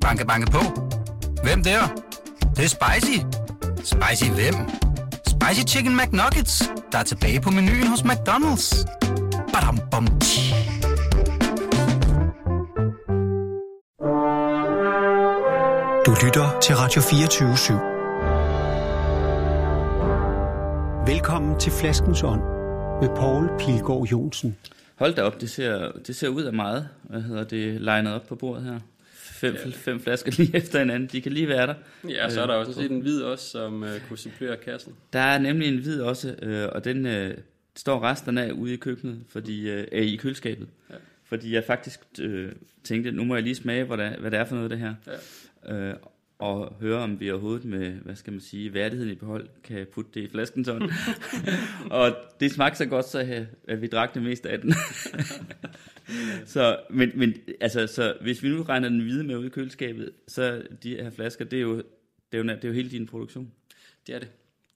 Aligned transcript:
Banke, 0.00 0.26
banke 0.26 0.50
på. 0.50 0.58
Hvem 1.42 1.62
der? 1.62 1.80
Det, 2.40 2.56
det 2.56 2.64
er 2.64 2.68
spicy. 2.68 3.18
Spicy 3.76 4.30
hvem? 4.30 4.54
Spicy 5.26 5.74
Chicken 5.74 5.96
McNuggets, 5.96 6.70
der 6.92 6.98
er 6.98 7.02
tilbage 7.02 7.40
på 7.40 7.50
menuen 7.50 7.86
hos 7.86 8.00
McDonald's. 8.00 8.84
Badum, 9.52 9.78
bom, 9.90 10.06
tji. 10.20 10.54
Du 16.06 16.14
lytter 16.24 16.58
til 16.62 16.76
Radio 16.76 17.02
24 17.02 17.52
/7. 17.52 17.72
Velkommen 21.12 21.60
til 21.60 21.72
Flaskens 21.72 22.22
Ånd 22.22 22.40
med 23.00 23.08
Poul 23.16 23.50
Pilgaard 23.58 24.02
Jonsen. 24.12 24.56
Hold 24.98 25.14
da 25.14 25.22
op, 25.22 25.40
det 25.40 25.50
ser, 25.50 25.92
det 26.06 26.16
ser 26.16 26.28
ud 26.28 26.42
af 26.42 26.52
meget. 26.52 26.88
Hvad 27.02 27.22
hedder 27.22 27.44
det? 27.44 27.80
Legnet 27.80 28.14
op 28.14 28.22
på 28.28 28.34
bordet 28.34 28.64
her. 28.64 28.78
Fem, 29.30 29.54
ja. 29.54 29.70
fem 29.72 30.00
flasker 30.00 30.32
lige 30.36 30.56
efter 30.56 30.78
hinanden. 30.78 31.08
De 31.12 31.20
kan 31.20 31.32
lige 31.32 31.48
være 31.48 31.66
der. 31.66 31.74
Ja, 32.08 32.30
så 32.30 32.42
er 32.42 32.46
der 32.46 32.54
også 32.54 32.72
set 32.72 32.90
en 32.90 33.00
hvid 33.00 33.22
også, 33.22 33.50
som 33.50 33.82
uh, 33.82 33.88
kunne 34.08 34.18
supplere 34.18 34.56
kassen. 34.56 34.94
Der 35.12 35.20
er 35.20 35.38
nemlig 35.38 35.68
en 35.68 35.78
hvid 35.78 36.00
også, 36.00 36.34
øh, 36.42 36.68
og 36.72 36.84
den 36.84 37.06
øh, 37.06 37.34
står 37.76 38.02
resterne 38.02 38.44
af 38.44 38.52
ude 38.52 38.74
i 38.74 38.76
køkkenet, 38.76 39.20
fordi, 39.28 39.70
øh, 39.70 39.86
er 39.92 40.02
i 40.02 40.16
køleskabet. 40.16 40.68
Ja. 40.90 40.94
Fordi 41.24 41.54
jeg 41.54 41.64
faktisk 41.64 42.00
øh, 42.20 42.52
tænkte, 42.84 43.12
nu 43.12 43.24
må 43.24 43.34
jeg 43.34 43.42
lige 43.42 43.54
smage, 43.54 43.84
hvad 43.84 44.10
hvad 44.10 44.30
det 44.30 44.38
er 44.38 44.44
for 44.44 44.54
noget 44.54 44.70
det 44.70 44.78
her. 44.78 44.94
Ja. 45.68 45.74
Øh, 45.74 45.94
og 46.40 46.76
høre, 46.80 46.98
om 46.98 47.20
vi 47.20 47.30
overhovedet 47.30 47.64
med, 47.64 47.92
hvad 47.92 48.16
skal 48.16 48.32
man 48.32 48.40
sige, 48.40 48.74
værdigheden 48.74 49.12
i 49.12 49.14
behold, 49.14 49.48
kan 49.64 49.86
putte 49.92 50.10
det 50.14 50.20
i 50.20 50.28
flasken 50.28 50.64
sådan. 50.64 50.90
og 52.00 52.16
det 52.40 52.52
smagte 52.52 52.78
så 52.78 52.86
godt, 52.86 53.06
så 53.06 53.46
at 53.68 53.82
vi 53.82 53.86
drak 53.86 54.14
det 54.14 54.22
meste 54.22 54.50
af 54.50 54.60
den. 54.60 54.74
så, 56.54 56.80
men, 56.90 57.10
men 57.14 57.34
altså, 57.60 57.86
så 57.86 58.16
hvis 58.20 58.42
vi 58.42 58.48
nu 58.48 58.62
regner 58.62 58.88
den 58.88 59.00
hvide 59.00 59.24
med 59.24 59.36
ud 59.36 59.46
i 59.46 59.48
køleskabet, 59.48 60.12
så 60.28 60.62
de 60.82 60.94
her 60.94 61.10
flasker, 61.10 61.44
det 61.44 61.56
er 61.56 61.60
jo, 61.60 61.76
det 61.76 61.84
er 62.32 62.38
jo, 62.38 62.42
det 62.44 62.64
er 62.64 62.68
jo 62.68 62.74
hele 62.74 62.90
din 62.90 63.06
produktion. 63.06 63.52
Det 64.06 64.14
er 64.14 64.18
det. 64.18 64.28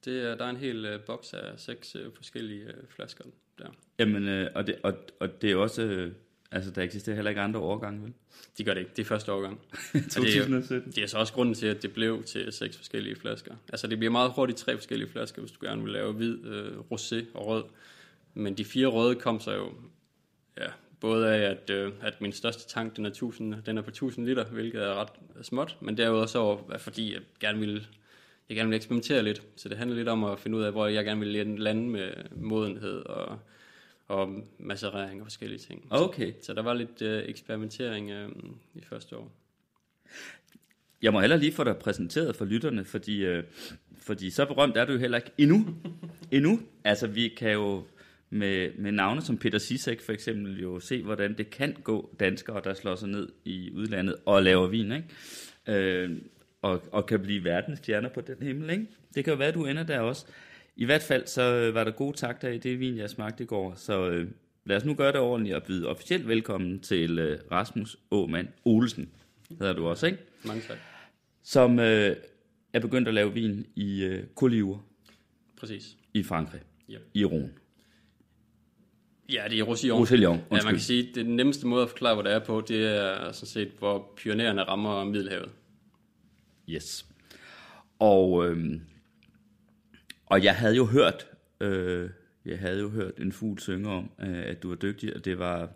det 0.04 0.24
er, 0.24 0.34
der 0.34 0.44
er 0.44 0.50
en 0.50 0.56
hel 0.56 0.94
uh, 0.94 1.00
boks 1.00 1.34
af 1.34 1.60
seks 1.60 1.96
uh, 1.96 2.14
forskellige 2.16 2.64
uh, 2.64 2.88
flasker 2.88 3.24
der. 3.58 3.66
Jamen, 3.98 4.42
uh, 4.42 4.46
og, 4.54 4.66
det, 4.66 4.76
og, 4.82 4.94
og 5.20 5.42
det 5.42 5.52
er 5.52 5.56
også... 5.56 5.82
Uh, 6.06 6.12
Altså, 6.54 6.70
der 6.70 6.82
eksisterer 6.82 7.14
heller 7.16 7.28
ikke 7.28 7.40
andre 7.40 7.60
årgange, 7.60 8.02
vel? 8.02 8.12
De 8.58 8.64
gør 8.64 8.74
det 8.74 8.80
ikke. 8.80 8.92
Det 8.96 9.02
er 9.02 9.06
første 9.06 9.32
årgang. 9.32 9.60
2017. 9.92 10.62
Det 10.62 10.86
er, 10.86 10.90
det 10.90 11.02
er 11.02 11.06
så 11.06 11.18
også 11.18 11.32
grunden 11.32 11.54
til, 11.54 11.66
at 11.66 11.82
det 11.82 11.92
blev 11.92 12.22
til 12.22 12.52
seks 12.52 12.76
forskellige 12.76 13.16
flasker. 13.16 13.54
Altså, 13.68 13.86
det 13.86 13.98
bliver 13.98 14.12
meget 14.12 14.32
hurtigt 14.36 14.58
tre 14.58 14.76
forskellige 14.76 15.08
flasker, 15.08 15.42
hvis 15.42 15.52
du 15.52 15.66
gerne 15.66 15.82
vil 15.82 15.92
lave 15.92 16.12
hvid, 16.12 16.44
øh, 16.44 16.78
rosé 16.92 17.24
og 17.34 17.46
rød. 17.46 17.64
Men 18.34 18.54
de 18.54 18.64
fire 18.64 18.86
røde 18.86 19.14
kom 19.14 19.40
så 19.40 19.52
jo 19.52 19.72
ja, 20.58 20.66
både 21.00 21.34
af, 21.34 21.50
at, 21.50 21.70
øh, 21.70 21.92
at 22.00 22.20
min 22.20 22.32
største 22.32 22.68
tank, 22.68 22.96
den 22.96 23.04
er, 23.04 23.10
1000, 23.10 23.54
den 23.66 23.78
er 23.78 23.82
på 23.82 23.90
1000 23.90 24.26
liter, 24.26 24.44
hvilket 24.44 24.82
er 24.82 24.94
ret 24.94 25.08
småt, 25.42 25.76
men 25.80 25.96
derudover 25.96 26.26
så 26.26 26.58
fordi 26.78 27.14
jeg 27.14 27.20
gerne 27.40 27.58
ville, 27.58 27.82
jeg 28.48 28.56
gerne 28.56 28.68
ville 28.68 28.76
eksperimentere 28.76 29.22
lidt. 29.22 29.42
Så 29.56 29.68
det 29.68 29.78
handler 29.78 29.96
lidt 29.96 30.08
om 30.08 30.24
at 30.24 30.38
finde 30.38 30.56
ud 30.56 30.62
af, 30.62 30.72
hvor 30.72 30.86
jeg 30.86 31.04
gerne 31.04 31.20
vil 31.20 31.58
lande 31.58 31.88
med 31.88 32.10
modenhed 32.36 33.06
og 33.06 33.38
og 34.08 34.28
macerering 34.58 35.20
og 35.20 35.26
forskellige 35.26 35.58
ting. 35.58 35.86
Okay. 35.90 36.32
Så, 36.32 36.46
så 36.46 36.54
der 36.54 36.62
var 36.62 36.74
lidt 36.74 37.02
øh, 37.02 37.22
eksperimentering 37.26 38.10
øh, 38.10 38.28
i 38.74 38.80
første 38.88 39.16
år. 39.16 39.32
Jeg 41.02 41.12
må 41.12 41.20
heller 41.20 41.36
lige 41.36 41.52
få 41.52 41.64
dig 41.64 41.76
præsenteret 41.76 42.36
for 42.36 42.44
lytterne, 42.44 42.84
fordi, 42.84 43.24
øh, 43.24 43.44
fordi 43.96 44.30
så 44.30 44.44
berømt 44.46 44.76
er 44.76 44.84
du 44.84 44.92
jo 44.92 44.98
heller 44.98 45.18
ikke 45.18 45.30
endnu. 45.38 45.66
endnu. 46.36 46.60
Altså, 46.84 47.06
vi 47.06 47.28
kan 47.28 47.52
jo 47.52 47.84
med, 48.30 48.70
med 48.78 48.92
navne 48.92 49.22
som 49.22 49.38
Peter 49.38 49.58
Sisek 49.58 50.00
for 50.00 50.12
eksempel 50.12 50.62
jo 50.62 50.80
se, 50.80 51.02
hvordan 51.02 51.38
det 51.38 51.50
kan 51.50 51.76
gå 51.84 52.14
danskere, 52.20 52.60
der 52.64 52.74
slår 52.74 52.94
sig 52.94 53.08
ned 53.08 53.28
i 53.44 53.70
udlandet 53.74 54.16
og 54.26 54.42
laver 54.42 54.66
vin, 54.66 54.92
ikke? 54.92 55.08
Øh, 55.66 56.10
og, 56.62 56.82
og 56.92 57.06
kan 57.06 57.20
blive 57.20 57.44
verdensstjerner 57.44 58.08
på 58.08 58.20
den 58.20 58.36
himmel. 58.40 58.70
Ikke? 58.70 58.86
Det 59.14 59.24
kan 59.24 59.32
jo 59.32 59.38
være, 59.38 59.48
at 59.48 59.54
du 59.54 59.66
ender 59.66 59.82
der 59.82 60.00
også. 60.00 60.26
I 60.76 60.84
hvert 60.84 61.02
fald 61.02 61.26
så 61.26 61.42
øh, 61.42 61.74
var 61.74 61.84
der 61.84 61.90
gode 61.90 62.16
takter 62.16 62.48
i 62.48 62.58
det 62.58 62.80
vin, 62.80 62.96
jeg 62.96 63.10
smagte 63.10 63.44
i 63.44 63.46
går, 63.46 63.74
så 63.76 64.08
øh, 64.10 64.28
lad 64.64 64.76
os 64.76 64.84
nu 64.84 64.94
gøre 64.94 65.12
det 65.12 65.20
ordentligt 65.20 65.56
og 65.56 65.62
byde 65.62 65.88
officielt 65.88 66.28
velkommen 66.28 66.80
til 66.80 67.18
øh, 67.18 67.38
Rasmus 67.52 67.96
Åmand 68.10 68.48
Olsen, 68.64 69.10
hedder 69.58 69.72
du 69.72 69.86
også, 69.86 70.06
ikke? 70.06 70.18
Mange 70.44 70.62
tak. 70.68 70.76
Som 71.42 71.78
øh, 71.78 72.16
er 72.72 72.80
begyndt 72.80 73.08
at 73.08 73.14
lave 73.14 73.32
vin 73.32 73.66
i 73.76 74.04
øh, 74.04 74.24
Collioure. 74.34 74.80
Præcis. 75.56 75.96
I 76.14 76.22
Frankrig. 76.22 76.60
Yep. 76.90 77.02
I 77.14 77.24
Rhône. 77.24 77.48
Ja, 79.32 79.44
det 79.50 79.58
er 79.58 79.62
Roussillon. 79.62 79.98
Roussillon, 79.98 80.36
Ja, 80.50 80.62
man 80.62 80.72
kan 80.72 80.80
sige, 80.80 81.08
at 81.08 81.14
det 81.14 81.26
nemmeste 81.26 81.66
måde 81.66 81.82
at 81.82 81.88
forklare, 81.88 82.14
hvor 82.14 82.22
det 82.22 82.32
er 82.32 82.38
på, 82.38 82.64
det 82.68 82.86
er 82.86 83.32
sådan 83.32 83.46
set, 83.46 83.72
hvor 83.78 84.12
pionererne 84.16 84.62
rammer 84.62 85.04
Middelhavet. 85.04 85.50
Yes. 86.68 87.06
Og 87.98 88.46
øh, 88.48 88.80
og 90.34 90.44
jeg 90.44 90.56
havde 90.56 90.76
jo 90.76 90.84
hørt, 90.84 91.26
øh, 91.60 92.10
jeg 92.44 92.58
havde 92.58 92.80
jo 92.80 92.88
hørt 92.88 93.18
en 93.18 93.32
fugl 93.32 93.58
synge 93.58 93.88
om, 93.88 94.10
øh, 94.20 94.42
at 94.46 94.62
du 94.62 94.68
var 94.68 94.76
dygtig, 94.76 95.16
og 95.16 95.24
det 95.24 95.38
var 95.38 95.68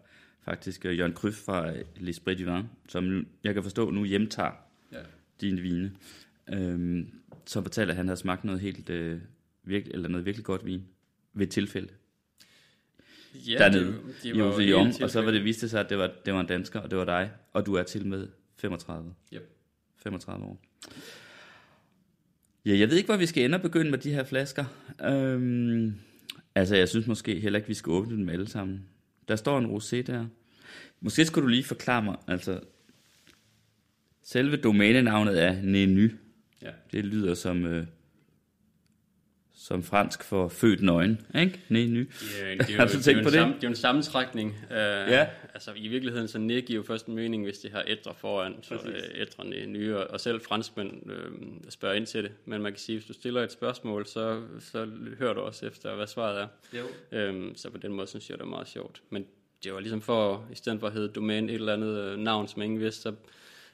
faktisk 0.45 0.87
øh, 0.87 0.99
Jørgen 0.99 1.13
Kryf 1.13 1.35
fra 1.35 1.73
L'Esprit 1.97 2.45
du 2.45 2.53
Vin, 2.53 2.65
som 2.89 3.27
jeg 3.45 3.55
kan 3.55 3.63
forstå 3.63 3.91
nu 3.91 4.05
hjemtager 4.05 4.53
ja. 4.93 4.99
dine 5.41 5.61
vine. 5.61 5.93
Øh, 6.53 7.07
som 7.47 7.65
fortalte, 7.65 7.91
at 7.91 7.97
han 7.97 8.09
havde 8.09 8.21
smagt 8.21 8.45
noget 8.45 8.61
helt, 8.61 8.91
øh, 8.91 9.21
virkelig, 9.63 9.95
eller 9.95 10.09
noget 10.09 10.27
virkelig 10.27 10.45
godt 10.45 10.67
vin 10.67 10.85
ved 11.33 11.47
tilfælde. 11.47 11.89
Ja, 13.35 13.59
dernede 13.59 13.87
det, 13.87 14.01
det 14.23 14.37
i 14.37 14.43
Roussillon, 14.43 14.93
og 15.03 15.11
så 15.11 15.23
var 15.23 15.31
det 15.31 15.45
viste 15.45 15.69
sig, 15.69 15.81
at 15.81 15.91
det 15.91 15.99
var, 15.99 16.13
det 16.25 16.35
var 16.35 16.41
en 16.41 16.47
dansker, 16.47 16.81
og 16.81 16.91
det 16.91 16.99
var 16.99 17.05
dig, 17.05 17.31
og 17.53 17.67
du 17.67 17.75
er 17.75 17.83
til 17.83 18.07
med 18.07 18.29
35. 18.57 19.15
Yep. 19.33 19.49
35 19.97 20.45
år. 20.45 20.61
Ja, 22.69 22.79
jeg 22.79 22.91
ved 22.91 22.97
ikke, 22.97 23.07
hvor 23.07 23.17
vi 23.17 23.27
skal 23.27 23.45
ende 23.45 23.57
og 23.57 23.63
begynde 23.63 23.91
med 23.91 23.99
de 23.99 24.13
her 24.13 24.25
flasker. 24.25 24.65
Øhm, 25.05 25.95
altså, 26.55 26.77
jeg 26.77 26.89
synes 26.89 27.07
måske 27.07 27.41
heller 27.41 27.59
ikke, 27.59 27.69
vi 27.69 27.75
skal 27.75 27.91
åbne 27.91 28.17
dem 28.17 28.29
alle 28.29 28.49
sammen. 28.49 28.85
Der 29.29 29.37
står 29.37 29.59
en 29.59 29.77
rosé 29.77 30.03
der. 30.03 30.27
Måske 31.01 31.25
skulle 31.25 31.43
du 31.43 31.49
lige 31.49 31.65
forklare 31.65 32.03
mig, 32.03 32.17
altså, 32.27 32.61
selve 34.23 34.57
domænenavnet 34.57 35.43
er 35.43 35.63
Neny. 35.63 36.13
Ja. 36.63 36.71
Det 36.93 37.05
lyder 37.05 37.35
som, 37.35 37.67
øh, 37.67 37.87
som 39.69 39.83
fransk 39.83 40.25
for 40.25 40.49
født 40.49 40.83
nøgen, 40.83 41.21
ikke? 41.35 41.61
Neny. 41.69 42.11
Ja, 42.41 42.51
det 42.51 42.61
er 42.61 42.73
jo, 42.73 42.79
Har 42.79 42.87
du 42.87 43.03
tænkt 43.03 43.23
på 43.23 43.31
det? 43.31 43.33
Sam, 43.33 43.53
det 43.53 43.57
er 43.57 43.63
jo 43.63 43.69
en 43.69 43.77
sammensrækning. 43.77 44.57
Uh, 44.71 44.77
ja. 44.77 45.27
Altså, 45.55 45.73
i 45.77 45.89
virkeligheden, 45.89 46.29
så 46.29 46.39
næ 46.39 46.61
giver 46.61 46.77
jo 46.77 46.83
først 46.83 47.07
en 47.07 47.15
mening, 47.15 47.45
hvis 47.45 47.59
det 47.59 47.71
har 47.71 47.85
ædre 47.87 48.15
foran, 48.15 48.55
så 48.63 48.75
uh, 48.75 49.21
ædre 49.21 49.67
nye, 49.67 49.97
og 49.97 50.21
selv 50.21 50.41
franskmænd 50.41 51.11
øh, 51.11 51.31
spørger 51.69 51.95
ind 51.95 52.07
til 52.07 52.23
det. 52.23 52.33
Men 52.45 52.63
man 52.63 52.73
kan 52.73 52.79
sige, 52.79 52.99
hvis 52.99 53.07
du 53.07 53.13
stiller 53.13 53.43
et 53.43 53.53
spørgsmål, 53.53 54.07
så, 54.07 54.43
så 54.61 54.89
hører 55.19 55.35
du 55.35 55.41
også 55.41 55.67
efter, 55.67 55.95
hvad 55.95 56.07
svaret 56.07 56.41
er. 56.41 56.47
Jo. 56.79 57.29
Um, 57.31 57.53
så 57.57 57.71
på 57.71 57.79
den 57.79 57.93
måde 57.93 58.07
synes 58.07 58.31
jeg, 58.31 58.39
det 58.39 58.45
er 58.45 58.49
meget 58.49 58.69
sjovt. 58.69 59.03
Men 59.11 59.27
det 59.65 59.73
var 59.73 59.81
ligesom 59.81 60.01
for, 60.01 60.47
i 60.53 60.55
stedet 60.55 60.81
for 60.81 60.87
at 60.87 60.93
hedde 60.93 61.09
domæne 61.09 61.53
et 61.53 61.55
eller 61.55 61.73
andet 61.73 62.13
uh, 62.13 62.19
navn, 62.19 62.49
som 62.49 62.63
ingen 62.63 62.81
vidste, 62.81 63.03
så, 63.03 63.15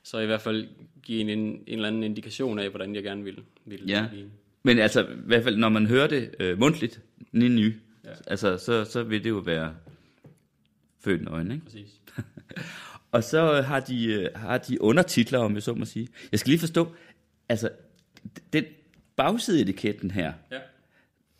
så 0.02 0.18
i 0.18 0.26
hvert 0.26 0.40
fald 0.40 0.68
give 1.02 1.20
en, 1.20 1.28
en, 1.28 1.38
en 1.38 1.62
eller 1.66 1.88
anden 1.88 2.02
indikation 2.02 2.58
af, 2.58 2.70
hvordan 2.70 2.94
jeg 2.94 3.02
gerne 3.02 3.24
ville, 3.24 3.42
ville 3.64 3.86
ja. 3.88 4.06
Lide. 4.12 4.30
Men 4.64 4.78
altså, 4.78 5.06
i 5.06 5.26
hvert 5.26 5.42
fald, 5.42 5.56
når 5.56 5.68
man 5.68 5.86
hører 5.86 6.06
det 6.06 6.34
øh, 6.40 6.58
mundtligt, 6.58 7.00
ny, 7.32 7.74
ja. 8.04 8.10
altså, 8.26 8.58
så, 8.58 8.84
så 8.84 9.02
vil 9.02 9.24
det 9.24 9.30
jo 9.30 9.38
være 9.38 9.74
født 11.00 11.22
nøgen, 11.22 11.50
ikke? 11.50 11.64
Præcis. 11.64 12.00
og 13.12 13.24
så 13.24 13.62
har 13.62 13.80
de, 13.80 14.06
øh, 14.06 14.28
har 14.34 14.58
de 14.58 14.82
undertitler, 14.82 15.38
om 15.38 15.54
jeg 15.54 15.62
så 15.62 15.74
må 15.74 15.84
sige. 15.84 16.08
Jeg 16.32 16.40
skal 16.40 16.50
lige 16.50 16.60
forstå, 16.60 16.94
altså, 17.48 17.70
den 18.52 18.64
bagside 19.16 19.62
etiketten 19.62 20.10
her, 20.10 20.32
ja. 20.52 20.58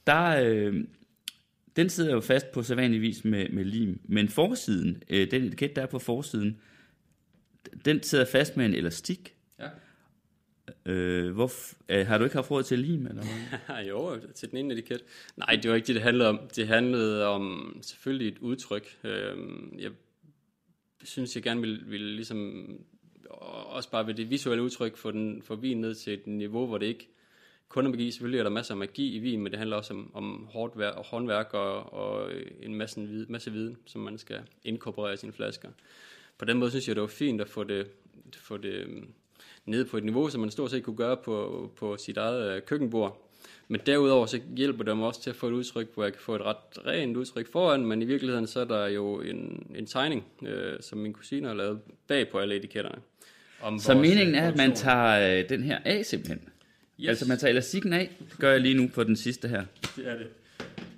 der, 0.06 0.44
øh, 0.44 0.84
den 1.76 1.88
sidder 1.90 2.12
jo 2.12 2.20
fast 2.20 2.52
på 2.52 2.62
sædvanlig 2.62 3.00
vis 3.00 3.24
med, 3.24 3.48
med 3.48 3.64
lim, 3.64 4.00
men 4.04 4.28
forsiden, 4.28 5.02
øh, 5.10 5.30
den 5.30 5.44
etiket, 5.44 5.76
der 5.76 5.82
er 5.82 5.86
på 5.86 5.98
forsiden, 5.98 6.60
den 7.84 8.02
sidder 8.02 8.24
fast 8.24 8.56
med 8.56 8.66
en 8.66 8.74
elastik, 8.74 9.34
Øh, 10.86 11.32
hvor, 11.32 11.50
øh, 11.88 12.06
har 12.06 12.18
du 12.18 12.24
ikke 12.24 12.36
haft 12.36 12.50
råd 12.50 12.62
til 12.62 12.78
lim? 12.78 13.06
Eller 13.06 13.22
hvad? 13.22 13.84
jo, 13.90 14.20
til 14.34 14.50
den 14.50 14.58
ene 14.58 14.74
etiket. 14.74 15.04
Nej, 15.36 15.58
det 15.62 15.70
var 15.70 15.76
ikke 15.76 15.86
det, 15.86 15.94
det 15.94 16.02
handlede 16.02 16.28
om. 16.28 16.40
Det 16.56 16.68
handlede 16.68 17.26
om 17.26 17.76
selvfølgelig 17.82 18.28
et 18.28 18.38
udtryk. 18.38 18.98
Øh, 19.04 19.36
jeg 19.78 19.90
synes, 21.02 21.34
jeg 21.34 21.42
gerne 21.42 21.60
ville, 21.60 21.82
ville 21.86 22.14
ligesom 22.14 22.68
også 23.30 23.90
bare 23.90 24.06
ved 24.06 24.14
det 24.14 24.30
visuelle 24.30 24.62
udtryk 24.62 24.96
få, 24.96 25.10
den, 25.10 25.42
få 25.42 25.54
vin 25.54 25.80
ned 25.80 25.94
til 25.94 26.12
et 26.12 26.26
niveau, 26.26 26.66
hvor 26.66 26.78
det 26.78 26.86
ikke 26.86 27.08
kun 27.68 27.86
er 27.86 27.90
magi. 27.90 28.10
Selvfølgelig 28.10 28.38
er 28.38 28.42
der 28.42 28.50
masser 28.50 28.74
af 28.74 28.78
magi 28.78 29.16
i 29.16 29.18
vin, 29.18 29.40
men 29.40 29.52
det 29.52 29.58
handler 29.58 29.76
også 29.76 29.94
om, 29.94 30.10
om 30.14 30.46
hårdt 30.50 30.78
vær, 30.78 30.88
og 30.88 31.04
håndværk 31.04 31.54
og, 31.54 31.92
og 31.92 32.32
en 32.62 32.74
masse, 32.74 33.26
masse 33.28 33.52
viden, 33.52 33.76
som 33.86 34.00
man 34.00 34.18
skal 34.18 34.40
inkorporere 34.64 35.14
i 35.14 35.16
sine 35.16 35.32
flasker. 35.32 35.68
På 36.38 36.44
den 36.44 36.58
måde 36.58 36.70
synes 36.70 36.88
jeg, 36.88 36.96
det 36.96 37.00
var 37.00 37.08
fint 37.08 37.40
at 37.40 37.48
få 37.48 37.64
det, 37.64 37.90
få 38.36 38.56
det 38.56 39.04
nede 39.66 39.84
på 39.84 39.96
et 39.96 40.04
niveau, 40.04 40.30
som 40.30 40.40
man 40.40 40.50
stort 40.50 40.70
set 40.70 40.82
kunne 40.82 40.96
gøre 40.96 41.16
på, 41.16 41.70
på 41.76 41.96
sit 41.96 42.16
eget 42.16 42.56
øh, 42.56 42.62
køkkenbord. 42.62 43.20
Men 43.68 43.80
derudover 43.86 44.26
så 44.26 44.40
hjælper 44.56 44.84
det 44.84 44.96
mig 44.96 45.06
også 45.06 45.22
til 45.22 45.30
at 45.30 45.36
få 45.36 45.48
et 45.48 45.52
udtryk, 45.52 45.94
hvor 45.94 46.02
jeg 46.02 46.12
kan 46.12 46.22
få 46.22 46.34
et 46.34 46.42
ret 46.42 46.86
rent 46.86 47.16
udtryk 47.16 47.52
foran, 47.52 47.86
men 47.86 48.02
i 48.02 48.04
virkeligheden 48.04 48.46
så 48.46 48.60
er 48.60 48.64
der 48.64 48.86
jo 48.86 49.20
en, 49.20 49.66
en 49.76 49.86
tegning, 49.86 50.24
øh, 50.42 50.76
som 50.80 50.98
min 50.98 51.12
kusine 51.12 51.48
har 51.48 51.54
lavet 51.54 51.80
bag 52.06 52.28
på 52.28 52.38
alle 52.38 52.56
etiketterne. 52.56 52.98
om 53.62 53.78
Så 53.78 53.94
vores, 53.94 54.08
meningen 54.08 54.34
er, 54.34 54.48
at 54.48 54.56
man 54.56 54.74
tager 54.74 55.38
øh, 55.38 55.48
den 55.48 55.62
her 55.62 55.78
af 55.84 56.04
simpelthen. 56.04 56.48
Yes. 57.00 57.08
Altså 57.08 57.28
man 57.28 57.38
tager 57.38 57.50
elastikken 57.50 57.92
af. 57.92 58.10
Det 58.30 58.38
gør 58.38 58.50
jeg 58.50 58.60
lige 58.60 58.74
nu 58.74 58.88
på 58.94 59.04
den 59.04 59.16
sidste 59.16 59.48
her. 59.48 59.64
Det 59.96 60.08
er 60.08 60.16
det. 60.16 60.26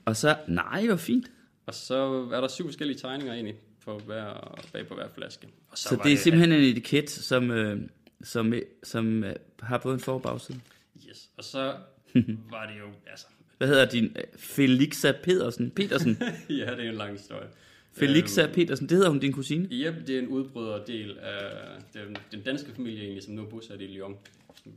Og 0.04 0.16
så, 0.16 0.36
nej, 0.48 0.86
hvor 0.86 0.96
fint. 0.96 1.30
Og 1.66 1.74
så 1.74 2.28
er 2.32 2.40
der 2.40 2.48
syv 2.48 2.64
forskellige 2.64 2.98
tegninger 2.98 3.34
egentlig 3.34 3.56
på 3.84 4.00
hver, 4.06 4.58
bag 4.72 4.86
på 4.86 4.94
hver 4.94 5.08
flaske. 5.14 5.46
Og 5.68 5.78
Så 5.78 5.96
var 5.96 6.02
det 6.02 6.12
er 6.12 6.16
simpelthen 6.16 6.52
en 6.52 6.64
etiket, 6.64 7.10
som, 7.10 7.50
øh, 7.50 7.80
som, 8.22 8.54
som 8.82 9.24
øh, 9.24 9.34
har 9.62 9.78
både 9.78 9.94
en 9.94 10.00
for- 10.00 10.14
og 10.14 10.22
bagside. 10.22 10.60
Yes. 11.08 11.30
Og 11.36 11.44
så 11.44 11.74
var 12.50 12.66
det 12.66 12.78
jo, 12.80 12.86
altså, 13.10 13.26
Hvad 13.58 13.68
hedder 13.68 13.86
din? 13.88 14.04
øh, 14.04 14.22
Felixa 14.36 15.12
Pedersen? 15.22 15.70
Petersen? 15.70 16.18
ja, 16.48 16.54
det 16.76 16.84
er 16.86 16.88
en 16.90 16.94
lang 16.94 17.12
historie. 17.12 17.48
Felixa 17.92 18.46
Petersen, 18.54 18.88
det 18.88 18.96
hedder 18.96 19.10
hun 19.10 19.18
din 19.18 19.32
kusine? 19.32 19.68
Yep, 19.72 19.94
det 20.06 20.14
er 20.14 20.18
en 20.18 20.28
udbryderdel 20.28 21.18
af 21.18 21.50
den, 21.94 22.16
den 22.32 22.40
danske 22.42 22.70
familie 22.76 23.02
egentlig, 23.02 23.22
som 23.22 23.34
nu 23.34 23.42
er 23.42 23.46
bosat 23.46 23.80
i 23.80 23.86
Lyon. 23.86 24.16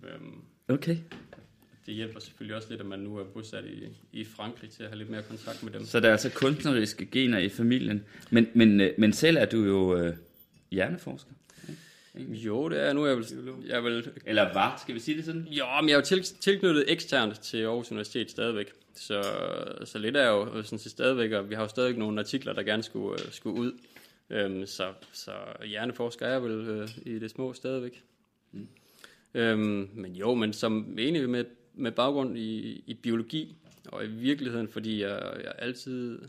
Øhm, 0.04 0.42
Okay. 0.68 0.98
det 1.86 1.94
hjælper 1.94 2.20
selvfølgelig 2.20 2.56
også 2.56 2.70
lidt, 2.70 2.80
at 2.82 2.86
man 2.88 3.00
nu 3.00 3.18
er 3.18 3.24
bosat 3.24 3.66
i, 3.66 3.84
i 4.20 4.26
Frankrig 4.26 4.70
til 4.70 4.84
at 4.84 4.90
have 4.90 4.98
lidt 4.98 5.10
mere 5.10 5.24
kontakt 5.24 5.64
med 5.64 5.72
dem. 5.72 5.86
Så 5.86 6.00
der 6.00 6.08
er 6.08 6.12
altså 6.12 6.32
kunstneriske 6.36 7.06
gener 7.06 7.38
i 7.38 7.50
familien. 7.50 8.04
Men, 8.32 8.48
men, 8.54 8.82
øh, 8.82 8.94
men 8.98 9.14
selv 9.14 9.38
er 9.38 9.46
du 9.46 9.64
jo 9.64 9.98
øh, 9.98 10.16
hjerneforsker. 10.72 11.32
Jo, 12.16 12.70
det 12.70 12.80
er 12.80 12.94
nu. 12.94 13.06
Jeg 13.08 13.18
vil, 13.18 13.26
jeg 13.68 13.84
vil, 13.84 14.12
Eller 14.26 14.54
var, 14.54 14.80
skal 14.82 14.96
vi 14.96 15.00
sige 15.00 15.18
det 15.18 15.26
sådan? 15.26 15.48
jo, 15.50 15.66
men 15.82 15.90
jeg 15.90 15.96
er 15.96 16.00
jo 16.00 16.06
til, 16.06 16.24
tilknyttet 16.24 16.86
eksternt 16.88 17.40
til 17.40 17.58
Aarhus 17.58 17.92
Universitet 17.92 18.32
stadigvæk. 18.32 18.72
Så, 18.96 19.24
så 19.86 19.98
lidt 19.98 20.18
er 20.18 20.28
jo 20.28 20.64
sådan 20.64 20.80
set 20.80 20.92
stadigvæk, 20.92 21.32
og 21.32 21.50
vi 21.50 21.56
har 21.56 21.62
jo 21.62 21.68
stadigvæk 21.68 21.98
nogle 21.98 22.20
artikler, 22.20 22.54
der 22.54 22.64
gerne 22.64 22.84
skulle, 22.84 23.22
øh, 23.26 23.32
skulle 23.32 23.60
ud. 23.60 23.72
Øhm, 24.30 24.66
så, 24.66 24.94
så 25.14 25.32
hjerneforsker 25.66 26.26
er 26.26 26.32
jeg 26.32 26.44
vel 26.44 26.52
øh, 26.52 26.90
i 27.06 27.20
det 27.20 27.32
små 27.32 27.54
stadigvæk. 27.54 28.04
Mm. 28.52 28.68
Øhm, 29.34 29.90
men 29.94 30.16
jo, 30.16 30.34
men 30.34 30.54
som 30.54 30.96
enig 31.00 31.30
med, 31.30 31.46
med 31.74 31.92
baggrund 31.92 32.38
i, 32.38 32.84
i 32.88 32.94
biologi, 32.94 33.56
og 33.88 34.06
i 34.06 34.08
virkeligheden, 34.08 34.68
fordi 34.68 35.02
jeg, 35.02 35.34
jeg 35.44 35.54
altid 35.58 36.20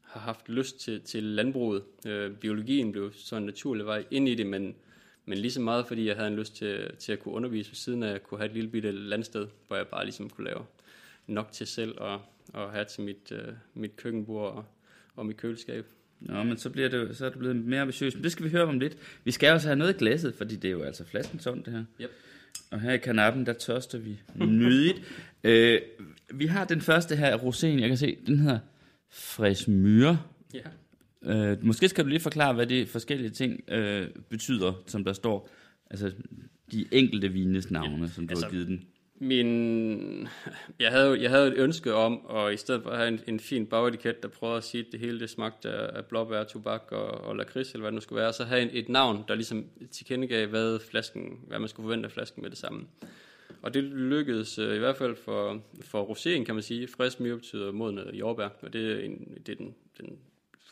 har 0.00 0.20
haft 0.20 0.48
lyst 0.48 0.80
til, 0.80 1.00
til 1.00 1.22
landbruget. 1.22 1.82
Øh, 2.06 2.32
biologien 2.32 2.92
blev 2.92 3.12
så 3.14 3.36
en 3.36 3.46
naturlig 3.46 3.86
vej 3.86 4.04
ind 4.10 4.28
i 4.28 4.34
det, 4.34 4.46
men, 4.46 4.76
men 5.26 5.38
lige 5.38 5.50
så 5.50 5.60
meget, 5.60 5.86
fordi 5.86 6.08
jeg 6.08 6.16
havde 6.16 6.28
en 6.28 6.36
lyst 6.36 6.56
til, 6.56 6.90
til 6.98 7.12
at 7.12 7.18
kunne 7.18 7.34
undervise 7.34 7.70
ved 7.70 7.76
siden 7.76 8.02
af, 8.02 8.06
at 8.06 8.12
jeg 8.12 8.22
kunne 8.22 8.38
have 8.38 8.48
et 8.48 8.54
lille 8.54 8.70
bitte 8.70 8.92
landsted, 8.92 9.46
hvor 9.66 9.76
jeg 9.76 9.86
bare 9.86 10.04
ligesom 10.04 10.30
kunne 10.30 10.44
lave 10.44 10.64
nok 11.26 11.52
til 11.52 11.66
selv 11.66 11.94
og, 11.98 12.20
og 12.52 12.72
have 12.72 12.84
til 12.84 13.02
mit, 13.02 13.32
øh, 13.32 13.52
mit 13.74 13.96
køkkenbord 13.96 14.52
og, 14.52 14.64
og 15.16 15.26
mit 15.26 15.36
køleskab. 15.36 15.86
Nå, 16.20 16.42
men 16.42 16.58
så, 16.58 16.70
bliver 16.70 16.88
det, 16.88 17.16
så 17.16 17.26
er 17.26 17.28
det 17.28 17.38
blevet 17.38 17.56
mere 17.56 17.80
ambitiøst. 17.80 18.16
Men 18.16 18.24
det 18.24 18.32
skal 18.32 18.44
vi 18.44 18.50
høre 18.50 18.62
om 18.62 18.78
lidt. 18.78 18.96
Vi 19.24 19.30
skal 19.30 19.52
også 19.52 19.68
have 19.68 19.76
noget 19.76 19.94
i 19.94 19.98
glasset, 19.98 20.34
fordi 20.34 20.56
det 20.56 20.68
er 20.68 20.72
jo 20.72 20.82
altså 20.82 21.04
flasken 21.04 21.38
tom, 21.38 21.62
det 21.62 21.72
her. 21.72 21.84
Yep. 22.00 22.10
Og 22.70 22.80
her 22.80 22.92
i 22.92 22.98
kanappen, 22.98 23.46
der 23.46 23.52
tørster 23.52 23.98
vi 23.98 24.20
nydigt. 24.36 25.02
øh, 25.44 25.80
vi 26.34 26.46
har 26.46 26.64
den 26.64 26.80
første 26.80 27.16
her, 27.16 27.38
roséen, 27.38 27.80
jeg 27.80 27.88
kan 27.88 27.96
se, 27.96 28.18
den 28.26 28.38
hedder 28.38 28.58
Frisk 29.10 29.68
Myre. 29.68 30.20
Ja. 30.54 30.60
Øh, 31.24 31.64
måske 31.64 31.88
skal 31.88 32.04
du 32.04 32.08
lige 32.08 32.20
forklare, 32.20 32.54
hvad 32.54 32.66
de 32.66 32.86
forskellige 32.86 33.30
ting 33.30 33.64
øh, 33.70 34.08
betyder, 34.28 34.72
som 34.86 35.04
der 35.04 35.12
står. 35.12 35.48
Altså 35.90 36.12
de 36.72 36.86
enkelte 36.92 37.28
vines 37.28 37.70
navne, 37.70 38.08
som 38.08 38.26
du 38.28 38.32
altså, 38.32 38.44
har 38.46 38.50
givet 38.50 38.66
den. 38.66 38.84
Min, 39.14 40.28
jeg, 40.78 40.90
havde, 40.90 41.08
jo- 41.08 41.14
jeg 41.22 41.30
havde 41.30 41.48
et 41.48 41.54
ønske 41.56 41.94
om, 41.94 42.24
og 42.26 42.54
i 42.54 42.56
stedet 42.56 42.82
for 42.82 42.90
at 42.90 42.96
have 42.98 43.08
en, 43.08 43.20
en 43.26 43.40
fin 43.40 43.66
bagetiket, 43.66 44.22
der 44.22 44.28
prøvede 44.28 44.56
at 44.56 44.64
sige, 44.64 44.84
at 44.86 44.92
det 44.92 45.00
hele 45.00 45.20
det 45.20 45.30
smagte 45.30 45.68
af 45.70 46.04
blåbær, 46.04 46.44
tobak 46.44 46.82
og, 46.90 47.06
og 47.06 47.36
lakrids, 47.36 47.72
eller 47.72 47.80
hvad 47.80 47.90
det 47.90 47.94
nu 47.94 48.00
skulle 48.00 48.22
være, 48.22 48.32
så 48.32 48.44
have 48.44 48.62
en, 48.62 48.68
et 48.72 48.88
navn, 48.88 49.24
der 49.28 49.34
ligesom 49.34 49.64
tilkendegav, 49.90 50.46
hvad, 50.48 50.78
flasken, 50.90 51.38
hvad 51.48 51.58
man 51.58 51.68
skulle 51.68 51.84
forvente 51.84 52.06
af 52.06 52.12
flasken 52.12 52.42
med 52.42 52.50
det 52.50 52.58
samme. 52.58 52.86
Og 53.62 53.74
det 53.74 53.84
lykkedes 53.84 54.58
øh, 54.58 54.76
i 54.76 54.78
hvert 54.78 54.96
fald 54.96 55.16
for, 55.24 55.62
for 55.82 56.04
roséen, 56.04 56.44
kan 56.44 56.54
man 56.54 56.62
sige. 56.62 56.88
Frisk 56.88 57.20
myre 57.20 57.36
betyder 57.36 57.72
modne 57.72 58.02
jordbær, 58.12 58.48
og 58.62 58.72
det 58.72 58.92
er, 58.92 58.98
en, 59.04 59.38
det 59.46 59.52
er 59.52 59.56
den, 59.56 59.74
den 60.00 60.18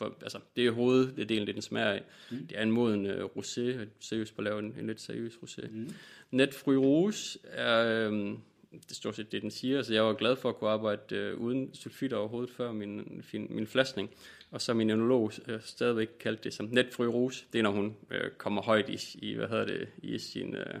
for, 0.01 0.17
altså, 0.21 0.39
det 0.55 0.67
er 0.67 0.71
hoveddelen, 0.71 1.47
det 1.47 1.55
den 1.55 1.61
smager 1.61 1.91
af. 1.91 2.03
Mm. 2.31 2.47
Det 2.47 2.57
er 2.57 2.63
en 2.63 2.71
moden 2.71 3.05
uh, 3.05 3.29
rosé, 3.37 3.87
seriøst 3.99 4.35
på 4.35 4.41
at 4.41 4.43
lave 4.43 4.59
en, 4.59 4.75
en 4.79 4.87
lidt 4.87 5.01
seriøs 5.01 5.33
rosé. 5.33 5.67
Mm. 5.71 5.89
Net 6.31 6.53
Fruit 6.53 6.79
Rouge 6.79 7.39
er, 7.43 8.07
øhm, 8.07 8.37
det 8.71 8.91
er 8.91 8.95
stort 8.95 9.15
set 9.15 9.31
det, 9.31 9.41
den 9.41 9.51
siger, 9.51 9.81
så 9.81 9.93
jeg 9.93 10.03
var 10.03 10.13
glad 10.13 10.35
for 10.35 10.49
at 10.49 10.55
kunne 10.55 10.69
arbejde 10.69 11.15
øh, 11.15 11.37
uden 11.37 11.73
sulfitter 11.73 12.17
overhovedet 12.17 12.51
før 12.51 12.71
min, 12.71 13.23
min, 13.33 13.47
min 13.49 13.67
flasning. 13.67 14.09
Og 14.51 14.61
så 14.61 14.73
min 14.73 14.89
enolog 14.89 15.31
øh, 15.47 15.61
stadigvæk 15.61 16.09
kaldte 16.19 16.43
det 16.43 16.53
som 16.53 16.65
Net 16.71 16.93
Fruit 16.93 17.09
Rouge. 17.09 17.45
Det 17.53 17.59
er, 17.59 17.63
når 17.63 17.71
hun 17.71 17.95
øh, 18.11 18.31
kommer 18.37 18.61
højt 18.61 18.89
i, 18.89 19.17
i, 19.21 19.33
hvad 19.33 19.47
hedder 19.47 19.65
det, 19.65 19.87
i 20.03 20.17
sin, 20.17 20.55
øh, 20.55 20.79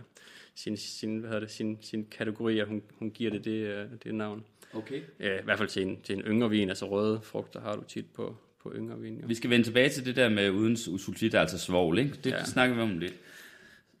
sin, 0.55 0.77
sin, 0.77 1.17
hvad 1.17 1.29
hedder 1.29 1.39
det, 1.39 1.51
sin, 1.51 1.77
sin 1.81 2.05
kategori, 2.05 2.59
at 2.59 2.67
hun, 2.67 2.83
hun 2.99 3.11
giver 3.11 3.31
det 3.31 3.45
det, 3.45 3.67
øh, 3.67 3.85
det 4.03 4.15
navn. 4.15 4.45
Okay. 4.73 5.01
Øh, 5.19 5.39
I 5.39 5.43
hvert 5.43 5.57
fald 5.57 5.69
til 5.69 5.87
en, 5.87 6.01
til 6.01 6.15
en 6.15 6.21
yngre 6.21 6.49
vin, 6.49 6.69
altså 6.69 6.89
røde 6.89 7.21
frugter 7.23 7.61
har 7.61 7.75
du 7.75 7.83
tit 7.83 8.05
på, 8.13 8.37
på 8.63 8.73
yngre 8.75 8.99
vin. 8.99 9.19
Jo. 9.19 9.27
Vi 9.27 9.35
skal 9.35 9.49
vende 9.49 9.65
tilbage 9.65 9.89
til 9.89 10.05
det 10.05 10.15
der 10.15 10.29
med 10.29 10.49
uden 10.49 10.77
sulfit, 10.77 11.35
altså 11.35 11.57
svovl, 11.57 11.99
ikke? 11.99 12.13
Det 12.23 12.31
ja. 12.31 12.43
Snakker 12.43 12.75
vi 12.75 12.81
om 12.81 12.99
lidt. 12.99 13.13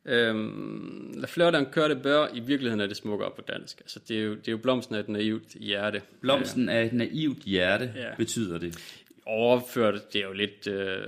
Øhm, 0.05 1.13
La 1.17 1.27
Fleur 1.27 1.51
d'un 1.51 1.77
Cœur 1.77 1.87
de 1.87 1.95
Beurre, 1.95 2.37
i 2.37 2.39
virkeligheden 2.39 2.81
er 2.81 2.87
det 2.87 2.97
smukkere 2.97 3.31
på 3.35 3.41
dansk. 3.41 3.79
Altså, 3.79 3.99
det, 4.07 4.17
er 4.17 4.23
jo, 4.23 4.35
det 4.35 4.47
er 4.47 4.51
jo 4.51 4.57
blomsten 4.57 4.95
af 4.95 4.99
et 4.99 5.09
naivt 5.09 5.53
hjerte. 5.53 6.01
Blomsten 6.21 6.69
af 6.69 6.85
et 6.85 6.93
naivt 6.93 7.37
hjerte, 7.37 7.93
ja. 7.95 8.15
Betyder 8.17 8.57
det. 8.57 8.99
overført, 9.25 10.13
det 10.13 10.21
er 10.21 10.25
jo 10.25 10.33
lidt, 10.33 10.67
øh, 10.67 11.05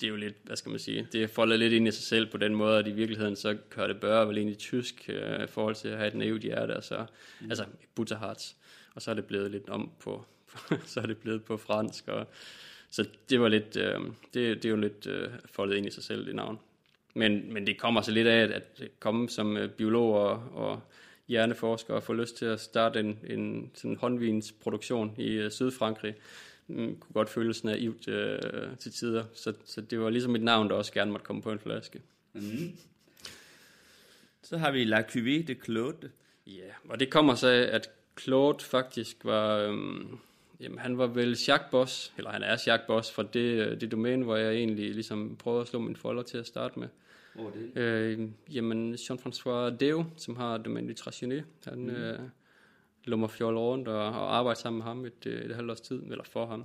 det 0.00 0.06
er 0.06 0.08
jo 0.08 0.16
lidt, 0.16 0.34
hvad 0.44 0.56
skal 0.56 0.70
man 0.70 0.78
sige, 0.78 1.08
det 1.12 1.22
er 1.22 1.26
foldet 1.26 1.58
lidt 1.58 1.72
ind 1.72 1.88
i 1.88 1.90
sig 1.90 2.04
selv 2.04 2.26
på 2.26 2.36
den 2.36 2.54
måde, 2.54 2.78
at 2.78 2.86
i 2.86 2.92
virkeligheden 2.92 3.36
så 3.36 3.56
kører 3.70 3.86
det 3.86 4.00
bør 4.00 4.24
vel 4.24 4.36
egentlig 4.36 4.58
tysk 4.58 5.04
øh, 5.08 5.44
i 5.44 5.46
forhold 5.46 5.74
til 5.74 5.88
at 5.88 5.96
have 5.96 6.08
et 6.08 6.14
naivt 6.14 6.42
hjerte, 6.42 6.76
og 6.76 6.84
så, 6.84 7.06
mm. 7.40 7.50
altså 7.50 7.64
Butterharz, 7.94 8.52
og 8.94 9.02
så 9.02 9.10
er 9.10 9.14
det 9.14 9.24
blevet 9.24 9.50
lidt 9.50 9.68
om 9.68 9.90
på, 10.00 10.26
så 10.86 11.00
er 11.00 11.06
det 11.06 11.18
blevet 11.18 11.44
på 11.44 11.56
fransk, 11.56 12.08
og 12.08 12.26
så 12.90 13.06
det 13.30 13.40
var 13.40 13.48
lidt, 13.48 13.76
øh, 13.76 14.00
det, 14.34 14.56
det 14.56 14.64
er 14.64 14.70
jo 14.70 14.76
lidt 14.76 15.06
øh, 15.06 15.30
foldet 15.44 15.76
ind 15.76 15.86
i 15.86 15.90
sig 15.90 16.04
selv, 16.04 16.26
det 16.26 16.34
navn. 16.34 16.58
Men, 17.14 17.52
men 17.52 17.66
det 17.66 17.78
kommer 17.78 18.00
så 18.00 18.10
lidt 18.10 18.26
af, 18.26 18.42
at, 18.42 18.52
at 18.52 18.90
komme 19.00 19.28
som 19.28 19.56
øh, 19.56 19.70
biolog 19.70 20.14
og, 20.14 20.42
og 20.54 20.80
hjerneforsker 21.28 21.94
og 21.94 22.02
få 22.02 22.12
lyst 22.12 22.36
til 22.36 22.44
at 22.44 22.60
starte 22.60 23.00
en, 23.00 23.18
en 23.24 23.70
sådan 23.74 23.96
håndvinsproduktion 23.96 25.14
i 25.18 25.32
øh, 25.32 25.50
Sydfrankrig, 25.50 26.14
mm, 26.66 26.96
kunne 27.00 27.12
godt 27.14 27.30
føles 27.30 27.64
naivt 27.64 28.08
øh, 28.08 28.40
til 28.78 28.92
tider. 28.92 29.24
Så, 29.34 29.52
så 29.64 29.80
det 29.80 30.00
var 30.00 30.10
ligesom 30.10 30.34
et 30.34 30.42
navn, 30.42 30.68
der 30.68 30.74
også 30.74 30.92
gerne 30.92 31.10
måtte 31.10 31.26
komme 31.26 31.42
på 31.42 31.52
en 31.52 31.58
flaske. 31.58 32.02
Mm. 32.32 32.72
Så 34.42 34.58
har 34.58 34.70
vi 34.70 34.84
La 34.84 35.00
Cuvée 35.00 35.46
de 35.46 35.56
Claude. 35.64 36.10
Ja, 36.46 36.72
og 36.88 37.00
det 37.00 37.10
kommer 37.10 37.34
så 37.34 37.48
af, 37.48 37.68
at 37.74 37.90
Claude 38.20 38.64
faktisk 38.64 39.16
var... 39.24 39.58
Øhm, 39.58 40.18
jamen, 40.60 40.78
han 40.78 40.98
var 40.98 41.06
vel 41.06 41.36
Boss, 41.70 42.12
eller 42.16 42.30
han 42.30 42.42
er 42.42 42.78
Boss 42.86 43.12
fra 43.12 43.22
det, 43.22 43.66
øh, 43.66 43.80
det 43.80 43.92
domæne, 43.92 44.24
hvor 44.24 44.36
jeg 44.36 44.54
egentlig 44.54 44.94
ligesom 44.94 45.36
prøvede 45.36 45.62
at 45.62 45.68
slå 45.68 45.78
min 45.78 45.96
folder 45.96 46.22
til 46.22 46.38
at 46.38 46.46
starte 46.46 46.78
med. 46.78 46.88
Hvor 47.34 47.46
er 47.46 47.50
det? 47.50 47.82
Øh, 47.82 48.28
jamen, 48.54 48.94
Jean-François 48.94 49.76
Deo, 49.76 50.04
som 50.16 50.36
har 50.36 50.58
domæne 50.58 50.94
Trationné, 51.00 51.42
han 51.70 51.78
mm. 51.78 51.88
øh, 51.88 52.18
lummer 53.04 53.28
fjol 53.28 53.56
rundt 53.56 53.88
og, 53.88 54.06
og 54.06 54.36
arbejder 54.36 54.60
sammen 54.60 54.78
med 54.78 54.86
ham 54.86 55.04
et, 55.04 55.26
øh, 55.26 55.42
et 55.42 55.54
halvt 55.54 55.70
års 55.70 55.80
tid, 55.80 56.02
eller 56.02 56.24
for 56.24 56.46
ham. 56.46 56.64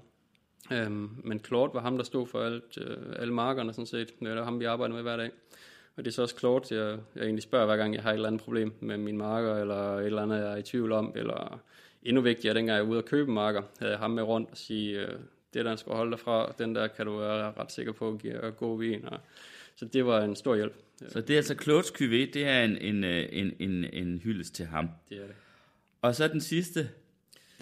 Øhm, 0.71 1.09
men 1.23 1.39
Claude 1.39 1.73
var 1.73 1.81
ham, 1.81 1.97
der 1.97 2.03
stod 2.03 2.27
for 2.27 2.39
alt, 2.39 2.77
øh, 2.77 2.97
alle 3.19 3.33
markerne 3.33 3.73
sådan 3.73 3.85
set. 3.85 4.19
Det 4.19 4.35
var 4.35 4.43
ham, 4.43 4.59
vi 4.59 4.65
arbejder 4.65 4.95
med 4.95 5.01
hver 5.01 5.17
dag. 5.17 5.31
Og 5.95 6.05
det 6.05 6.11
er 6.11 6.13
så 6.13 6.21
også 6.21 6.39
Claude, 6.39 6.75
jeg, 6.75 6.99
jeg 7.15 7.23
egentlig 7.23 7.43
spørger 7.43 7.65
hver 7.65 7.77
gang, 7.77 7.93
jeg 7.93 8.03
har 8.03 8.09
et 8.09 8.13
eller 8.13 8.27
andet 8.27 8.41
problem 8.41 8.73
med 8.79 8.97
mine 8.97 9.17
marker, 9.17 9.55
eller 9.55 9.95
et 9.97 10.05
eller 10.05 10.21
andet, 10.21 10.37
jeg 10.37 10.53
er 10.53 10.57
i 10.57 10.61
tvivl 10.61 10.91
om, 10.91 11.13
eller 11.15 11.61
endnu 12.05 12.21
vigtigere, 12.21 12.55
dengang 12.55 12.77
jeg 12.77 12.85
var 12.85 12.91
ude 12.91 12.97
at 12.97 13.05
købe 13.05 13.31
marker, 13.31 13.61
havde 13.79 13.91
jeg 13.91 13.99
ham 13.99 14.11
med 14.11 14.23
rundt 14.23 14.51
og 14.51 14.57
sige, 14.57 14.99
øh, 14.99 15.19
det 15.53 15.65
der 15.65 15.75
skal 15.75 15.93
holde 15.93 16.11
dig 16.11 16.19
fra, 16.19 16.53
den 16.57 16.75
der 16.75 16.87
kan 16.87 17.05
du 17.05 17.17
være 17.17 17.53
ret 17.57 17.71
sikker 17.71 17.91
på, 17.91 18.19
giver 18.21 18.51
god 18.51 18.79
vin. 18.79 19.05
Og, 19.05 19.19
så 19.75 19.85
det 19.85 20.05
var 20.05 20.23
en 20.23 20.35
stor 20.35 20.55
hjælp. 20.55 20.75
Så 21.07 21.21
det 21.21 21.29
er 21.29 21.37
altså 21.37 21.53
Claude's 21.53 22.01
Cuvée, 22.01 22.31
det 22.33 22.45
er 22.47 22.63
en, 22.63 22.77
en, 22.77 23.03
øh, 23.03 23.25
en, 23.31 23.53
en, 23.59 23.85
en 23.93 24.19
hyldest 24.23 24.55
til 24.55 24.65
ham. 24.65 24.89
Det 25.09 25.17
er 25.17 25.21
det. 25.21 25.35
Og 26.01 26.15
så 26.15 26.27
den 26.27 26.41
sidste, 26.41 26.89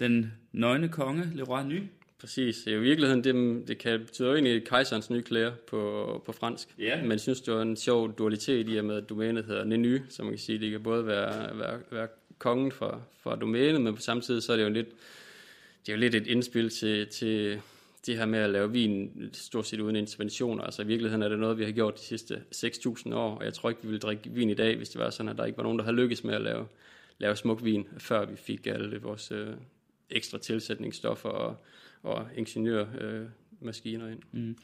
den 0.00 0.32
nøgne 0.52 0.88
konge, 0.88 1.30
Leroy 1.34 1.62
Ny. 1.62 1.82
Præcis. 2.20 2.66
I 2.66 2.76
virkeligheden, 2.76 3.24
det, 3.24 3.68
det 3.68 3.78
kan 3.78 4.00
betyde 4.00 4.28
jo 4.28 4.34
egentlig 4.34 4.64
kejserens 4.64 5.10
nye 5.10 5.22
klæder 5.22 5.52
på, 5.68 6.22
på 6.26 6.32
fransk. 6.32 6.68
Ja. 6.78 7.02
Men 7.02 7.10
jeg 7.10 7.20
synes, 7.20 7.40
det 7.40 7.54
var 7.54 7.62
en 7.62 7.76
sjov 7.76 8.18
dualitet 8.18 8.68
i 8.68 8.76
og 8.76 8.84
med, 8.84 8.96
at 8.96 9.08
domænet 9.08 9.44
hedder 9.44 9.64
Neny, 9.64 10.00
så 10.08 10.22
man 10.22 10.32
kan 10.32 10.38
sige, 10.38 10.58
det 10.58 10.70
kan 10.70 10.82
både 10.82 11.06
være, 11.06 11.58
være, 11.58 11.80
være 11.90 12.08
kongen 12.42 12.72
for, 12.72 13.02
for 13.20 13.34
domænet, 13.34 13.80
men 13.80 13.94
på 13.94 14.00
samme 14.00 14.22
tid, 14.22 14.40
så 14.40 14.52
er 14.52 14.56
det 14.56 14.64
jo 14.64 14.68
lidt, 14.68 14.88
det 15.86 15.92
er 15.92 15.96
jo 15.96 16.00
lidt 16.00 16.14
et 16.14 16.26
indspil 16.26 16.70
til, 16.70 17.06
til 17.08 17.60
det 18.06 18.16
her 18.16 18.26
med 18.26 18.38
at 18.38 18.50
lave 18.50 18.72
vin 18.72 19.30
stort 19.32 19.66
set 19.66 19.80
uden 19.80 19.96
interventioner. 19.96 20.64
Altså 20.64 20.82
i 20.82 20.86
virkeligheden 20.86 21.22
er 21.22 21.28
det 21.28 21.38
noget, 21.38 21.58
vi 21.58 21.64
har 21.64 21.72
gjort 21.72 21.94
de 21.94 22.00
sidste 22.00 22.42
6.000 22.54 23.14
år, 23.14 23.38
og 23.38 23.44
jeg 23.44 23.54
tror 23.54 23.70
ikke, 23.70 23.82
vi 23.82 23.88
ville 23.88 24.00
drikke 24.00 24.30
vin 24.30 24.50
i 24.50 24.54
dag, 24.54 24.76
hvis 24.76 24.88
det 24.88 25.00
var 25.00 25.10
sådan, 25.10 25.30
at 25.30 25.38
der 25.38 25.44
ikke 25.44 25.56
var 25.56 25.62
nogen, 25.62 25.78
der 25.78 25.84
havde 25.84 25.96
lykkes 25.96 26.24
med 26.24 26.34
at 26.34 26.40
lave, 26.40 26.66
lave 27.18 27.36
smuk 27.36 27.64
vin, 27.64 27.88
før 27.98 28.26
vi 28.26 28.36
fik 28.36 28.66
alle 28.66 29.00
vores 29.00 29.32
øh, 29.32 29.48
ekstra 30.10 30.38
tilsætningsstoffer 30.38 31.28
og, 31.28 31.56
og 32.02 32.26
ingeniør 32.36 32.86
øh, 33.00 33.26
maskiner 33.60 34.08
ind. 34.08 34.22
Mm. 34.32 34.56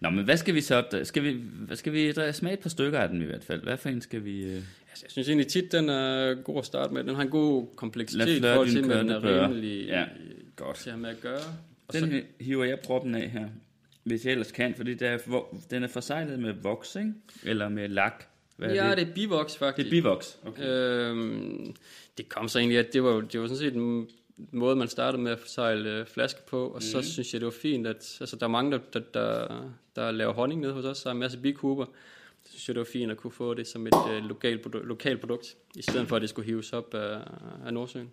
Nå, 0.00 0.10
men 0.10 0.24
hvad 0.24 0.36
skal 0.36 0.54
vi 0.54 0.60
så... 0.60 1.00
Skal 1.02 1.22
vi, 1.22 1.32
hvad 1.42 1.76
skal 1.76 1.92
vi 1.92 2.12
smage 2.32 2.54
et 2.54 2.60
par 2.60 2.68
stykker 2.68 2.98
af 2.98 3.08
den 3.08 3.22
i 3.22 3.24
hvert 3.24 3.44
fald? 3.44 3.62
Hvad 3.62 3.76
for 3.76 3.88
en 3.88 4.00
skal 4.00 4.24
vi... 4.24 4.44
Øh... 4.44 4.62
Altså, 4.90 5.04
jeg 5.06 5.10
synes 5.12 5.28
egentlig 5.28 5.46
tit, 5.48 5.72
den 5.72 5.88
er 5.88 6.34
god 6.34 6.58
at 6.58 6.66
starte 6.66 6.94
med. 6.94 7.04
Den 7.04 7.14
har 7.14 7.22
en 7.22 7.28
god 7.30 7.66
kompleksitet 7.76 8.26
din 8.28 8.42
til, 8.42 8.46
at 8.90 8.98
den 9.04 9.10
er 9.10 9.44
rimelig 9.44 9.86
Ja, 9.86 10.04
godt. 10.56 10.76
til 10.76 10.90
at 10.90 10.98
med 10.98 11.10
at 11.10 11.20
gøre. 11.20 11.40
Og 11.88 11.94
Den 11.94 12.00
så, 12.00 12.06
hi- 12.16 12.44
hiver 12.44 12.64
jeg 12.64 12.78
proppen 12.80 13.14
af 13.14 13.30
her, 13.30 13.48
hvis 14.04 14.24
jeg 14.24 14.30
ellers 14.32 14.52
kan, 14.52 14.74
fordi 14.76 14.94
der 14.94 15.08
er, 15.10 15.18
den 15.70 15.82
er 15.82 15.88
forsejlet 15.88 16.38
med 16.38 16.52
voks, 16.52 16.96
ikke? 16.96 17.12
Eller 17.44 17.68
med 17.68 17.88
lak. 17.88 18.24
Hvad 18.56 18.74
ja, 18.74 18.90
det? 18.90 18.98
det 18.98 19.08
er 19.08 19.12
bivoks 19.14 19.52
det 19.52 19.58
faktisk. 19.58 19.86
er 19.86 19.90
bivoks. 19.90 20.38
Okay. 20.46 20.64
Øhm, 20.68 21.74
det 22.18 22.28
kom 22.28 22.48
så 22.48 22.58
egentlig, 22.58 22.78
at 22.78 22.92
det 22.92 23.02
var, 23.02 23.20
det 23.20 23.40
var 23.40 23.46
sådan 23.46 23.58
set 23.58 23.74
en 23.74 24.08
måde, 24.52 24.76
man 24.76 24.88
startede 24.88 25.22
med 25.22 25.32
at 25.32 25.38
sejle 25.46 25.90
øh, 25.90 26.06
flasker 26.06 26.40
på, 26.48 26.66
og 26.68 26.82
så 26.82 27.02
synes 27.02 27.32
jeg, 27.32 27.40
det 27.40 27.46
var 27.46 27.54
fint, 27.62 27.86
at 27.86 28.16
altså, 28.20 28.36
der 28.36 28.46
er 28.46 28.50
mange, 28.50 28.72
der, 28.72 28.78
der, 28.92 29.00
der, 29.14 29.46
der 29.96 30.10
laver 30.10 30.32
honning 30.32 30.60
nede 30.60 30.72
hos 30.72 30.84
os, 30.84 31.02
der 31.02 31.08
er 31.10 31.14
en 31.14 31.20
masse 31.20 31.38
bikuber. 31.38 31.86
Så 32.50 32.56
synes 32.56 32.68
jeg, 32.68 32.74
det 32.74 32.80
var 32.80 32.88
fint 32.92 33.10
at 33.10 33.16
kunne 33.16 33.30
få 33.30 33.54
det 33.54 33.66
som 33.66 33.86
et 33.86 33.94
øh, 34.10 34.24
lokal, 34.24 34.58
produ- 34.66 34.82
lokal 34.82 35.18
produkt, 35.18 35.56
i 35.76 35.82
stedet 35.82 36.08
for, 36.08 36.16
at 36.16 36.22
det 36.22 36.30
skulle 36.30 36.46
hives 36.46 36.72
op 36.72 36.94
af, 36.94 37.20
af 37.66 37.74
Nordsøen. 37.74 38.10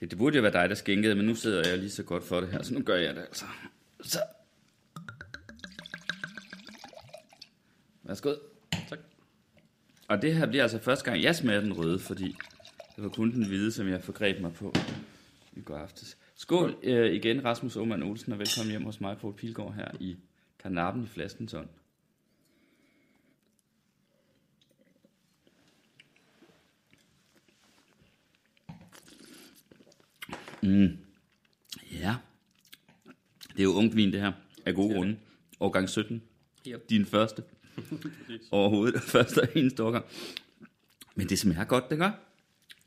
Ja, 0.00 0.06
det 0.06 0.18
burde 0.18 0.36
jo 0.36 0.42
være 0.42 0.52
dig, 0.52 0.68
der 0.68 0.74
skænkede, 0.74 1.14
men 1.14 1.24
nu 1.24 1.34
sidder 1.34 1.68
jeg 1.68 1.78
lige 1.78 1.90
så 1.90 2.02
godt 2.02 2.24
for 2.24 2.40
det 2.40 2.48
her, 2.48 2.62
så 2.62 2.74
nu 2.74 2.82
gør 2.82 2.96
jeg 2.96 3.14
det 3.14 3.20
altså. 3.20 3.44
Så. 4.02 4.18
Værsgo. 8.02 8.34
Tak. 8.88 8.98
Og 10.08 10.22
det 10.22 10.34
her 10.34 10.46
bliver 10.46 10.62
altså 10.62 10.78
første 10.78 11.04
gang, 11.04 11.22
jeg 11.22 11.36
smager 11.36 11.60
den 11.60 11.72
røde, 11.72 11.98
fordi 11.98 12.36
det 12.96 13.04
var 13.04 13.08
kun 13.08 13.32
den 13.32 13.46
hvide, 13.46 13.72
som 13.72 13.88
jeg 13.88 14.02
forgreb 14.02 14.40
mig 14.40 14.52
på 14.54 14.74
i 15.52 15.60
går 15.60 15.76
aftes. 15.76 16.18
Skål 16.34 16.76
øh, 16.82 17.12
igen, 17.14 17.44
Rasmus 17.44 17.76
Aumann 17.76 18.02
Olsen, 18.02 18.32
og 18.32 18.38
velkommen 18.38 18.70
hjem 18.70 18.84
hos 18.84 19.00
mig, 19.00 19.18
Poul 19.18 19.34
Pilgaard, 19.34 19.74
her 19.74 19.90
i 20.00 20.16
Karnappen 20.58 21.04
i 21.04 21.06
Flaskens 21.06 21.54
Mm. 30.62 30.96
Ja. 31.92 32.14
Det 33.52 33.58
er 33.58 33.64
jo 33.64 33.72
ungt 33.72 33.96
vin, 33.96 34.12
det 34.12 34.20
her. 34.20 34.32
Af 34.66 34.74
gode 34.74 34.94
grunde. 34.94 35.16
Årgang 35.60 35.88
17. 35.88 36.22
Yep. 36.68 36.90
Din 36.90 37.06
første. 37.06 37.42
Overhovedet. 38.50 39.00
Første 39.12 39.38
og 39.42 39.48
eneste 39.54 39.82
årgang. 39.84 40.04
Men 41.14 41.28
det 41.28 41.38
smager 41.38 41.64
godt, 41.64 41.90
det 41.90 41.98
gør. 41.98 42.10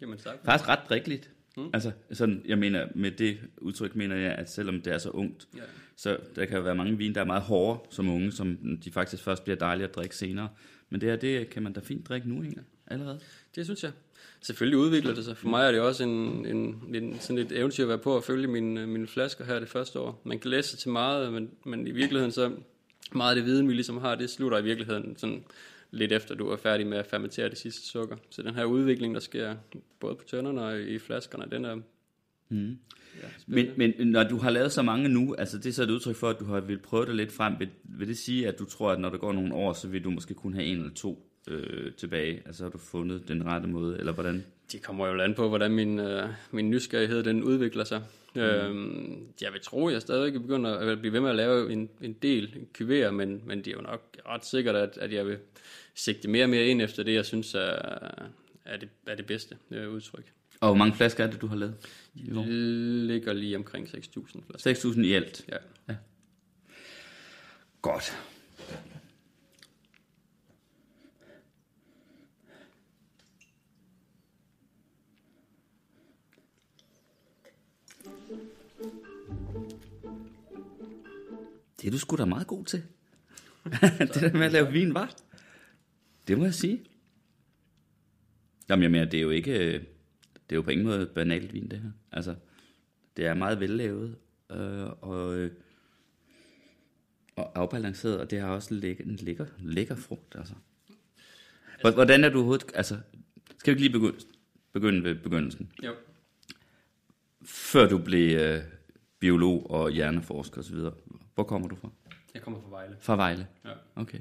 Jamen 0.02 0.18
tak. 0.18 0.34
Faktisk 0.46 0.70
ret 0.70 0.80
drikkeligt. 0.90 1.30
Mm. 1.58 1.70
Altså, 1.74 1.92
sådan, 2.12 2.42
jeg 2.46 2.58
mener, 2.58 2.88
med 2.96 3.12
det 3.12 3.38
udtryk 3.58 3.96
mener 3.96 4.16
jeg, 4.16 4.32
at 4.32 4.52
selvom 4.52 4.82
det 4.82 4.94
er 4.94 4.98
så 4.98 5.10
ungt, 5.10 5.48
Ja. 5.58 5.62
så 5.96 6.18
der 6.36 6.46
kan 6.46 6.58
jo 6.58 6.64
være 6.64 6.76
mange 6.76 6.98
vine, 6.98 7.16
der 7.16 7.22
er 7.22 7.26
meget 7.26 7.42
hårde 7.44 7.80
som 7.90 8.10
unge, 8.10 8.32
som 8.32 8.78
de 8.84 8.92
faktisk 8.92 9.24
først 9.24 9.44
bliver 9.44 9.58
dejlige 9.58 9.88
at 9.88 9.96
drikke 9.96 10.16
senere. 10.16 10.50
Men 10.90 11.02
det 11.02 11.10
her, 11.10 11.16
det 11.16 11.50
kan 11.50 11.64
man 11.64 11.74
da 11.74 11.80
fint 11.80 12.08
drikke 12.10 12.30
nu, 12.30 12.44
ikke? 12.44 12.62
Allerede. 12.92 13.20
Det 13.56 13.66
synes 13.66 13.84
jeg. 13.84 13.92
Selvfølgelig 14.42 14.80
udvikler 14.80 15.14
det 15.14 15.26
sig. 15.26 15.38
For 15.38 15.48
mig 15.48 15.68
er 15.68 15.72
det 15.72 15.82
også 15.82 16.04
en, 16.04 16.46
en, 16.46 16.96
en, 16.96 17.20
sådan 17.20 17.38
et 17.38 17.52
eventyr 17.52 17.84
at 17.84 17.90
være 17.90 17.98
på 17.98 18.18
at 18.18 18.24
følge 18.24 18.48
mine, 18.48 18.88
mine 18.88 19.08
flasker 19.08 19.46
her 19.46 19.60
det 19.60 19.70
første 19.70 20.00
år. 20.00 20.22
Man 20.24 20.40
kan 20.40 20.52
læse 20.52 20.70
sig 20.70 20.80
til 20.80 20.90
meget, 20.90 21.34
men, 21.34 21.50
men 21.66 21.88
i 21.88 21.92
virkeligheden 21.92 22.32
så 22.32 22.52
meget 23.12 23.30
af 23.30 23.36
det 23.36 23.46
viden, 23.46 23.68
vi 23.68 23.74
ligesom 23.74 23.98
har, 23.98 24.16
det 24.16 24.30
slutter 24.30 24.58
i 24.58 24.64
virkeligheden 24.64 25.16
sådan 25.18 25.44
lidt 25.92 26.12
efter, 26.12 26.36
du 26.36 26.50
er 26.50 26.58
færdig 26.58 26.88
med 26.88 26.98
at 26.98 27.06
fermentere 27.06 27.50
det 27.50 27.58
sidste 27.58 27.88
sukker. 27.88 28.18
Så 28.30 28.42
den 28.42 28.56
her 28.56 28.64
udvikling, 28.64 29.14
der 29.14 29.20
sker 29.20 29.56
både 30.00 30.16
på 30.16 30.24
tønderne 30.24 30.62
og 30.62 30.80
i 30.80 31.00
flaskerne, 31.00 31.46
den 31.52 31.66
er... 31.66 31.76
Mm. 32.50 32.78
Ja, 33.22 33.28
Men, 33.48 33.68
men 33.78 33.94
når 34.00 34.24
du 34.24 34.38
har 34.38 34.50
lavet 34.50 34.72
så 34.72 34.82
mange 34.82 35.10
nu, 35.10 35.36
altså 35.36 35.58
det 35.58 35.66
er 35.66 35.74
så 35.74 35.84
et 35.84 35.90
udtryk 35.90 36.16
for, 36.16 36.30
at 36.30 36.40
du 36.40 36.46
har 36.46 36.60
vil 36.60 36.80
prøve 36.80 37.06
det 37.06 37.16
lidt 37.16 37.32
frem. 37.32 37.54
Vil, 37.60 37.70
vil 37.84 38.08
det 38.08 38.18
sige, 38.18 38.48
at 38.48 38.60
du 38.60 38.66
tror, 38.66 38.92
at 38.92 39.00
når 39.00 39.10
der 39.10 39.18
går 39.18 39.34
nogle 39.34 39.54
år, 39.54 39.74
så 39.74 39.88
vil 39.88 40.04
du 40.04 40.10
måske 40.10 40.34
kun 40.34 40.54
have 40.54 40.66
en 40.66 40.78
eller 40.78 40.94
to 40.94 41.31
øh, 41.48 41.94
tilbage? 41.94 42.42
Altså 42.46 42.64
har 42.64 42.70
du 42.70 42.78
fundet 42.78 43.28
den 43.28 43.46
rette 43.46 43.68
måde, 43.68 43.98
eller 44.00 44.12
hvordan? 44.12 44.46
Det 44.72 44.82
kommer 44.82 45.08
jo 45.08 45.22
an 45.22 45.34
på, 45.34 45.50
hvordan 45.50 45.72
min, 45.72 46.00
øh, 46.00 46.30
min 46.52 46.70
nysgerrighed 46.70 47.24
den 47.24 47.44
udvikler 47.44 47.84
sig. 47.84 48.04
Mm. 48.36 48.42
Øhm, 48.42 49.28
jeg 49.42 49.54
vil 49.54 49.62
tro, 49.62 49.88
at 49.88 49.94
jeg 49.94 50.02
stadig 50.02 50.34
begynder 50.34 50.78
at 50.78 51.00
blive 51.00 51.14
ved 51.14 51.20
med 51.20 51.30
at 51.30 51.36
lave 51.36 51.72
en, 51.72 51.90
en 52.02 52.14
del 52.14 52.68
kuverer, 52.78 53.12
men, 53.12 53.42
men 53.46 53.58
det 53.58 53.68
er 53.68 53.72
jo 53.72 53.82
nok 53.82 54.18
ret 54.28 54.46
sikkert, 54.46 54.76
at, 54.76 54.98
at 54.98 55.14
jeg 55.14 55.28
vil 55.28 55.38
sigte 55.96 56.30
mere 56.30 56.46
og 56.46 56.50
mere 56.50 56.66
ind 56.66 56.82
efter 56.82 57.04
det, 57.04 57.14
jeg 57.14 57.26
synes 57.26 57.56
er, 57.56 57.76
er, 58.66 58.78
det, 58.78 58.90
er 59.08 59.16
det 59.16 59.26
bedste 59.26 59.58
øh, 59.72 59.90
udtryk. 59.90 60.32
Og 60.60 60.68
hvor 60.68 60.76
mange 60.76 60.96
flasker 60.96 61.24
er 61.24 61.32
det, 61.32 61.42
du 61.42 61.48
har 61.48 61.56
lavet? 61.56 61.76
Det 62.16 62.48
ligger 63.08 63.34
lige 63.34 63.56
omkring 63.56 63.88
6.000 63.88 64.42
flasker. 64.48 64.90
6.000 64.92 65.02
i 65.02 65.14
alt. 65.14 65.46
Ja. 65.88 65.96
Godt. 67.82 68.18
Det 81.82 81.88
er 81.88 81.92
du 81.92 81.98
sgu 81.98 82.16
da 82.16 82.26
meget 82.26 82.48
god 82.48 82.66
til. 82.66 82.84
det 84.00 84.14
der 84.16 84.34
med 84.34 84.46
at 84.46 84.52
lave 84.52 84.72
vin, 84.72 84.94
var. 84.94 85.16
Det 86.28 86.38
må 86.38 86.44
jeg 86.44 86.54
sige. 86.54 86.82
Jamen, 88.70 88.84
jeg 88.84 88.92
mener, 88.92 89.06
det 89.06 89.18
er 89.18 89.22
jo 89.22 89.30
ikke... 89.30 89.52
øh, 89.76 89.84
Det 90.34 90.52
er 90.52 90.56
jo 90.56 90.62
på 90.62 90.70
ingen 90.70 90.86
måde 90.88 91.06
banalt 91.16 91.54
vin, 91.54 91.68
det 91.72 91.80
her. 91.80 91.92
Altså, 92.12 92.36
det 93.18 93.26
er 93.26 93.34
meget 93.34 93.60
vellavet, 93.60 94.16
øh, 94.52 94.88
og, 95.02 95.36
øh, 95.38 95.52
og 97.36 97.60
afbalanceret, 97.60 98.20
og 98.20 98.32
det 98.32 98.40
har 98.42 98.48
også 98.50 98.74
lækker, 98.74 99.04
en 99.04 99.16
lækker, 99.16 99.46
lækker 99.60 99.96
frugt, 99.96 100.36
altså. 100.36 100.54
Hvor- 101.82 101.92
Hvordan 101.92 102.24
er 102.24 102.30
du 102.30 102.38
overhovedet... 102.38 102.72
Altså, 102.76 102.98
skal 103.58 103.76
vi 103.78 103.84
ikke 103.84 103.98
lige 103.98 104.02
begynde, 104.02 104.26
begynde 104.74 105.04
ved 105.04 105.16
begyndelsen? 105.16 105.72
Jo. 105.84 105.96
Før 107.46 107.88
du 107.90 107.98
blev 107.98 108.38
øh, 108.40 108.64
biolog 109.20 109.72
og 109.72 109.92
hjerneforsker 109.92 110.62
osv., 110.62 110.76
hvor 111.36 111.44
kommer 111.44 111.68
du 111.68 111.76
fra? 111.76 111.90
Jeg 112.34 112.42
kommer 112.42 112.60
fra 112.62 112.70
Vejle. 112.70 112.96
Fra 113.00 113.16
Vejle? 113.16 113.48
Ja. 113.66 113.70
Okay. 113.96 114.20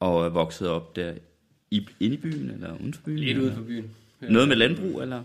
Og 0.00 0.24
er 0.24 0.28
vokset 0.28 0.68
op 0.68 0.96
der 0.96 1.14
i, 1.70 1.88
inde 2.00 2.16
i 2.16 2.20
byen, 2.20 2.50
eller 2.50 2.74
uden 2.80 2.94
for 2.94 3.02
byen? 3.02 3.18
Lidt 3.18 3.30
eller? 3.30 3.42
ude 3.44 3.54
for 3.54 3.62
byen. 3.62 3.90
Noget 4.20 4.48
med 4.48 4.56
landbrug, 4.56 5.00
eller? 5.02 5.24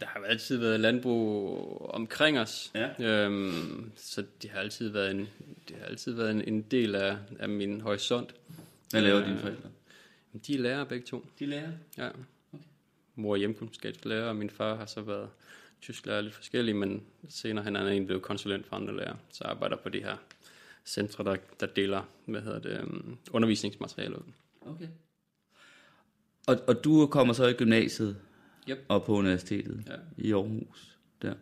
Der 0.00 0.06
har 0.06 0.20
altid 0.20 0.56
været 0.56 0.80
landbrug 0.80 1.90
omkring 1.94 2.38
os, 2.38 2.72
Ja. 2.74 3.24
øhm, 3.24 3.92
så 3.96 4.24
det 4.42 4.50
har 4.50 4.58
altid 4.60 4.88
været 4.88 5.10
en, 5.10 5.28
det 5.68 5.76
har 5.78 5.86
altid 5.86 6.12
været 6.12 6.30
en, 6.30 6.42
en 6.48 6.62
del 6.62 6.94
af, 6.94 7.16
af 7.38 7.48
min 7.48 7.80
horisont. 7.80 8.34
Hvad 8.90 9.02
laver 9.02 9.20
Øh, 9.20 9.26
dine 9.28 9.38
forældre? 9.38 9.68
De 10.46 10.54
er 10.54 10.58
lærere 10.58 10.86
begge 10.86 11.06
to. 11.06 11.26
De 11.38 11.46
lærer. 11.46 11.70
Ja. 11.98 12.08
Mor 13.14 13.32
er 13.34 13.38
hjemkundskabslærer, 13.38 14.28
og 14.28 14.36
min 14.36 14.50
far 14.50 14.74
har 14.74 14.86
så 14.86 15.00
været 15.00 15.28
tysklærer 15.82 16.20
lidt 16.20 16.34
forskellige, 16.34 16.74
men 16.74 17.02
senere 17.28 17.64
han 17.64 17.76
er 17.76 17.80
egentlig 17.80 18.06
blevet 18.06 18.22
konsulent 18.22 18.66
for 18.66 18.76
andre 18.76 18.96
lærere, 18.96 19.16
så 19.32 19.44
arbejder 19.44 19.76
på 19.76 19.88
de 19.88 19.98
her 19.98 20.16
centre, 20.86 21.24
der, 21.24 21.36
der 21.60 21.66
deler 21.66 22.02
hvad 22.26 22.42
hedder 22.42 22.58
det, 22.58 22.80
um, 22.80 23.18
undervisningsmateriale 23.30 24.18
ud. 24.18 24.32
Okay. 24.66 24.88
Og, 26.46 26.56
og 26.66 26.84
du 26.84 27.06
kommer 27.06 27.34
så 27.34 27.46
i 27.46 27.52
gymnasiet 27.52 28.16
Yep. 28.70 28.78
og 28.88 29.04
på 29.04 29.12
universitetet 29.12 29.84
Ja. 29.86 29.94
i 30.16 30.32
Aarhus. 30.32 30.98
Der. 31.22 31.34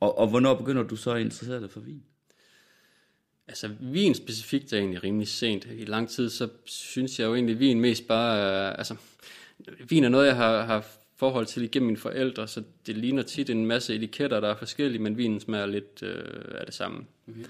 Og, 0.00 0.18
og 0.18 0.28
hvornår 0.28 0.54
begynder 0.54 0.82
du 0.82 0.96
så 0.96 1.10
at 1.10 1.20
interessere 1.20 1.60
dig 1.60 1.70
for 1.70 1.80
vin? 1.80 2.02
Altså, 3.48 3.70
vin 3.80 4.14
specifikt 4.14 4.72
er 4.72 4.78
egentlig 4.78 5.02
rimelig 5.02 5.28
sent. 5.28 5.66
I 5.70 5.84
lang 5.84 6.08
tid, 6.08 6.30
så 6.30 6.48
synes 6.64 7.20
jeg 7.20 7.26
jo 7.26 7.34
egentlig, 7.34 7.52
at 7.54 7.60
vin 7.60 7.80
mest 7.80 8.08
bare 8.08 8.38
er... 8.38 8.70
Altså, 8.70 8.96
vin 9.88 10.04
er 10.04 10.08
noget, 10.08 10.26
jeg 10.26 10.36
har, 10.36 10.64
har 10.64 10.86
forhold 11.18 11.46
til 11.46 11.62
igennem 11.62 11.86
mine 11.86 11.96
forældre, 11.96 12.48
så 12.48 12.62
det 12.86 12.96
ligner 12.96 13.22
tit 13.22 13.50
en 13.50 13.66
masse 13.66 13.94
etiketter, 13.94 14.40
der 14.40 14.48
er 14.48 14.56
forskellige, 14.56 15.02
men 15.02 15.16
vinen 15.16 15.40
smager 15.40 15.66
lidt 15.66 16.02
øh, 16.02 16.24
af 16.54 16.66
det 16.66 16.74
samme. 16.74 17.06
Okay. 17.28 17.44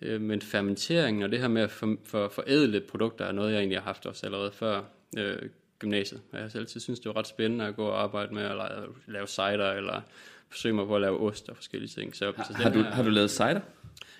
Øh, 0.00 0.20
men 0.20 0.42
fermenteringen 0.42 1.22
og 1.22 1.30
det 1.30 1.40
her 1.40 1.48
med 1.48 1.62
at 1.62 1.70
for, 1.70 1.96
for, 2.04 2.28
forædle 2.28 2.80
produkter 2.80 3.24
er 3.24 3.32
noget, 3.32 3.52
jeg 3.52 3.58
egentlig 3.58 3.78
har 3.78 3.84
haft 3.84 4.06
også 4.06 4.26
allerede 4.26 4.52
før 4.52 4.82
øh, 5.18 5.38
gymnasiet. 5.78 6.20
Og 6.32 6.38
Jeg 6.38 6.48
har 6.52 6.58
altid 6.60 6.80
synes, 6.80 7.00
det 7.00 7.08
var 7.08 7.16
ret 7.16 7.26
spændende 7.26 7.64
at 7.64 7.76
gå 7.76 7.84
og 7.84 8.02
arbejde 8.02 8.34
med 8.34 8.42
at 8.42 8.56
lave, 8.56 8.94
lave 9.06 9.26
cider, 9.26 9.72
eller 9.72 10.00
forsøge 10.48 10.74
mig 10.74 10.86
på 10.86 10.94
at 10.94 11.00
lave 11.00 11.20
ost 11.20 11.48
og 11.48 11.56
forskellige 11.56 11.88
ting. 11.88 12.16
Så, 12.16 12.32
så 12.36 12.54
Har 12.54 12.70
du, 12.70 12.82
har 12.82 13.02
du 13.02 13.10
lavet 13.10 13.30
cider? 13.30 13.60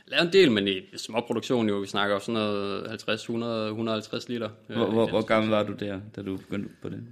Lavet 0.07 0.27
en 0.27 0.33
del, 0.33 0.53
men 0.53 0.69
i 0.69 0.83
småproduktion 0.97 1.69
jo. 1.69 1.79
Vi 1.79 1.87
snakker 1.87 2.15
om 2.15 2.21
sådan 2.21 2.35
noget 2.35 2.89
50, 2.89 3.23
100, 3.23 3.69
150 3.69 4.29
liter. 4.29 4.51
Hvor, 4.67 4.87
Øh, 4.87 4.93
hvor, 4.93 5.09
hvor 5.09 5.23
gammel 5.23 5.51
var 5.51 5.63
du 5.63 5.73
der, 5.73 6.01
da 6.17 6.23
du 6.23 6.37
begyndte 6.37 6.69
på 6.83 6.89
det? 6.89 7.05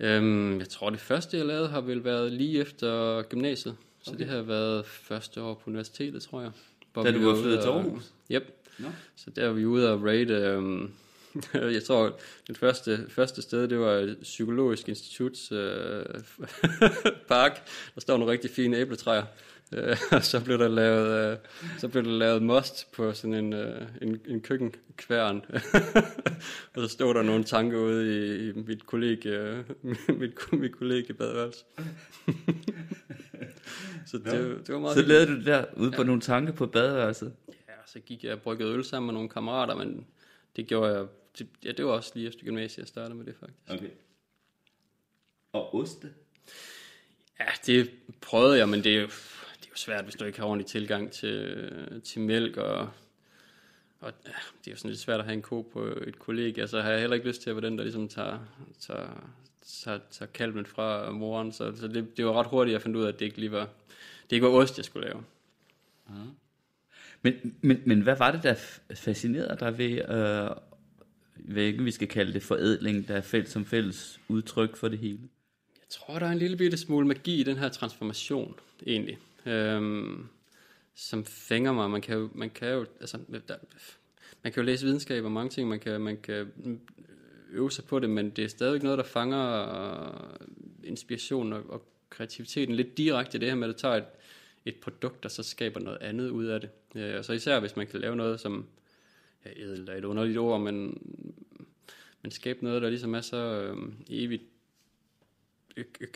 Øhm, 0.00 0.58
jeg 0.58 0.68
tror, 0.68 0.90
det 0.90 1.00
første, 1.00 1.36
jeg 1.36 1.46
lavede, 1.46 1.68
har 1.68 1.80
vel 1.80 2.04
været 2.04 2.32
lige 2.32 2.60
efter 2.60 3.22
gymnasiet. 3.22 3.76
Så 4.02 4.10
okay. 4.10 4.18
det 4.18 4.28
har 4.28 4.42
været 4.42 4.86
første 4.86 5.42
år 5.42 5.54
på 5.54 5.62
universitetet, 5.66 6.22
tror 6.22 6.40
jeg. 6.40 6.50
Hvor 6.92 7.02
Da 7.02 7.12
du 7.12 7.30
var 7.30 7.42
flyttet 7.42 7.60
til 7.60 7.68
Aarhus? 7.68 8.12
Yep. 8.30 8.64
Nå. 8.78 8.88
Så 9.16 9.30
der 9.30 9.46
var 9.46 9.52
vi 9.52 9.64
ude 9.64 9.92
og 9.92 10.04
rate... 10.04 10.34
Øhm, 10.34 10.90
jeg 11.54 11.84
tror, 11.84 12.18
det 12.46 12.58
første, 12.58 13.06
første 13.08 13.42
sted, 13.42 13.68
det 13.68 13.78
var 13.78 14.14
Psykologisk 14.22 14.88
Instituts 14.88 15.52
øh, 15.52 16.04
park. 17.28 17.68
Der 17.94 18.00
står 18.00 18.16
nogle 18.16 18.32
rigtig 18.32 18.50
fine 18.50 18.76
æbletræer. 18.76 19.24
Øh, 19.72 19.96
og 20.12 20.24
så 20.24 20.44
blev 20.44 20.58
der 20.58 20.68
lavet, 20.68 21.32
øh, 21.32 21.38
så 21.78 21.88
blev 21.88 22.04
der 22.04 22.10
lavet 22.10 22.42
most 22.42 22.92
på 22.92 23.12
sådan 23.12 23.34
en, 23.34 23.52
øh, 23.52 23.82
en, 24.02 24.20
en 24.26 24.40
køkkenkværn. 24.40 25.42
og 26.74 26.82
så 26.82 26.88
stod 26.88 27.14
der 27.14 27.22
nogle 27.22 27.44
tanker 27.44 27.78
ude 27.78 28.16
i, 28.16 28.48
i 28.48 28.52
mit 28.52 28.86
kollegie, 28.86 29.64
mit, 30.20 30.52
mit 30.52 30.76
kollegie 30.76 31.14
badeværelse. 31.14 31.64
så 34.06 34.18
det, 34.18 34.66
det 34.66 34.74
var 34.74 34.80
meget 34.80 34.96
Så 34.96 35.02
lavede 35.02 35.26
du 35.26 35.36
det 35.36 35.46
der 35.46 35.64
ude 35.76 35.90
på 35.90 36.02
nogle 36.02 36.20
tanker 36.20 36.52
på 36.52 36.66
badeværelset. 36.66 37.32
Ja, 37.48 37.72
så 37.86 38.00
gik 38.00 38.24
jeg 38.24 38.32
og 38.32 38.40
bryggede 38.40 38.74
øl 38.74 38.84
sammen 38.84 39.06
med 39.06 39.14
nogle 39.14 39.28
kammerater, 39.28 39.74
men 39.74 40.06
det 40.56 40.66
gjorde 40.66 40.94
jeg, 40.94 41.06
det, 41.38 41.48
ja, 41.64 41.72
det 41.72 41.84
var 41.84 41.90
også 41.90 42.12
lige 42.14 42.28
efter 42.28 42.44
gymnasiet, 42.44 42.78
jeg 42.78 42.88
startede 42.88 43.14
med 43.14 43.26
det 43.26 43.34
faktisk. 43.40 43.60
Okay. 43.68 43.90
Og 45.52 45.74
oste? 45.74 46.12
Ja, 47.40 47.46
det 47.66 47.90
prøvede 48.20 48.58
jeg, 48.58 48.68
men 48.68 48.84
det 48.84 48.96
er, 48.96 49.06
svært, 49.78 50.04
hvis 50.04 50.14
du 50.14 50.24
ikke 50.24 50.38
har 50.38 50.46
ordentlig 50.46 50.66
tilgang 50.66 51.12
til, 51.12 52.00
til 52.04 52.20
mælk, 52.20 52.56
og, 52.56 52.90
og 54.00 54.12
ja, 54.26 54.32
det 54.64 54.66
er 54.66 54.70
jo 54.70 54.76
sådan 54.76 54.90
lidt 54.90 55.00
svært 55.00 55.20
at 55.20 55.24
have 55.24 55.34
en 55.34 55.42
ko 55.42 55.62
på 55.62 55.84
et 55.84 56.18
kollega, 56.18 56.66
så 56.66 56.80
har 56.80 56.90
jeg 56.90 57.00
heller 57.00 57.14
ikke 57.14 57.28
lyst 57.28 57.42
til 57.42 57.50
at 57.50 57.56
være 57.56 57.66
den, 57.66 57.78
der 57.78 57.84
ligesom 57.84 58.08
tager, 58.08 58.38
tager, 58.80 59.30
tager, 59.66 59.98
tager 60.10 60.30
kalven 60.32 60.66
fra 60.66 61.10
moren, 61.10 61.52
så, 61.52 61.76
så 61.76 61.88
det, 61.88 62.16
det 62.16 62.26
var 62.26 62.32
ret 62.32 62.46
hurtigt, 62.46 62.72
jeg 62.72 62.82
fandt 62.82 62.96
ud 62.96 63.04
af, 63.04 63.08
at 63.08 63.18
det 63.18 63.24
ikke 63.24 63.38
lige 63.38 63.52
var, 63.52 63.68
det 64.30 64.36
ikke 64.36 64.46
var 64.46 64.52
ost, 64.52 64.76
jeg 64.76 64.84
skulle 64.84 65.06
lave. 65.08 65.24
Men, 67.22 67.56
men, 67.60 67.82
men 67.86 68.00
hvad 68.00 68.16
var 68.16 68.32
det, 68.32 68.42
der 68.42 68.54
fascinerede 68.94 69.56
dig 69.60 69.78
ved, 69.78 70.08
øh, 70.08 70.50
hvad 71.34 71.62
ikke 71.62 71.84
vi 71.84 71.90
skal 71.90 72.08
kalde 72.08 72.32
det, 72.32 72.42
forædling, 72.42 73.08
der 73.08 73.16
er 73.16 73.20
fælles 73.20 73.50
som 73.50 73.64
fælles 73.64 74.20
udtryk 74.28 74.76
for 74.76 74.88
det 74.88 74.98
hele? 74.98 75.18
Jeg 75.76 75.88
tror, 75.90 76.18
der 76.18 76.26
er 76.26 76.30
en 76.30 76.38
lille 76.38 76.56
bitte 76.56 76.76
smule 76.76 77.06
magi 77.06 77.40
i 77.40 77.42
den 77.42 77.56
her 77.56 77.68
transformation, 77.68 78.54
egentlig. 78.86 79.18
Øhm, 79.48 80.28
som 80.94 81.24
fænger 81.24 81.72
mig. 81.72 81.90
Man 81.90 82.00
kan 82.00 82.18
jo, 82.18 82.30
man 82.34 82.50
kan 82.50 82.72
jo, 82.72 82.86
altså, 83.00 83.18
der, 83.48 83.56
man 84.42 84.52
kan 84.52 84.62
jo 84.62 84.66
læse 84.66 84.86
videnskab 84.86 85.24
og 85.24 85.32
mange 85.32 85.50
ting, 85.50 85.68
man 85.68 85.80
kan, 85.80 86.00
man 86.00 86.20
kan 86.20 86.52
øve 87.50 87.70
sig 87.70 87.84
på 87.84 87.98
det, 87.98 88.10
men 88.10 88.30
det 88.30 88.44
er 88.44 88.48
stadigvæk 88.48 88.82
noget, 88.82 88.98
der 88.98 89.04
fanger 89.04 89.74
øh, 89.74 90.48
inspiration 90.84 91.52
og, 91.52 91.70
og 91.70 91.88
kreativiteten 92.10 92.74
lidt 92.74 92.98
direkte. 92.98 93.38
Det 93.38 93.48
her 93.48 93.54
med, 93.54 93.68
at 93.68 93.74
du 93.74 93.78
tager 93.78 93.94
et, 93.94 94.04
et 94.64 94.76
produkt, 94.76 95.24
og 95.24 95.30
så 95.30 95.42
skaber 95.42 95.80
noget 95.80 95.98
andet 96.00 96.30
ud 96.30 96.44
af 96.44 96.60
det. 96.60 96.70
Øh, 96.94 97.18
og 97.18 97.24
så 97.24 97.32
især, 97.32 97.60
hvis 97.60 97.76
man 97.76 97.86
kan 97.86 98.00
lave 98.00 98.16
noget, 98.16 98.40
som 98.40 98.66
ja, 99.44 99.50
edel 99.56 99.88
er 99.88 99.94
et 99.94 100.04
underligt 100.04 100.38
ord, 100.38 100.60
men, 100.60 101.02
men 102.22 102.30
skabe 102.30 102.64
noget, 102.64 102.82
der 102.82 102.88
ligesom 102.88 103.14
er 103.14 103.20
så 103.20 103.36
øh, 103.36 103.76
evigt 104.08 104.42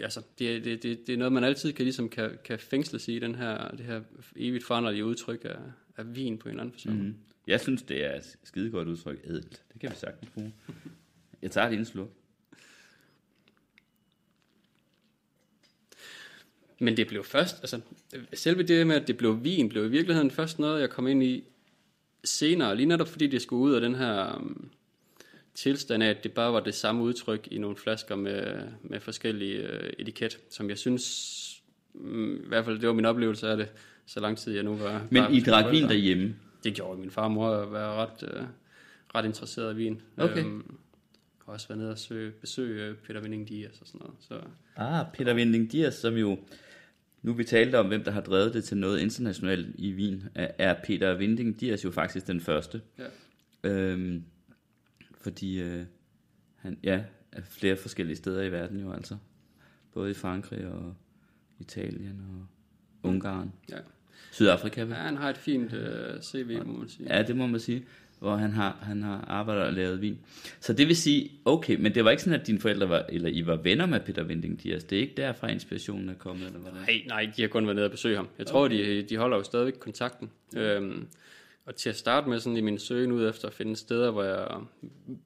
altså, 0.03 0.23
det, 0.39 0.57
er- 0.57 0.61
det, 0.61 0.83
det, 0.83 1.07
det 1.07 1.13
er 1.13 1.17
noget, 1.17 1.33
man 1.33 1.45
altid 1.45 1.73
kan, 1.73 1.85
ligesom 1.85 2.09
kan, 2.09 2.39
kan 2.45 2.59
fængsles 2.59 3.09
i, 3.09 3.19
den 3.19 3.35
her, 3.35 3.69
det 3.71 3.81
her 3.87 4.01
evigt 4.37 4.65
foranderlige 4.65 5.05
udtryk 5.05 5.45
af, 5.45 5.57
af 5.97 6.17
vin 6.17 6.39
på 6.39 6.49
en 6.49 6.51
eller 6.51 6.63
anden 6.63 6.73
fasong. 6.73 7.03
Mm. 7.03 7.15
Jeg 7.47 7.61
synes, 7.61 7.83
det 7.83 8.05
er 8.05 8.17
et 8.17 8.37
skide 8.45 8.71
godt 8.71 8.89
udtryk, 8.89 9.21
ædelt. 9.25 9.63
Det 9.73 9.81
kan 9.81 9.91
vi 9.91 9.97
sagtens 9.97 10.31
bruge. 10.31 10.53
Jeg 11.43 11.51
tager 11.51 11.69
lige 11.69 11.79
en 11.79 11.85
sluk. 11.85 12.11
Men 16.79 16.97
det 16.97 17.07
blev 17.09 17.25
først, 17.25 17.57
altså 17.59 17.81
selve 18.35 18.63
det 18.63 18.87
med, 18.87 18.97
at 18.97 19.07
det 19.09 19.17
blev 19.17 19.45
vin, 19.45 19.69
blev 19.69 19.85
i 19.85 19.89
virkeligheden 19.89 20.31
først 20.31 20.59
noget, 20.59 20.81
jeg 20.81 20.91
kom 20.91 21.07
ind 21.07 21.23
i 21.23 21.45
senere, 22.25 22.77
lige 22.77 22.87
netop 22.87 23.09
fordi 23.09 23.27
det 23.27 23.43
skulle 23.43 23.63
ud 23.63 23.73
af 23.73 23.81
den 23.81 23.95
her 23.95 24.37
um, 24.37 24.71
tilstand 25.55 26.03
af, 26.03 26.09
at 26.09 26.25
det 26.25 26.33
bare 26.33 26.53
var 26.53 26.61
det 26.61 26.75
samme 26.75 27.03
udtryk 27.03 27.49
i 27.51 27.59
nogle 27.59 27.77
flasker 27.77 28.17
med, 28.17 28.63
med 28.83 29.01
forskellige 29.01 29.63
uh, 29.63 29.89
etiket, 29.99 30.39
som 30.51 30.69
jeg 30.69 30.79
synes, 30.79 31.63
um, 31.95 32.37
i 32.45 32.49
hvert 32.49 32.65
fald 32.65 32.79
det 32.79 32.89
var 32.89 32.95
min 32.95 33.05
oplevelse 33.05 33.49
af 33.49 33.57
det, 33.57 33.69
så 34.07 34.21
lang 34.21 34.39
tid 34.39 34.55
jeg 34.55 34.63
nu 34.63 34.77
var. 34.77 35.07
Men 35.11 35.25
I 35.31 35.41
drak 35.41 35.73
vin 35.73 35.83
derhjemme? 35.83 36.37
Det 36.65 36.75
gjorde 36.75 37.01
min 37.01 37.11
far 37.11 37.25
og 37.25 37.31
mor 37.31 37.49
at 37.49 37.73
være 37.73 37.93
ret, 37.93 38.23
uh, 38.23 38.47
ret 39.15 39.25
interesseret 39.25 39.75
i 39.75 39.77
vin. 39.77 40.03
Okay. 40.17 40.45
Um, 40.45 40.79
har 41.47 41.53
også 41.53 41.69
været 41.69 41.79
nede 41.79 41.91
og 41.91 41.99
søge, 41.99 42.31
besøge 42.31 42.85
øh, 42.85 42.97
Peter 42.97 43.21
Vinding 43.21 43.49
Dias 43.49 43.81
og 43.81 43.87
sådan 43.87 43.99
noget. 44.01 44.15
Så 44.21 44.41
Ah, 44.77 45.07
Peter 45.15 45.35
Vinding 45.35 45.73
Dias, 45.73 45.95
som 45.95 46.15
jo, 46.15 46.39
nu 47.23 47.33
vi 47.33 47.45
talte 47.45 47.79
om, 47.79 47.87
hvem 47.87 48.05
der 48.05 48.11
har 48.11 48.21
drevet 48.21 48.55
det 48.55 48.65
til 48.65 48.77
noget 48.77 49.01
internationalt 49.01 49.67
i 49.79 49.93
Wien, 49.95 50.25
er, 50.35 50.49
er 50.59 50.75
Peter 50.85 51.15
Vinding 51.15 51.61
Dias 51.61 51.85
jo 51.85 51.91
faktisk 51.91 52.27
den 52.27 52.41
første. 52.41 52.81
ja. 52.99 53.05
Øhm, 53.65 54.25
fordi 55.23 55.61
øh, 55.61 55.85
han, 56.57 56.79
ja, 56.83 57.05
er 57.33 57.43
flere 57.43 57.77
forskellige 57.77 58.17
steder 58.17 58.43
i 58.43 58.53
verden 58.53 58.81
jo 58.81 58.93
altså. 58.93 59.17
Både 59.95 60.11
i 60.11 60.15
Frankrig 60.15 60.67
og 60.67 60.95
Italien 61.61 62.21
og 62.21 62.47
Ungarn. 63.09 63.53
Ja. 63.71 63.77
Sydafrika, 64.33 64.81
ja, 64.81 64.87
vel? 64.87 64.95
han 64.95 65.17
har 65.17 65.31
et 65.31 65.37
fint 65.37 65.73
uh, 65.73 66.23
CV, 66.23 66.59
må 66.67 66.73
man 66.79 66.89
sige. 66.89 67.17
Ja, 67.17 67.23
det 67.23 67.37
må 67.37 67.47
man 67.47 67.61
sige. 67.61 67.85
Hvor 68.19 68.37
han 68.37 68.53
har, 68.53 68.79
han 68.83 69.03
har 69.03 69.25
arbejdet 69.29 69.65
og 69.65 69.73
lavet 69.73 70.01
vin. 70.01 70.19
Så 70.61 70.73
det 70.73 70.89
vil 70.89 70.97
sige, 70.97 71.31
okay, 71.45 71.77
men 71.81 71.95
det 71.95 72.05
var 72.05 72.11
ikke 72.11 72.23
sådan, 72.23 72.41
at 72.41 72.47
dine 72.47 72.59
forældre 72.59 72.89
var, 72.89 73.05
eller 73.09 73.29
I 73.29 73.47
var 73.47 73.57
venner 73.57 73.87
med 73.87 74.01
Peter 74.01 74.23
Vinding 74.23 74.63
Dias. 74.63 74.85
Det 74.85 74.99
er 74.99 75.03
ikke 75.03 75.15
derfra 75.17 75.49
inspirationen 75.49 76.09
er 76.09 76.15
kommet, 76.15 76.47
eller 76.47 76.59
hvordan? 76.59 76.81
Nej, 76.81 77.03
nej, 77.07 77.33
de 77.37 77.43
har 77.43 77.49
kun 77.49 77.65
været 77.65 77.77
nede 77.77 77.87
og 77.87 77.91
besøge 77.91 78.17
ham. 78.17 78.29
Jeg 78.39 78.47
tror, 78.47 78.69
de, 78.69 79.03
de 79.03 79.17
holder 79.17 79.37
jo 79.37 79.43
stadigvæk 79.43 79.75
kontakten. 79.81 80.31
Øhm, 80.57 81.07
og 81.65 81.77
til 81.77 81.89
at 81.89 81.97
starte 81.97 82.29
med 82.29 82.41
sådan 82.41 82.57
i 82.57 82.61
min 82.61 82.79
søgen 82.79 83.13
ud 83.13 83.29
efter 83.29 83.49
at 83.49 83.55
finde 83.55 83.77
steder, 83.77 84.11
hvor 84.11 84.23
jeg 84.23 84.61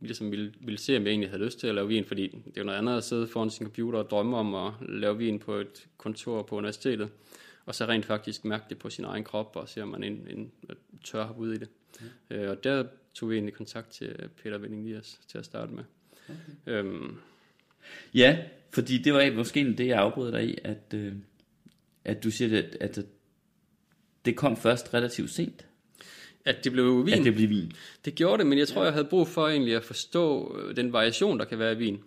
ligesom 0.01 0.31
ville, 0.31 0.53
ville 0.61 0.79
se, 0.79 0.97
om 0.97 1.03
jeg 1.03 1.11
egentlig 1.11 1.31
havde 1.31 1.45
lyst 1.45 1.61
til 1.61 1.67
at 1.67 1.75
lave 1.75 1.89
vin, 1.89 2.05
fordi 2.05 2.23
det 2.23 2.57
er 2.57 2.61
jo 2.61 2.65
noget 2.65 2.79
andet 2.79 2.97
at 2.97 3.05
sidde 3.05 3.27
foran 3.27 3.51
sin 3.51 3.67
computer 3.67 3.99
og 3.99 4.11
drømme 4.11 4.37
om 4.37 4.55
at 4.55 4.73
lave 4.89 5.19
vin 5.19 5.39
på 5.39 5.55
et 5.55 5.87
kontor 5.97 6.43
på 6.43 6.57
universitetet, 6.57 7.09
og 7.67 7.75
så 7.75 7.87
rent 7.87 8.07
faktisk 8.07 8.45
mærke 8.45 8.65
det 8.69 8.79
på 8.79 8.91
sin 8.91 9.05
egen 9.05 9.25
krop, 9.25 9.57
og 9.57 9.69
se 9.69 9.83
om 9.83 9.89
man 9.89 10.05
en, 10.05 10.27
en, 10.31 10.53
tør 11.05 11.25
hoppe 11.25 11.43
ud 11.43 11.53
i 11.53 11.59
det. 11.59 11.69
Ja. 12.31 12.37
Øh, 12.37 12.51
og 12.51 12.65
der 12.65 12.85
tog 13.15 13.31
vi 13.31 13.35
egentlig 13.35 13.55
kontakt 13.55 13.91
til 13.91 14.29
Peter 14.43 14.59
Vinding 14.59 14.85
Dias 14.85 15.21
til 15.29 15.39
at 15.39 15.45
starte 15.45 15.73
med. 15.73 15.85
Okay. 16.29 16.73
Øhm, 16.73 17.19
Ja, 18.15 18.39
fordi 18.71 18.99
det 18.99 19.15
var 19.15 19.33
måske 19.35 19.75
det, 19.79 19.87
jeg 19.87 19.99
afbrød 19.99 20.33
dig 20.33 20.49
i, 20.49 20.59
at, 20.65 20.95
øh, 20.95 21.13
at 22.05 22.25
du 22.25 22.31
siger, 22.31 22.59
at, 22.59 22.77
at 22.81 23.07
det 24.25 24.37
kom 24.37 24.57
først 24.57 24.95
relativt 24.95 25.31
sent, 25.31 25.67
at 26.47 26.65
det 26.65 26.73
blev 26.73 27.07
vin. 27.07 27.15
at 27.15 27.25
det 27.25 27.35
blev 27.35 27.49
vin. 27.49 27.73
Det 28.05 28.15
gjorde 28.15 28.39
det, 28.39 28.47
men 28.47 28.59
jeg 28.59 28.69
tror, 28.69 28.85
jeg 28.85 28.93
havde 28.93 29.05
brug 29.05 29.29
for 29.29 29.49
egentlig 29.49 29.77
at 29.77 29.85
forstå 29.85 30.57
øh, 30.69 30.77
den 30.77 30.93
variation, 30.93 31.39
der 31.39 31.45
kan 31.45 31.59
være 31.59 31.73
i 31.73 31.77
vin. 31.77 31.99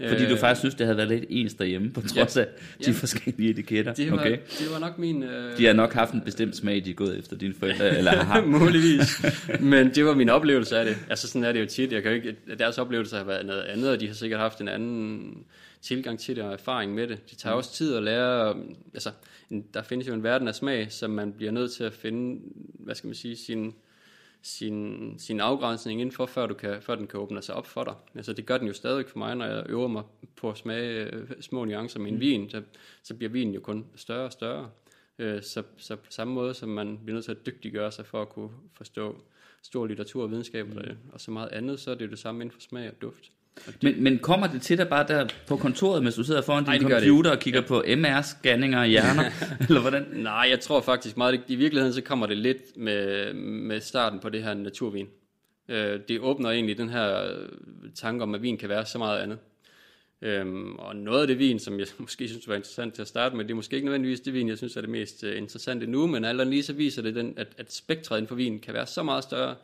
Ja. 0.00 0.10
Fordi 0.10 0.24
du 0.26 0.32
Øh, 0.32 0.38
faktisk 0.38 0.58
synes, 0.60 0.74
det 0.74 0.86
havde 0.86 0.96
været 0.96 1.08
lidt 1.08 1.24
ens 1.28 1.54
derhjemme, 1.54 1.90
på 1.90 2.00
trods 2.00 2.36
af 2.36 2.46
de 2.84 2.90
Ja. 2.90 2.92
forskellige 2.92 3.50
etiketter. 3.50 3.94
Det 3.94 4.10
var, 4.12 4.18
okay. 4.18 4.38
det 4.58 4.66
var 4.72 4.78
nok 4.78 4.98
min... 4.98 5.22
Øh, 5.22 5.58
De 5.58 5.66
har 5.66 5.72
nok 5.72 5.92
haft 5.92 6.12
en 6.14 6.20
bestemt 6.20 6.56
smag, 6.56 6.84
de 6.84 6.90
er 6.90 6.94
gået 6.94 7.18
efter 7.18 7.36
dine 7.36 7.54
forældre, 7.54 7.98
eller 7.98 8.10
har 8.10 8.22
haft. 8.22 8.46
Muligvis. 8.60 9.22
Men 9.60 9.94
det 9.94 10.04
var 10.04 10.14
min 10.14 10.28
oplevelse 10.28 10.78
af 10.78 10.84
det. 10.84 10.96
Altså 11.10 11.28
sådan 11.28 11.44
er 11.44 11.52
det 11.52 11.60
jo 11.60 11.66
tit. 11.66 11.92
Jeg 11.92 12.02
kan 12.02 12.10
jo 12.10 12.16
ikke, 12.16 12.36
deres 12.58 12.78
oplevelse 12.78 13.16
har 13.16 13.24
været 13.24 13.46
noget 13.46 13.62
andet, 13.62 13.90
og 13.90 14.00
de 14.00 14.06
har 14.06 14.14
sikkert 14.14 14.40
haft 14.40 14.60
en 14.60 14.68
anden 14.68 15.30
tilgang 15.82 16.18
til 16.18 16.36
det 16.36 16.44
og 16.44 16.52
erfaring 16.52 16.94
med 16.94 17.08
det. 17.08 17.30
Det 17.30 17.38
tager 17.38 17.56
også 17.56 17.72
tid 17.72 17.96
at 17.96 18.02
lære, 18.02 18.54
um, 18.54 18.76
altså 18.94 19.10
der 19.74 19.82
findes 19.82 20.08
jo 20.08 20.14
en 20.14 20.22
verden 20.22 20.48
af 20.48 20.54
smag, 20.54 20.92
som 20.92 21.10
man 21.10 21.32
bliver 21.32 21.52
nødt 21.52 21.72
til 21.72 21.84
at 21.84 21.92
finde, 21.92 22.40
hvad 22.74 22.94
skal 22.94 23.08
man 23.08 23.14
sige, 23.14 23.36
sin, 23.36 23.74
sin, 24.42 25.14
sin 25.18 25.40
afgrænsning 25.40 26.00
indenfor, 26.00 26.26
før, 26.26 26.46
du 26.46 26.54
kan, 26.54 26.82
før 26.82 26.94
den 26.94 27.06
kan 27.06 27.20
åbne 27.20 27.42
sig 27.42 27.54
op 27.54 27.66
for 27.66 27.84
dig. 27.84 27.94
Altså 28.14 28.32
det 28.32 28.46
gør 28.46 28.58
den 28.58 28.66
jo 28.66 28.72
stadig 28.72 29.06
for 29.08 29.18
mig, 29.18 29.36
når 29.36 29.46
jeg 29.46 29.64
øver 29.68 29.88
mig 29.88 30.02
på 30.36 30.50
at 30.50 30.58
smage 30.58 31.04
øh, 31.04 31.30
små 31.40 31.64
nuancer 31.64 32.00
med 32.00 32.12
en 32.12 32.20
vin, 32.20 32.50
så, 32.50 32.62
så 33.02 33.14
bliver 33.14 33.30
vinen 33.30 33.54
jo 33.54 33.60
kun 33.60 33.86
større 33.96 34.24
og 34.24 34.32
større. 34.32 34.70
Øh, 35.18 35.42
Så, 35.42 35.62
så 35.76 35.96
på 35.96 36.10
samme 36.10 36.34
måde, 36.34 36.54
som 36.54 36.68
man 36.68 36.98
bliver 37.04 37.14
nødt 37.14 37.24
til 37.24 37.32
at 37.32 37.46
dygtiggøre 37.46 37.92
sig 37.92 38.06
for 38.06 38.22
at 38.22 38.28
kunne 38.28 38.50
forstå 38.72 39.16
stor 39.62 39.86
litteratur 39.86 40.22
og 40.22 40.30
videnskab 40.30 40.66
mm. 40.66 40.76
og, 40.76 40.84
og 41.12 41.20
så 41.20 41.30
meget 41.30 41.48
andet, 41.48 41.80
så 41.80 41.90
er 41.90 41.94
det 41.94 42.04
jo 42.04 42.10
det 42.10 42.18
samme 42.18 42.42
inden 42.44 42.52
for 42.52 42.60
smag 42.60 42.88
og 42.88 43.02
duft. 43.02 43.30
Men, 43.82 44.02
men 44.02 44.18
kommer 44.18 44.46
det 44.46 44.62
til 44.62 44.78
dig 44.78 44.88
bare 44.88 45.06
der 45.08 45.28
på 45.46 45.56
kontoret, 45.56 46.02
mens 46.02 46.14
du 46.14 46.24
sidder 46.24 46.42
foran 46.42 46.64
din 46.64 46.72
det 46.72 46.80
det 46.80 46.90
computer 46.90 47.30
og 47.30 47.38
kigger 47.38 47.60
på 47.60 47.82
MR-scanninger 47.86 48.78
af 48.78 48.88
hjerner? 48.88 49.24
eller 49.68 49.80
hvordan? 49.80 50.06
Nej, 50.12 50.46
jeg 50.50 50.60
tror 50.60 50.80
faktisk 50.80 51.16
meget, 51.16 51.40
i 51.48 51.54
virkeligheden 51.54 51.94
så 51.94 52.00
kommer 52.00 52.26
det 52.26 52.36
lidt 52.36 52.76
med, 52.76 53.32
med 53.34 53.80
starten 53.80 54.20
på 54.20 54.28
det 54.28 54.42
her 54.42 54.54
naturvin. 54.54 55.06
Øh, 55.68 56.00
det 56.08 56.20
åbner 56.20 56.50
egentlig 56.50 56.78
den 56.78 56.88
her 56.88 57.30
tanke 57.94 58.22
om, 58.22 58.34
at 58.34 58.42
vin 58.42 58.58
kan 58.58 58.68
være 58.68 58.86
så 58.86 58.98
meget 58.98 59.18
andet. 59.18 59.38
Øhm, 60.22 60.76
og 60.76 60.96
noget 60.96 61.20
af 61.20 61.26
det 61.26 61.38
vin, 61.38 61.58
som 61.58 61.78
jeg 61.78 61.86
måske 61.98 62.28
synes 62.28 62.48
var 62.48 62.54
interessant 62.54 62.94
til 62.94 63.02
at 63.02 63.08
starte 63.08 63.36
med, 63.36 63.44
det 63.44 63.50
er 63.50 63.54
måske 63.54 63.76
ikke 63.76 63.86
nødvendigvis 63.86 64.20
det 64.20 64.32
vin, 64.32 64.48
jeg 64.48 64.58
synes 64.58 64.76
er 64.76 64.80
det 64.80 64.90
mest 64.90 65.24
øh, 65.24 65.38
interessante 65.38 65.86
nu, 65.86 66.06
men 66.06 66.24
andet 66.24 66.46
lige 66.46 66.62
så 66.62 66.72
viser 66.72 67.02
det, 67.02 67.14
den, 67.14 67.34
at, 67.36 67.48
at 67.58 67.72
spektret 67.72 68.16
inden 68.16 68.28
for 68.28 68.34
vin 68.34 68.58
kan 68.58 68.74
være 68.74 68.86
så 68.86 69.02
meget 69.02 69.24
større, 69.24 69.54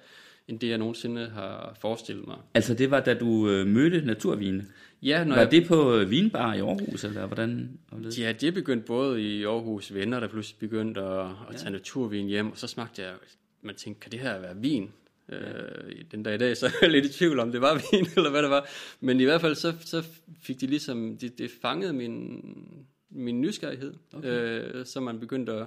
end 0.48 0.60
det 0.60 0.68
jeg 0.68 0.78
nogensinde 0.78 1.28
har 1.28 1.76
forestillet 1.80 2.26
mig. 2.26 2.36
Altså 2.54 2.74
det 2.74 2.90
var, 2.90 3.00
da 3.00 3.14
du 3.14 3.48
øh, 3.48 3.66
mødte 3.66 4.06
naturvine. 4.06 4.66
Ja, 5.02 5.24
når 5.24 5.34
Var 5.34 5.42
jeg, 5.42 5.50
det 5.50 5.66
på 5.66 5.96
øh, 5.96 6.10
vinbar 6.10 6.54
i 6.54 6.60
Aarhus, 6.60 7.04
eller 7.04 7.26
hvordan? 7.26 7.78
Ja, 8.18 8.32
det 8.32 8.54
begyndte 8.54 8.86
både 8.86 9.22
i 9.22 9.44
Aarhus 9.44 9.94
venner, 9.94 10.20
der 10.20 10.28
pludselig 10.28 10.58
begyndte 10.58 11.00
at, 11.00 11.26
at 11.50 11.56
tage 11.56 11.70
naturvin 11.70 12.26
hjem, 12.26 12.50
og 12.50 12.58
så 12.58 12.66
smagte 12.66 13.02
jeg, 13.02 13.12
man 13.62 13.74
tænkte, 13.74 14.00
kan 14.00 14.12
det 14.12 14.20
her 14.20 14.40
være 14.40 14.56
vin? 14.56 14.90
Ja. 15.28 15.36
Øh, 15.36 16.04
den 16.10 16.22
dag 16.22 16.34
i 16.34 16.38
dag, 16.38 16.56
så 16.56 16.66
er 16.66 16.70
jeg 16.82 16.90
lidt 16.90 17.06
i 17.06 17.12
tvivl 17.12 17.38
om, 17.38 17.52
det 17.52 17.60
var 17.60 17.74
vin, 17.92 18.06
eller 18.16 18.30
hvad 18.30 18.42
det 18.42 18.50
var. 18.50 18.68
Men 19.00 19.20
i 19.20 19.24
hvert 19.24 19.40
fald, 19.40 19.54
så, 19.54 19.74
så 19.80 20.04
fik 20.42 20.60
de 20.60 20.66
ligesom, 20.66 21.16
det, 21.16 21.38
det 21.38 21.50
fangede 21.62 21.92
min, 21.92 22.44
min 23.10 23.40
nysgerrighed, 23.40 23.94
okay. 24.12 24.28
øh, 24.28 24.86
så 24.86 25.00
man 25.00 25.20
begyndte 25.20 25.52
at, 25.52 25.66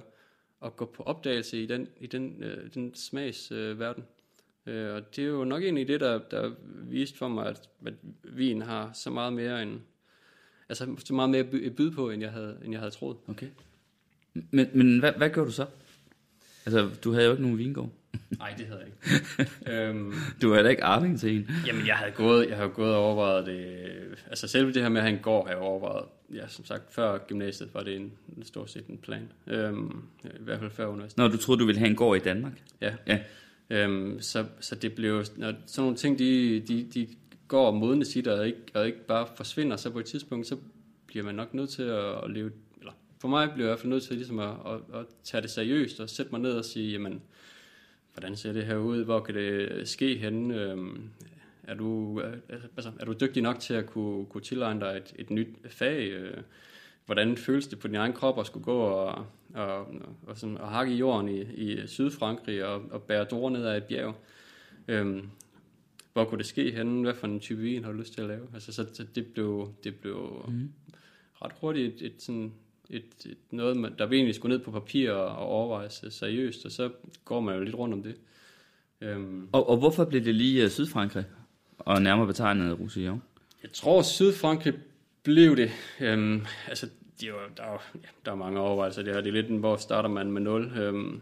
at 0.64 0.76
gå 0.76 0.84
på 0.84 1.02
opdagelse 1.02 1.62
i 1.62 1.66
den, 1.66 1.88
i 2.00 2.06
den, 2.06 2.42
øh, 2.42 2.74
den 2.74 2.94
smagsverden. 2.94 3.70
Øh, 3.70 3.80
verden. 3.80 4.04
Øh, 4.68 4.94
og 4.94 5.16
det 5.16 5.24
er 5.24 5.28
jo 5.28 5.44
nok 5.44 5.62
egentlig 5.62 5.88
det, 5.88 6.00
der, 6.00 6.18
der 6.30 6.50
viste 6.90 7.18
for 7.18 7.28
mig, 7.28 7.46
at, 7.46 7.68
at 7.86 7.94
vin 8.24 8.62
har 8.62 8.90
så 8.94 9.10
meget 9.10 9.32
mere 9.32 9.62
end, 9.62 9.80
altså 10.68 10.94
så 11.04 11.14
meget 11.14 11.30
mere 11.30 11.40
at 11.40 11.76
byde 11.76 11.90
på, 11.90 12.10
end 12.10 12.22
jeg 12.22 12.32
havde, 12.32 12.58
end 12.64 12.72
jeg 12.72 12.80
havde 12.80 12.90
troet. 12.90 13.16
Okay. 13.28 13.46
Men, 14.34 14.70
men 14.72 14.98
hvad, 14.98 15.12
hvad 15.12 15.30
gjorde 15.30 15.48
du 15.48 15.54
så? 15.54 15.66
Altså, 16.66 16.90
du 17.04 17.12
havde 17.12 17.24
jo 17.24 17.30
ikke 17.30 17.42
nogen 17.42 17.58
vingård. 17.58 17.90
Nej, 18.38 18.54
det 18.58 18.66
havde 18.66 18.80
jeg 18.80 18.88
ikke. 18.88 19.52
øhm, 19.88 20.12
Du 20.42 20.52
er 20.52 20.62
da 20.62 20.68
ikke 20.68 20.84
arving 20.84 21.20
til 21.20 21.36
en. 21.36 21.50
Jamen, 21.66 21.86
jeg 21.86 21.96
havde 21.96 22.12
gået, 22.12 22.48
jeg 22.48 22.56
havde 22.56 22.70
gået 22.70 22.94
og 22.94 23.04
overvejet 23.04 23.46
det. 23.46 23.88
Altså, 24.26 24.48
selve 24.48 24.72
det 24.72 24.82
her 24.82 24.88
med 24.88 25.00
at 25.00 25.06
have 25.06 25.16
en 25.16 25.22
gård, 25.22 25.46
har 25.46 25.52
jeg 25.52 25.62
overvejet. 25.62 26.04
Ja, 26.34 26.48
som 26.48 26.64
sagt, 26.64 26.82
før 26.94 27.18
gymnasiet 27.18 27.74
var 27.74 27.82
det 27.82 27.96
en, 27.96 28.12
en 28.36 28.44
stort 28.44 28.70
set 28.70 28.86
en 28.86 28.98
plan. 28.98 29.32
Øhm, 29.46 30.02
I 30.24 30.28
hvert 30.40 30.58
fald 30.58 30.70
før 30.70 30.86
universitetet. 30.86 31.18
Når 31.18 31.28
du 31.28 31.36
troede, 31.36 31.60
du 31.60 31.66
ville 31.66 31.78
have 31.78 31.90
en 31.90 31.96
gård 31.96 32.16
i 32.16 32.20
Danmark. 32.20 32.52
Ja. 32.80 32.94
Ja. 33.06 33.18
Øhm, 33.70 34.20
så, 34.20 34.46
så 34.60 34.74
det 34.74 34.94
blev, 34.94 35.24
når 35.36 35.52
sådan 35.66 35.82
nogle 35.82 35.96
ting, 35.96 36.18
de, 36.18 36.60
de, 36.60 36.84
de 36.94 37.08
går 37.48 37.66
og 37.66 37.74
modne 37.74 38.04
sit, 38.04 38.26
og 38.26 38.46
ikke, 38.46 38.58
og 38.74 38.86
ikke 38.86 39.06
bare 39.06 39.26
forsvinder, 39.36 39.76
så 39.76 39.90
på 39.90 39.98
et 39.98 40.06
tidspunkt, 40.06 40.46
så 40.46 40.56
bliver 41.06 41.24
man 41.24 41.34
nok 41.34 41.54
nødt 41.54 41.70
til 41.70 41.82
at, 41.82 42.24
at 42.24 42.30
leve, 42.30 42.52
eller 42.78 42.92
for 43.20 43.28
mig 43.28 43.50
bliver 43.52 43.66
jeg 43.66 43.68
i 43.68 43.70
hvert 43.70 43.80
fald 43.80 43.90
nødt 43.90 44.02
til 44.02 44.16
ligesom 44.16 44.38
at, 44.38 44.48
at, 44.66 45.00
at 45.00 45.06
tage 45.24 45.42
det 45.42 45.50
seriøst, 45.50 46.00
og 46.00 46.10
sætte 46.10 46.32
mig 46.32 46.40
ned 46.40 46.52
og 46.52 46.64
sige, 46.64 46.92
jamen, 46.92 47.22
hvordan 48.12 48.36
ser 48.36 48.52
det 48.52 48.66
her 48.66 48.76
ud, 48.76 49.04
hvor 49.04 49.20
kan 49.20 49.34
det 49.34 49.88
ske 49.88 50.16
henne, 50.16 50.62
øhm, 50.62 51.10
er 51.62 51.74
du, 51.74 52.20
altså, 52.76 52.92
er 53.00 53.04
du 53.04 53.14
dygtig 53.20 53.42
nok 53.42 53.60
til 53.60 53.74
at 53.74 53.86
kunne, 53.86 54.26
kunne 54.26 54.42
tilegne 54.42 54.80
dig 54.80 54.96
et, 54.96 55.12
et 55.18 55.30
nyt 55.30 55.48
fag, 55.68 56.08
øh, 56.08 56.36
hvordan 57.08 57.36
føles 57.36 57.66
det 57.66 57.78
på 57.78 57.88
din 57.88 57.96
egen 57.96 58.12
krop 58.12 58.40
at 58.40 58.46
skulle 58.46 58.64
gå 58.64 58.78
og, 58.78 59.26
og, 59.54 59.86
og, 60.26 60.38
sådan, 60.38 60.58
og 60.58 60.68
hakke 60.68 60.94
i 60.94 60.96
jorden 60.96 61.28
i, 61.28 61.40
i 61.40 61.86
Sydfrankrig 61.86 62.64
og, 62.64 62.82
og 62.90 63.02
bære 63.02 63.24
druer 63.24 63.50
ned 63.50 63.66
ad 63.66 63.76
et 63.76 63.84
bjerg. 63.84 64.14
Øhm, 64.88 65.28
hvor 66.12 66.24
kunne 66.24 66.38
det 66.38 66.46
ske 66.46 66.70
henne? 66.70 67.02
Hvad 67.02 67.14
for 67.14 67.26
en 67.26 67.40
type 67.40 67.60
vin 67.60 67.84
har 67.84 67.92
du 67.92 67.98
lyst 67.98 68.14
til 68.14 68.20
at 68.20 68.26
lave? 68.28 68.46
Altså, 68.54 68.72
så, 68.72 68.86
så 68.92 69.04
det 69.14 69.26
blev, 69.26 69.72
det 69.84 69.94
blev 69.94 70.44
mm. 70.48 70.72
ret 71.42 71.52
hurtigt 71.60 72.02
et, 72.02 72.06
et, 72.06 72.22
sådan, 72.22 72.52
et, 72.90 73.26
et 73.26 73.38
noget, 73.50 73.98
der 73.98 74.06
egentlig 74.06 74.34
skulle 74.34 74.56
ned 74.56 74.64
på 74.64 74.70
papir 74.70 75.10
og, 75.10 75.36
og 75.36 75.46
overvejes 75.46 76.04
seriøst, 76.10 76.64
og 76.64 76.72
så 76.72 76.90
går 77.24 77.40
man 77.40 77.54
jo 77.54 77.64
lidt 77.64 77.76
rundt 77.76 77.94
om 77.94 78.02
det. 78.02 78.16
Øhm, 79.00 79.48
Og, 79.52 79.68
og 79.68 79.76
hvorfor 79.76 80.04
blev 80.04 80.24
det 80.24 80.34
lige 80.34 80.64
uh, 80.64 80.70
Sydfrankrig? 80.70 81.24
Og 81.78 82.02
nærmere 82.02 82.26
betegnet 82.26 82.80
Roussillon? 82.80 83.22
Jeg 83.62 83.72
tror, 83.72 84.02
Sydfrankrig 84.02 84.74
blev 85.22 85.56
det. 85.56 85.70
Øhm, 86.00 86.46
altså, 86.68 86.88
det 87.20 87.28
jo, 87.28 87.34
der, 87.56 87.62
er 87.62 87.72
jo, 87.72 87.78
ja, 87.94 88.08
der 88.24 88.32
er 88.32 88.36
mange 88.36 88.60
overvejelser. 88.60 89.02
Det, 89.02 89.14
her. 89.14 89.20
det 89.20 89.28
er 89.28 89.42
lidt, 89.42 89.60
hvor 89.60 89.76
starter 89.76 90.08
man 90.08 90.32
med 90.32 90.40
0. 90.42 90.72
Øhm, 90.78 91.20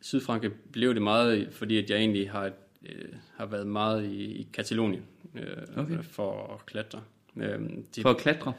Sydfrankrig 0.00 0.52
blev 0.72 0.94
det 0.94 1.02
meget, 1.02 1.48
fordi 1.52 1.78
at 1.78 1.90
jeg 1.90 1.98
egentlig 1.98 2.30
har, 2.30 2.50
øh, 2.86 3.08
har 3.36 3.46
været 3.46 3.66
meget 3.66 4.04
i, 4.04 4.24
i 4.24 4.48
Katalonien 4.52 5.02
øh, 5.34 5.56
Okay. 5.76 6.02
for 6.02 6.54
at 6.54 6.66
klatre. 6.66 7.02
Øhm, 7.36 7.84
det, 7.94 8.02
For 8.02 8.10
at 8.10 8.16
klatre? 8.16 8.52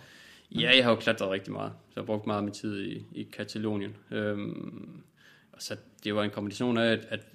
Ja, 0.51 0.71
jeg 0.75 0.83
har 0.83 0.91
jo 0.91 0.97
klatret 0.97 1.29
rigtig 1.29 1.53
meget. 1.53 1.71
Så 1.71 1.91
jeg 1.95 2.01
har 2.01 2.05
brugt 2.05 2.27
meget 2.27 2.37
af 2.37 2.43
min 2.43 2.53
tid 2.53 2.81
i, 2.83 3.05
i 3.11 3.23
Katalonien. 3.23 3.95
Øhm, 4.11 5.01
og 5.51 5.61
så 5.61 5.75
det 6.03 6.15
var 6.15 6.23
en 6.23 6.29
kombination 6.29 6.77
af, 6.77 6.91
at, 6.91 7.05
at, 7.09 7.25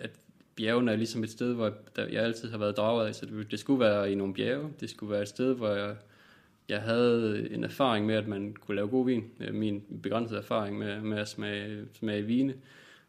at 0.00 0.10
bjergene 0.56 0.92
er 0.92 0.96
ligesom 0.96 1.24
et 1.24 1.30
sted, 1.30 1.54
hvor 1.54 1.72
der, 1.96 2.06
jeg 2.06 2.22
altid 2.24 2.50
har 2.50 2.58
været 2.58 2.76
draget 2.76 3.06
af. 3.06 3.14
Så 3.14 3.26
det, 3.26 3.50
det 3.50 3.58
skulle 3.60 3.80
være 3.80 4.12
i 4.12 4.14
nogle 4.14 4.34
bjerge. 4.34 4.72
Det 4.80 4.90
skulle 4.90 5.12
være 5.12 5.22
et 5.22 5.28
sted, 5.28 5.54
hvor 5.54 5.68
jeg, 5.68 5.96
jeg 6.70 6.80
havde 6.82 7.48
en 7.50 7.64
erfaring 7.64 8.06
med, 8.06 8.14
at 8.14 8.28
man 8.28 8.54
kunne 8.60 8.74
lave 8.74 8.88
god 8.88 9.06
vin. 9.06 9.24
Øh, 9.40 9.54
Min 9.54 9.82
begrænsede 10.02 10.38
erfaring 10.38 10.78
med, 10.78 11.00
med 11.00 11.18
at 11.18 11.28
smage, 11.28 11.84
smage 11.98 12.22
vine. 12.22 12.54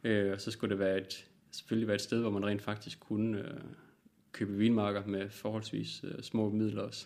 Øh, 0.04 0.34
og 0.34 0.42
så 0.42 0.52
skulle 0.52 0.72
det 0.72 0.80
være 0.80 0.98
et, 0.98 1.26
selvfølgelig 1.52 1.88
være 1.88 1.96
et 1.96 2.02
sted, 2.02 2.22
hvor 2.22 2.30
man 2.30 2.46
rent 2.46 2.62
faktisk 2.62 3.00
kunne 3.00 3.38
øh, 3.40 3.46
købe 4.32 4.54
vinmarker 4.54 5.02
med 5.06 5.30
forholdsvis 5.30 6.02
øh, 6.04 6.24
små 6.24 6.50
midler 6.50 6.82
også. 6.82 7.06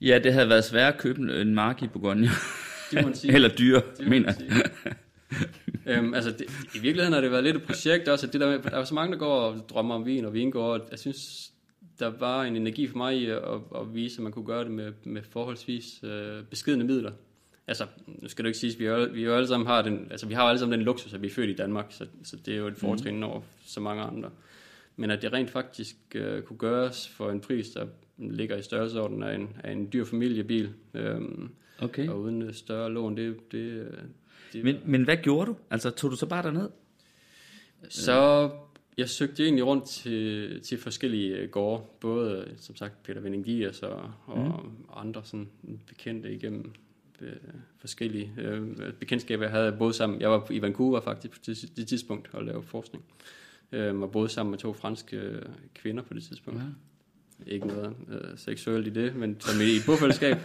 Ja, 0.00 0.18
det 0.24 0.32
havde 0.32 0.48
været 0.48 0.64
svært 0.64 0.94
at 0.94 1.00
købe 1.00 1.40
en- 1.40 1.54
mark 1.54 1.82
i 1.82 1.86
Bourgogne. 1.86 2.28
Det 2.90 3.00
må 3.02 3.02
man 3.02 3.14
sige. 3.14 3.32
Eller 3.34 3.48
dyr, 3.48 3.80
Det 3.98 4.08
mener 4.08 4.32
sige. 4.32 4.50
øhm, 5.86 6.14
altså, 6.14 6.30
det, 6.30 6.46
i 6.74 6.78
virkeligheden 6.78 7.12
har 7.12 7.20
det 7.20 7.30
været 7.30 7.44
lidt 7.44 7.56
et 7.56 7.62
projekt 7.62 8.08
også, 8.08 8.26
at 8.26 8.32
det 8.32 8.40
der 8.40 8.50
med, 8.50 8.58
der 8.58 8.70
er 8.70 8.84
så 8.84 8.94
mange, 8.94 9.12
der 9.12 9.18
går 9.18 9.40
og 9.40 9.66
drømmer 9.70 9.94
om 9.94 10.06
vin 10.06 10.24
og 10.24 10.34
vingård, 10.34 10.80
og 10.80 10.88
jeg 10.90 10.98
synes, 10.98 11.52
der 11.98 12.06
var 12.06 12.42
en 12.44 12.56
energi 12.56 12.86
for 12.86 12.96
mig 12.96 13.16
i 13.16 13.26
at, 13.26 13.42
at 13.76 13.94
vise, 13.94 14.18
at 14.18 14.22
man 14.22 14.32
kunne 14.32 14.46
gøre 14.46 14.64
det 14.64 14.70
med, 14.72 14.92
med 15.04 15.22
forholdsvis 15.22 16.00
øh, 16.04 16.44
beskedende 16.44 16.86
midler. 16.86 17.12
Altså, 17.66 17.86
nu 18.06 18.28
skal 18.28 18.44
du 18.44 18.46
ikke 18.46 18.58
sige, 18.58 18.72
at 18.72 18.78
vi, 18.78 18.84
jo- 18.84 19.08
vi 19.12 19.24
jo 19.24 19.34
alle 19.34 19.48
sammen 19.48 19.66
har 19.66 19.82
den, 19.82 20.08
altså 20.10 20.26
vi 20.26 20.34
har 20.34 20.42
alle 20.42 20.58
sammen 20.58 20.78
den 20.78 20.84
luksus, 20.84 21.14
at 21.14 21.22
vi 21.22 21.26
er 21.26 21.30
født 21.30 21.50
i 21.50 21.54
Danmark, 21.54 21.86
så, 21.90 22.06
så 22.24 22.36
det 22.36 22.54
er 22.54 22.58
jo 22.58 22.66
et 22.66 22.76
fortrin 22.76 23.16
mm. 23.16 23.22
over 23.22 23.40
så 23.66 23.80
mange 23.80 24.02
andre. 24.02 24.30
Men 24.96 25.10
at 25.10 25.22
det 25.22 25.32
rent 25.32 25.50
faktisk 25.50 25.96
øh, 26.14 26.42
kunne 26.42 26.58
gøres 26.58 27.08
for 27.08 27.30
en 27.30 27.40
pris, 27.40 27.68
der 27.68 27.86
ligger 28.18 28.56
i 28.56 28.62
størrelsesorden 28.62 29.22
af 29.22 29.34
en, 29.34 29.48
af 29.64 29.72
en 29.72 29.88
dyr 29.92 30.04
familiebil, 30.04 30.70
øhm, 30.94 31.50
Okay. 31.78 32.08
og 32.08 32.20
uden 32.20 32.42
øh, 32.42 32.54
større 32.54 32.92
lån, 32.92 33.16
det, 33.16 33.52
det, 33.52 33.58
øh, 33.58 33.92
det 34.52 34.64
Men, 34.64 34.76
men 34.84 35.04
hvad 35.04 35.16
gjorde 35.16 35.46
du? 35.46 35.56
Altså, 35.70 35.90
tog 35.90 36.10
du 36.10 36.16
så 36.16 36.26
bare 36.26 36.42
derned? 36.42 36.68
Så 37.88 38.50
jeg 38.96 39.08
søgte 39.08 39.42
egentlig 39.44 39.66
rundt 39.66 39.84
til, 39.84 40.60
til 40.60 40.78
forskellige 40.78 41.36
øh, 41.36 41.50
gårde, 41.50 41.84
både 42.00 42.46
øh, 42.48 42.56
som 42.58 42.76
sagt 42.76 43.02
Peter 43.02 43.20
Vending 43.20 43.46
Dias 43.46 43.82
og, 43.82 44.12
og 44.26 44.62
mm. 44.64 44.84
andre 44.96 45.24
sådan 45.24 45.48
bekendte 45.86 46.32
igennem 46.32 46.72
øh, 47.20 47.36
forskellige 47.78 48.32
øh, 48.38 48.92
bekendtskaber, 48.92 49.44
jeg 49.44 49.52
havde 49.52 49.72
boet 49.72 49.94
sammen. 49.94 50.20
Jeg 50.20 50.30
var 50.30 50.50
i 50.50 50.62
Vancouver 50.62 51.00
faktisk 51.00 51.32
på 51.32 51.38
det, 51.46 51.72
det 51.76 51.88
tidspunkt 51.88 52.30
og 52.32 52.44
lavede 52.44 52.62
forskning, 52.62 53.04
øh, 53.72 54.00
og 54.00 54.10
boede 54.10 54.28
sammen 54.28 54.50
med 54.50 54.58
to 54.58 54.72
franske 54.72 55.16
øh, 55.16 55.42
kvinder 55.74 56.02
på 56.02 56.14
det 56.14 56.22
tidspunkt. 56.22 56.60
Ja. 56.60 56.66
Ikke 57.46 57.66
noget 57.66 57.92
øh, 58.12 58.20
seksuelt 58.36 58.86
i 58.86 58.90
det, 58.90 59.16
men 59.16 59.36
som 59.40 59.60
i 59.60 59.64
et 59.64 59.82
bofællesskab. 59.86 60.36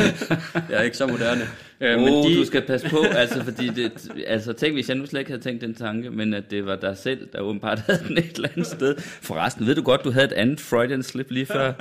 jeg 0.70 0.78
er 0.78 0.82
ikke 0.82 0.96
så 0.96 1.06
moderne. 1.06 1.42
Øh, 1.80 1.96
Åh, 1.96 2.00
men 2.04 2.14
oh, 2.14 2.30
de, 2.30 2.38
du 2.38 2.44
skal 2.44 2.62
passe 2.62 2.90
på, 2.90 3.02
altså, 3.02 3.44
fordi 3.44 3.68
det, 3.68 4.10
altså, 4.26 4.52
tænk, 4.52 4.74
hvis 4.74 4.88
jeg 4.88 4.96
nu 4.96 5.06
slet 5.06 5.20
ikke 5.20 5.30
havde 5.30 5.42
tænkt 5.42 5.60
den 5.60 5.74
tanke, 5.74 6.10
men 6.10 6.34
at 6.34 6.50
det 6.50 6.66
var 6.66 6.76
dig 6.76 6.96
selv, 6.96 7.28
der 7.32 7.40
åbenbart 7.40 7.78
havde 7.78 8.00
den 8.08 8.18
et 8.18 8.36
eller 8.36 8.48
andet 8.48 8.66
sted. 8.66 8.96
Forresten, 8.98 9.66
ved 9.66 9.74
du 9.74 9.82
godt, 9.82 10.04
du 10.04 10.10
havde 10.10 10.26
et 10.26 10.32
andet 10.32 10.60
Freudian 10.60 11.02
slip 11.02 11.30
lige 11.30 11.46
før? 11.46 11.72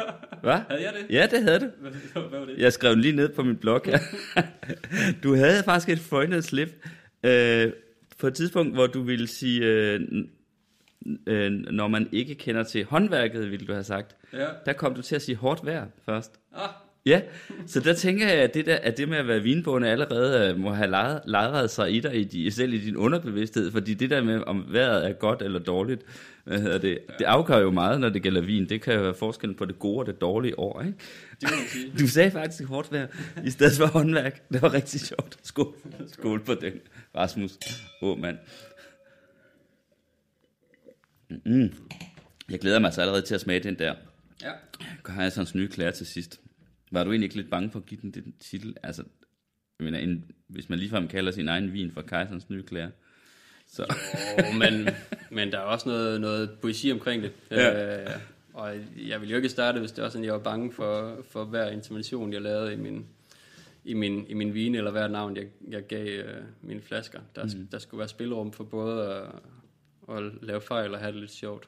Hvad? 0.41 0.59
Havde 0.69 0.81
jeg 0.81 0.93
det? 0.93 1.15
Ja, 1.15 1.27
det 1.31 1.43
havde 1.43 1.59
du. 1.59 1.65
Hvad, 1.81 1.91
hvad 2.29 2.39
var 2.39 2.45
det? 2.45 2.57
Jeg 2.57 2.73
skrev 2.73 2.91
den 2.91 3.01
lige 3.01 3.15
ned 3.15 3.29
på 3.29 3.43
min 3.43 3.55
blog 3.55 3.81
her. 3.85 3.99
du 5.23 5.35
havde 5.35 5.63
faktisk 5.63 5.89
et 5.89 5.99
Freudian 5.99 6.41
slip 6.41 6.85
øh, 7.23 7.71
på 8.19 8.27
et 8.27 8.33
tidspunkt, 8.33 8.73
hvor 8.73 8.87
du 8.87 9.01
ville 9.01 9.27
sige, 9.27 9.65
øh, 9.65 9.99
øh, 11.27 11.51
når 11.51 11.87
man 11.87 12.09
ikke 12.11 12.35
kender 12.35 12.63
til 12.63 12.85
håndværket, 12.85 13.51
ville 13.51 13.67
du 13.67 13.73
have 13.73 13.83
sagt. 13.83 14.15
Ja. 14.33 14.47
Der 14.65 14.73
kom 14.73 14.93
du 14.95 15.01
til 15.01 15.15
at 15.15 15.21
sige 15.21 15.35
hårdt 15.35 15.65
vejr 15.65 15.85
først. 16.05 16.39
Ah, 16.55 16.69
Ja, 17.05 17.21
så 17.67 17.79
der 17.79 17.93
tænker 17.93 18.27
jeg, 18.27 18.35
at 18.37 18.53
det, 18.53 18.65
der, 18.65 18.75
at 18.75 18.97
det 18.97 19.09
med 19.09 19.17
at 19.17 19.27
være 19.27 19.39
vinbående 19.39 19.89
allerede 19.89 20.49
øh, 20.49 20.59
må 20.59 20.69
have 20.69 20.89
lejret, 21.25 21.71
sig 21.71 21.91
i 21.91 21.99
dig, 21.99 22.15
i 22.15 22.23
de, 22.23 22.51
selv 22.51 22.73
i 22.73 22.77
din 22.77 22.97
underbevidsthed, 22.97 23.71
fordi 23.71 23.93
det 23.93 24.09
der 24.09 24.23
med, 24.23 24.41
om 24.47 24.65
vejret 24.69 25.09
er 25.09 25.13
godt 25.13 25.41
eller 25.41 25.59
dårligt, 25.59 26.01
hvad 26.43 26.59
hedder 26.59 26.77
det, 26.77 26.99
det 27.19 27.25
afgør 27.25 27.57
jo 27.57 27.71
meget, 27.71 27.99
når 28.01 28.09
det 28.09 28.23
gælder 28.23 28.41
vin. 28.41 28.69
Det 28.69 28.81
kan 28.81 28.93
jo 28.93 29.01
være 29.01 29.13
forskellen 29.13 29.55
på 29.55 29.65
det 29.65 29.79
gode 29.79 29.99
og 29.99 30.05
det 30.05 30.21
dårlige 30.21 30.59
år, 30.59 30.81
ikke? 30.81 30.97
det 31.41 31.49
sige. 31.67 31.91
Du 31.99 32.07
sagde 32.07 32.31
faktisk 32.31 32.69
hårdt 32.69 32.91
vejr, 32.91 33.07
i 33.45 33.49
stedet 33.49 33.77
for 33.77 33.85
håndværk. 33.85 34.41
Det 34.53 34.61
var 34.61 34.73
rigtig 34.73 35.01
sjovt. 35.01 35.37
Skål, 35.43 35.73
Skål 36.07 36.39
på 36.45 36.53
den, 36.53 36.73
Rasmus. 37.15 37.57
Åh, 38.01 38.19
mand. 38.19 38.37
Mm. 41.45 41.73
Jeg 42.49 42.59
glæder 42.59 42.79
mig 42.79 42.93
så 42.93 43.01
allerede 43.01 43.21
til 43.21 43.35
at 43.35 43.41
smage 43.41 43.59
den 43.59 43.79
der 43.79 43.95
Ja. 44.43 44.51
Kajsons 45.05 45.55
nye 45.55 45.67
klæder 45.67 45.91
til 45.91 46.05
sidst. 46.05 46.41
Var 46.91 47.03
du 47.03 47.11
egentlig 47.11 47.25
ikke 47.25 47.35
lidt 47.35 47.49
bange 47.49 47.71
for 47.71 47.79
at 47.79 47.85
give 47.85 47.99
den 48.01 48.11
den 48.11 48.33
titel? 48.39 48.75
Altså, 48.83 49.03
jeg 49.79 49.85
mener, 49.85 49.99
en, 49.99 50.31
hvis 50.47 50.69
man 50.69 50.79
ligefrem 50.79 51.07
kalder 51.07 51.31
sin 51.31 51.47
egen 51.47 51.73
vin 51.73 51.91
for 51.91 52.01
Kajsons 52.01 52.49
nye 52.49 52.63
klæder. 52.63 52.89
Så, 53.67 53.95
Oh, 54.37 54.55
men, 54.55 54.89
men 55.31 55.51
der 55.51 55.57
er 55.57 55.63
også 55.63 55.89
noget, 55.89 56.21
noget 56.21 56.49
poesi 56.61 56.91
omkring 56.91 57.23
det. 57.23 57.31
Ja. 57.51 58.01
Øh, 58.03 58.19
og 58.53 58.75
jeg 59.07 59.21
ville 59.21 59.31
jo 59.31 59.35
ikke 59.35 59.49
starte, 59.49 59.79
hvis 59.79 59.91
det 59.91 60.03
var 60.03 60.09
sådan, 60.09 60.25
jeg 60.25 60.33
var 60.33 60.39
bange 60.39 60.71
for, 60.71 61.17
for 61.29 61.43
hver 61.43 61.69
intervention, 61.69 62.33
jeg 62.33 62.41
lavede 62.41 62.73
i 62.73 62.75
min, 62.75 63.05
i 63.83 63.93
min, 63.93 64.27
i 64.27 64.33
min 64.33 64.53
vin, 64.53 64.75
eller 64.75 64.91
hver 64.91 65.07
navn, 65.07 65.37
jeg, 65.37 65.45
jeg 65.69 65.83
gav 65.87 66.07
øh, 66.07 66.41
mine 66.61 66.81
flasker. 66.81 67.19
Der, 67.35 67.43
mm. 67.43 67.67
der 67.71 67.79
skulle 67.79 67.99
være 67.99 68.07
spilrum 68.07 68.51
for 68.51 68.63
både 68.63 69.05
at, 69.15 69.23
at 70.17 70.23
lave 70.41 70.61
fejl 70.61 70.93
og 70.93 70.99
have 70.99 71.11
det 71.11 71.19
lidt 71.19 71.31
sjovt. 71.31 71.67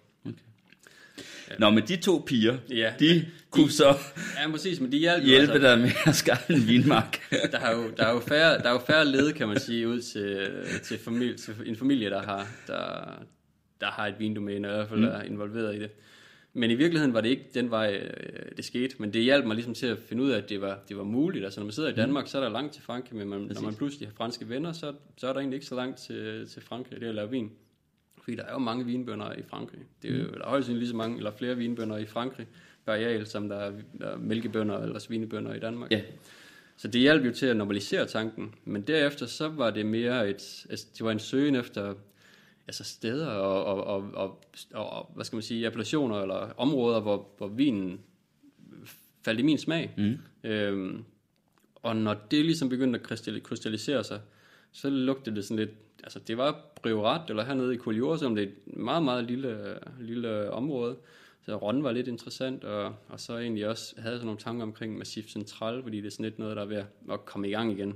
Nå, 1.59 1.69
men 1.69 1.83
de 1.87 1.95
to 1.95 2.23
piger, 2.27 2.57
Ja. 2.69 2.93
de 2.99 3.25
kunne 3.49 3.71
så 3.71 3.95
Ja, 4.43 4.51
præcis, 4.51 4.79
men 4.79 4.91
de 4.91 4.97
hjalp 4.97 5.23
jo 5.23 5.27
hjælpe 5.27 5.53
altså. 5.53 5.67
dig 5.67 5.79
med 5.79 5.91
at 6.05 6.15
skaffe 6.15 6.53
en 6.53 6.67
vinmark. 6.67 7.17
Der 7.51 7.59
er 7.59 7.75
jo, 7.75 7.91
der 7.97 8.05
er 8.05 8.13
jo 8.13 8.19
færre, 8.19 8.57
der 8.57 8.69
er 8.69 8.71
jo 8.71 8.79
færre 8.79 9.05
led, 9.05 9.33
kan 9.33 9.47
man 9.47 9.59
sige, 9.59 9.87
ud 9.87 10.01
til, 10.01 10.49
til, 10.83 10.97
familie, 10.97 11.37
til 11.37 11.55
en 11.65 11.75
familie, 11.75 12.09
der 12.09 12.21
har, 12.21 12.47
der, 12.67 13.13
der 13.81 13.87
har 13.87 14.07
et 14.07 14.15
vindomæne, 14.19 14.67
og 14.67 14.73
i 14.73 14.77
hvert 14.77 14.89
fald 14.89 14.99
mm. 14.99 15.05
er 15.05 15.21
involveret 15.21 15.75
i 15.75 15.79
det. 15.79 15.89
Men 16.53 16.71
i 16.71 16.75
virkeligheden 16.75 17.13
var 17.13 17.21
det 17.21 17.29
ikke 17.29 17.45
den 17.53 17.71
vej, 17.71 17.93
øh, 17.95 18.51
det 18.57 18.65
skete. 18.65 18.95
Men 18.99 19.13
det 19.13 19.23
hjalp 19.23 19.45
mig 19.45 19.55
ligesom 19.55 19.73
til 19.73 19.87
at 19.87 19.97
finde 20.09 20.23
ud 20.23 20.29
af, 20.31 20.37
at 20.37 20.49
det 20.49 20.61
var, 20.61 20.79
det 20.89 20.97
var 20.97 21.03
muligt. 21.03 21.45
Altså 21.45 21.59
når 21.59 21.65
man 21.65 21.73
sidder 21.73 21.89
i 21.89 21.93
Danmark, 21.95 22.27
så 22.27 22.37
er 22.37 22.41
der 22.43 22.49
langt 22.49 22.73
til 22.73 22.83
Frankrig, 22.83 23.15
men 23.17 23.29
man, 23.29 23.39
når 23.39 23.61
man 23.61 23.75
pludselig 23.75 24.07
har 24.07 24.13
franske 24.15 24.49
venner, 24.49 24.71
så, 24.71 24.93
så 25.17 25.27
er 25.27 25.33
der 25.33 25.39
egentlig 25.39 25.55
ikke 25.57 25.65
så 25.65 25.75
langt 25.75 25.97
til, 25.97 26.47
til 26.49 26.61
Frankrig, 26.61 26.99
det 26.99 27.05
er 27.05 27.09
at 27.09 27.15
lave 27.15 27.29
vin. 27.29 27.51
Fordi 28.23 28.35
der 28.37 28.43
er 28.43 28.51
jo 28.51 28.59
mange 28.59 28.85
vinbønder 28.85 29.33
i 29.33 29.43
Frankrig. 29.49 29.79
Det 30.01 30.11
er 30.11 30.17
jo, 30.17 30.23
der 30.23 30.41
er 30.41 30.49
højst 30.49 30.65
sandsynligt 30.65 30.79
lige 30.79 30.89
så 30.89 30.95
mange, 30.95 31.17
eller 31.17 31.31
flere 31.31 31.57
vinbønder 31.57 31.97
i 31.97 32.05
Frankrig 32.05 32.47
per 32.85 32.93
areal, 32.93 33.27
som 33.27 33.49
der 33.49 33.55
er, 33.55 33.71
der 33.99 34.07
er 34.07 34.17
mælkebønder 34.17 34.79
eller 34.79 34.99
svinebønder 34.99 35.53
i 35.53 35.59
Danmark. 35.59 35.91
Ja. 35.91 36.01
Så 36.77 36.87
det 36.87 37.01
hjalp 37.01 37.25
jo 37.25 37.33
til 37.33 37.45
at 37.45 37.57
normalisere 37.57 38.05
tanken. 38.05 38.55
Men 38.65 38.81
derefter 38.81 39.25
så 39.25 39.47
var 39.47 39.69
det 39.69 39.85
mere 39.85 40.29
et, 40.29 40.65
altså, 40.69 40.87
det 40.97 41.05
var 41.05 41.11
en 41.11 41.19
søgen 41.19 41.55
efter 41.55 41.93
altså 42.67 42.83
steder 42.83 43.27
og, 43.27 43.65
og, 43.65 43.83
og, 43.83 44.15
og, 44.73 44.89
og, 44.89 45.11
hvad 45.15 45.25
skal 45.25 45.35
man 45.35 45.43
sige, 45.43 45.67
appellationer 45.67 46.21
eller 46.21 46.53
områder, 46.57 46.99
hvor, 46.99 47.29
hvor 47.37 47.47
vinen 47.47 47.99
faldt 49.25 49.39
i 49.39 49.43
min 49.43 49.57
smag. 49.57 49.93
Mm. 49.97 50.17
Øhm, 50.49 51.03
og 51.75 51.95
når 51.95 52.13
det 52.31 52.45
ligesom 52.45 52.69
begyndte 52.69 52.99
at 52.99 53.11
krystalli- 53.11 53.39
krystallisere 53.39 54.03
sig, 54.03 54.19
så 54.71 54.89
lugtede 54.89 55.35
det 55.35 55.45
sådan 55.45 55.57
lidt, 55.57 55.90
altså 56.03 56.19
det 56.19 56.37
var 56.37 56.59
Priorat, 56.81 57.29
eller 57.29 57.45
hernede 57.45 57.73
i 57.73 57.77
Kuljord, 57.77 58.17
som 58.17 58.35
det 58.35 58.43
er 58.43 58.47
et 58.47 58.77
meget, 58.77 59.03
meget 59.03 59.25
lille, 59.25 59.77
lille 59.99 60.51
område. 60.51 60.95
Så 61.45 61.55
Ron 61.55 61.83
var 61.83 61.91
lidt 61.91 62.07
interessant, 62.07 62.63
og, 62.63 62.95
og 63.09 63.19
så 63.19 63.37
egentlig 63.37 63.67
også 63.67 63.95
havde 63.97 64.15
sådan 64.15 64.25
nogle 64.25 64.39
tanker 64.39 64.63
omkring 64.63 64.97
Massif 64.97 65.25
Central, 65.25 65.83
fordi 65.83 65.97
det 65.97 66.07
er 66.07 66.11
sådan 66.11 66.23
lidt 66.23 66.39
noget, 66.39 66.55
der 66.55 66.61
er 66.63 66.67
ved 66.67 66.83
at 67.11 67.25
komme 67.25 67.47
i 67.47 67.51
gang 67.51 67.71
igen. 67.71 67.95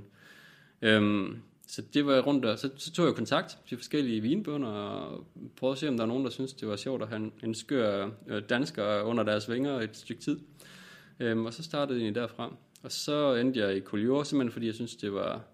Øhm, 0.82 1.36
så 1.66 1.82
det 1.94 2.06
var 2.06 2.12
jeg 2.14 2.26
rundt 2.26 2.44
og 2.44 2.58
så, 2.58 2.70
så 2.76 2.92
tog 2.92 3.06
jeg 3.06 3.14
kontakt 3.14 3.58
til 3.68 3.78
forskellige 3.78 4.20
vinbønder 4.20 4.68
og 4.68 5.26
prøvede 5.56 5.72
at 5.72 5.78
se, 5.78 5.88
om 5.88 5.96
der 5.96 6.04
er 6.04 6.08
nogen, 6.08 6.24
der 6.24 6.30
synes 6.30 6.52
det 6.52 6.68
var 6.68 6.76
sjovt 6.76 7.02
at 7.02 7.08
have 7.08 7.16
en, 7.16 7.32
en 7.42 7.54
skør 7.54 8.10
øh, 8.26 8.42
dansker 8.48 9.02
under 9.02 9.24
deres 9.24 9.50
vinger 9.50 9.80
et 9.80 9.96
stykke 9.96 10.22
tid. 10.22 10.38
Øhm, 11.20 11.46
og 11.46 11.52
så 11.52 11.62
startede 11.62 12.04
jeg 12.04 12.14
derfra. 12.14 12.54
Og 12.82 12.92
så 12.92 13.34
endte 13.34 13.60
jeg 13.60 13.76
i 13.76 13.80
Kuljord, 13.80 14.24
simpelthen 14.24 14.52
fordi 14.52 14.66
jeg 14.66 14.74
synes 14.74 14.96
det 14.96 15.12
var, 15.12 15.44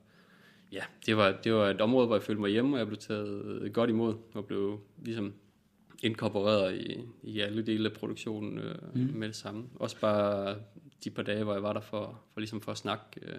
ja, 0.73 0.83
det 1.07 1.17
var, 1.17 1.35
det 1.45 1.55
var 1.55 1.71
et 1.71 1.81
område, 1.81 2.07
hvor 2.07 2.17
jeg 2.17 2.23
følte 2.23 2.41
mig 2.41 2.51
hjemme, 2.51 2.75
og 2.77 2.79
jeg 2.79 2.87
blev 2.87 2.99
taget 2.99 3.71
godt 3.73 3.91
imod, 3.91 4.15
og 4.35 4.45
blev 4.45 4.81
ligesom 5.05 5.33
inkorporeret 6.03 6.75
i, 6.75 7.01
i 7.23 7.41
alle 7.41 7.63
dele 7.63 7.89
af 7.89 7.93
produktionen 7.97 8.59
øh, 8.59 8.75
mm. 8.95 9.11
med 9.15 9.29
det 9.29 9.37
samme. 9.37 9.65
Også 9.77 9.97
bare 10.01 10.57
de 11.05 11.11
par 11.11 11.23
dage, 11.23 11.45
hvor 11.45 11.53
jeg 11.53 11.63
var 11.63 11.73
der 11.73 11.81
for, 11.81 12.21
for, 12.33 12.41
ligesom 12.41 12.61
for 12.61 12.73
at 12.73 12.79
snakke 12.79 13.05
øh, 13.23 13.35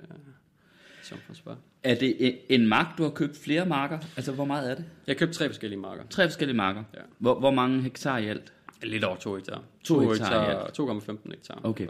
samfundsvar. 1.02 1.58
Er 1.84 1.96
det 1.96 2.40
en- 2.50 2.68
mark, 2.68 2.98
du 2.98 3.04
har 3.04 3.10
købt 3.10 3.38
flere 3.38 3.66
marker? 3.66 4.00
Altså, 4.16 4.32
hvor 4.32 4.46
meget 4.46 4.72
er 4.72 4.76
det? 4.76 4.86
Jeg 5.08 5.18
købte 5.18 5.34
tre 5.34 5.50
forskellige 5.50 5.80
marker. 5.80 6.04
Tre 6.10 6.24
forskellige 6.28 6.58
marker. 6.58 6.84
Ja. 6.94 7.00
Hvor, 7.18 7.40
hvor 7.40 7.52
mange 7.52 7.82
hektar 7.82 8.18
i 8.18 8.28
alt? 8.28 8.54
Lidt 8.84 9.04
over 9.04 9.16
to 9.16 9.36
hektar. 9.36 9.64
To 9.84 10.00
hektar, 10.00 10.70
2,15 10.80 11.32
hektar. 11.32 11.62
Okay. 11.64 11.88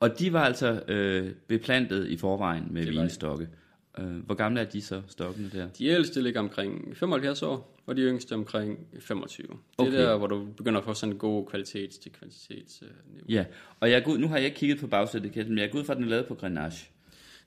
Og 0.00 0.18
de 0.18 0.32
var 0.32 0.44
altså 0.44 0.82
øh, 0.88 1.32
beplantet 1.46 2.08
i 2.08 2.16
forvejen 2.16 2.66
med 2.70 2.86
Det 2.86 2.96
var 2.96 3.36
de. 3.36 3.48
Øh, 3.98 4.16
hvor 4.26 4.34
gamle 4.34 4.60
er 4.60 4.64
de 4.64 4.82
så, 4.82 5.02
stokkene 5.08 5.50
der? 5.52 5.68
De 5.68 5.86
ældste 5.86 6.22
ligger 6.22 6.40
omkring 6.40 6.96
75 6.96 7.42
år, 7.42 7.80
og 7.86 7.96
de 7.96 8.02
yngste 8.02 8.32
omkring 8.34 8.86
25. 9.00 9.46
Det 9.46 9.56
Okay. 9.78 9.92
er 9.92 9.96
der, 9.96 10.16
hvor 10.18 10.26
du 10.26 10.44
begynder 10.56 10.78
at 10.80 10.84
få 10.84 10.94
sådan 10.94 11.12
en 11.12 11.18
god 11.18 11.46
kvalitets 11.46 11.98
til 11.98 12.12
kvalitetsniveau. 12.12 12.94
Ja, 13.28 13.44
og 13.80 13.90
jeg 13.90 14.02
nu 14.06 14.28
har 14.28 14.36
jeg 14.36 14.44
ikke 14.44 14.56
kigget 14.56 14.78
på 14.80 14.86
bagsetikatten, 14.86 15.54
men 15.54 15.58
jeg 15.58 15.66
er 15.68 15.72
god 15.72 15.84
fra, 15.84 15.92
at 15.92 15.96
den 15.96 16.04
er 16.04 16.08
lavet 16.10 16.26
på 16.26 16.34
Grenache. 16.34 16.88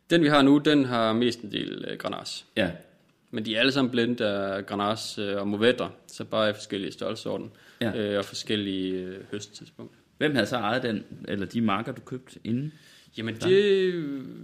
Den 0.09 0.21
vi 0.23 0.27
har 0.27 0.41
nu, 0.41 0.57
den 0.57 0.85
har 0.85 1.13
mest 1.13 1.39
en 1.41 1.51
del 1.51 1.85
øh, 1.87 1.97
Grenache. 1.97 2.45
Ja, 2.57 2.71
Men 3.31 3.45
de 3.45 3.55
er 3.55 3.59
alle 3.59 3.71
sammen 3.71 3.91
blendet 3.91 4.25
af 4.25 4.65
Grenache 4.65 5.23
øh, 5.23 5.37
og 5.41 5.47
Mourvedre, 5.47 5.91
så 6.07 6.23
bare 6.23 6.49
i 6.49 6.53
forskellige 6.53 6.91
størrelsesorden 6.91 7.51
Ja. 7.81 7.97
øh, 7.97 8.17
og 8.19 8.25
forskellige 8.25 8.93
øh, 8.93 9.23
høsttidspunkter. 9.31 9.97
hvem 10.17 10.33
havde 10.35 10.47
så 10.47 10.55
ejet 10.57 10.83
den, 10.83 11.03
eller 11.27 11.45
de 11.45 11.61
marker, 11.61 11.91
du 11.91 12.01
købte 12.01 12.39
inden? 12.43 12.73
Jamen 13.17 13.35
det, 13.35 13.93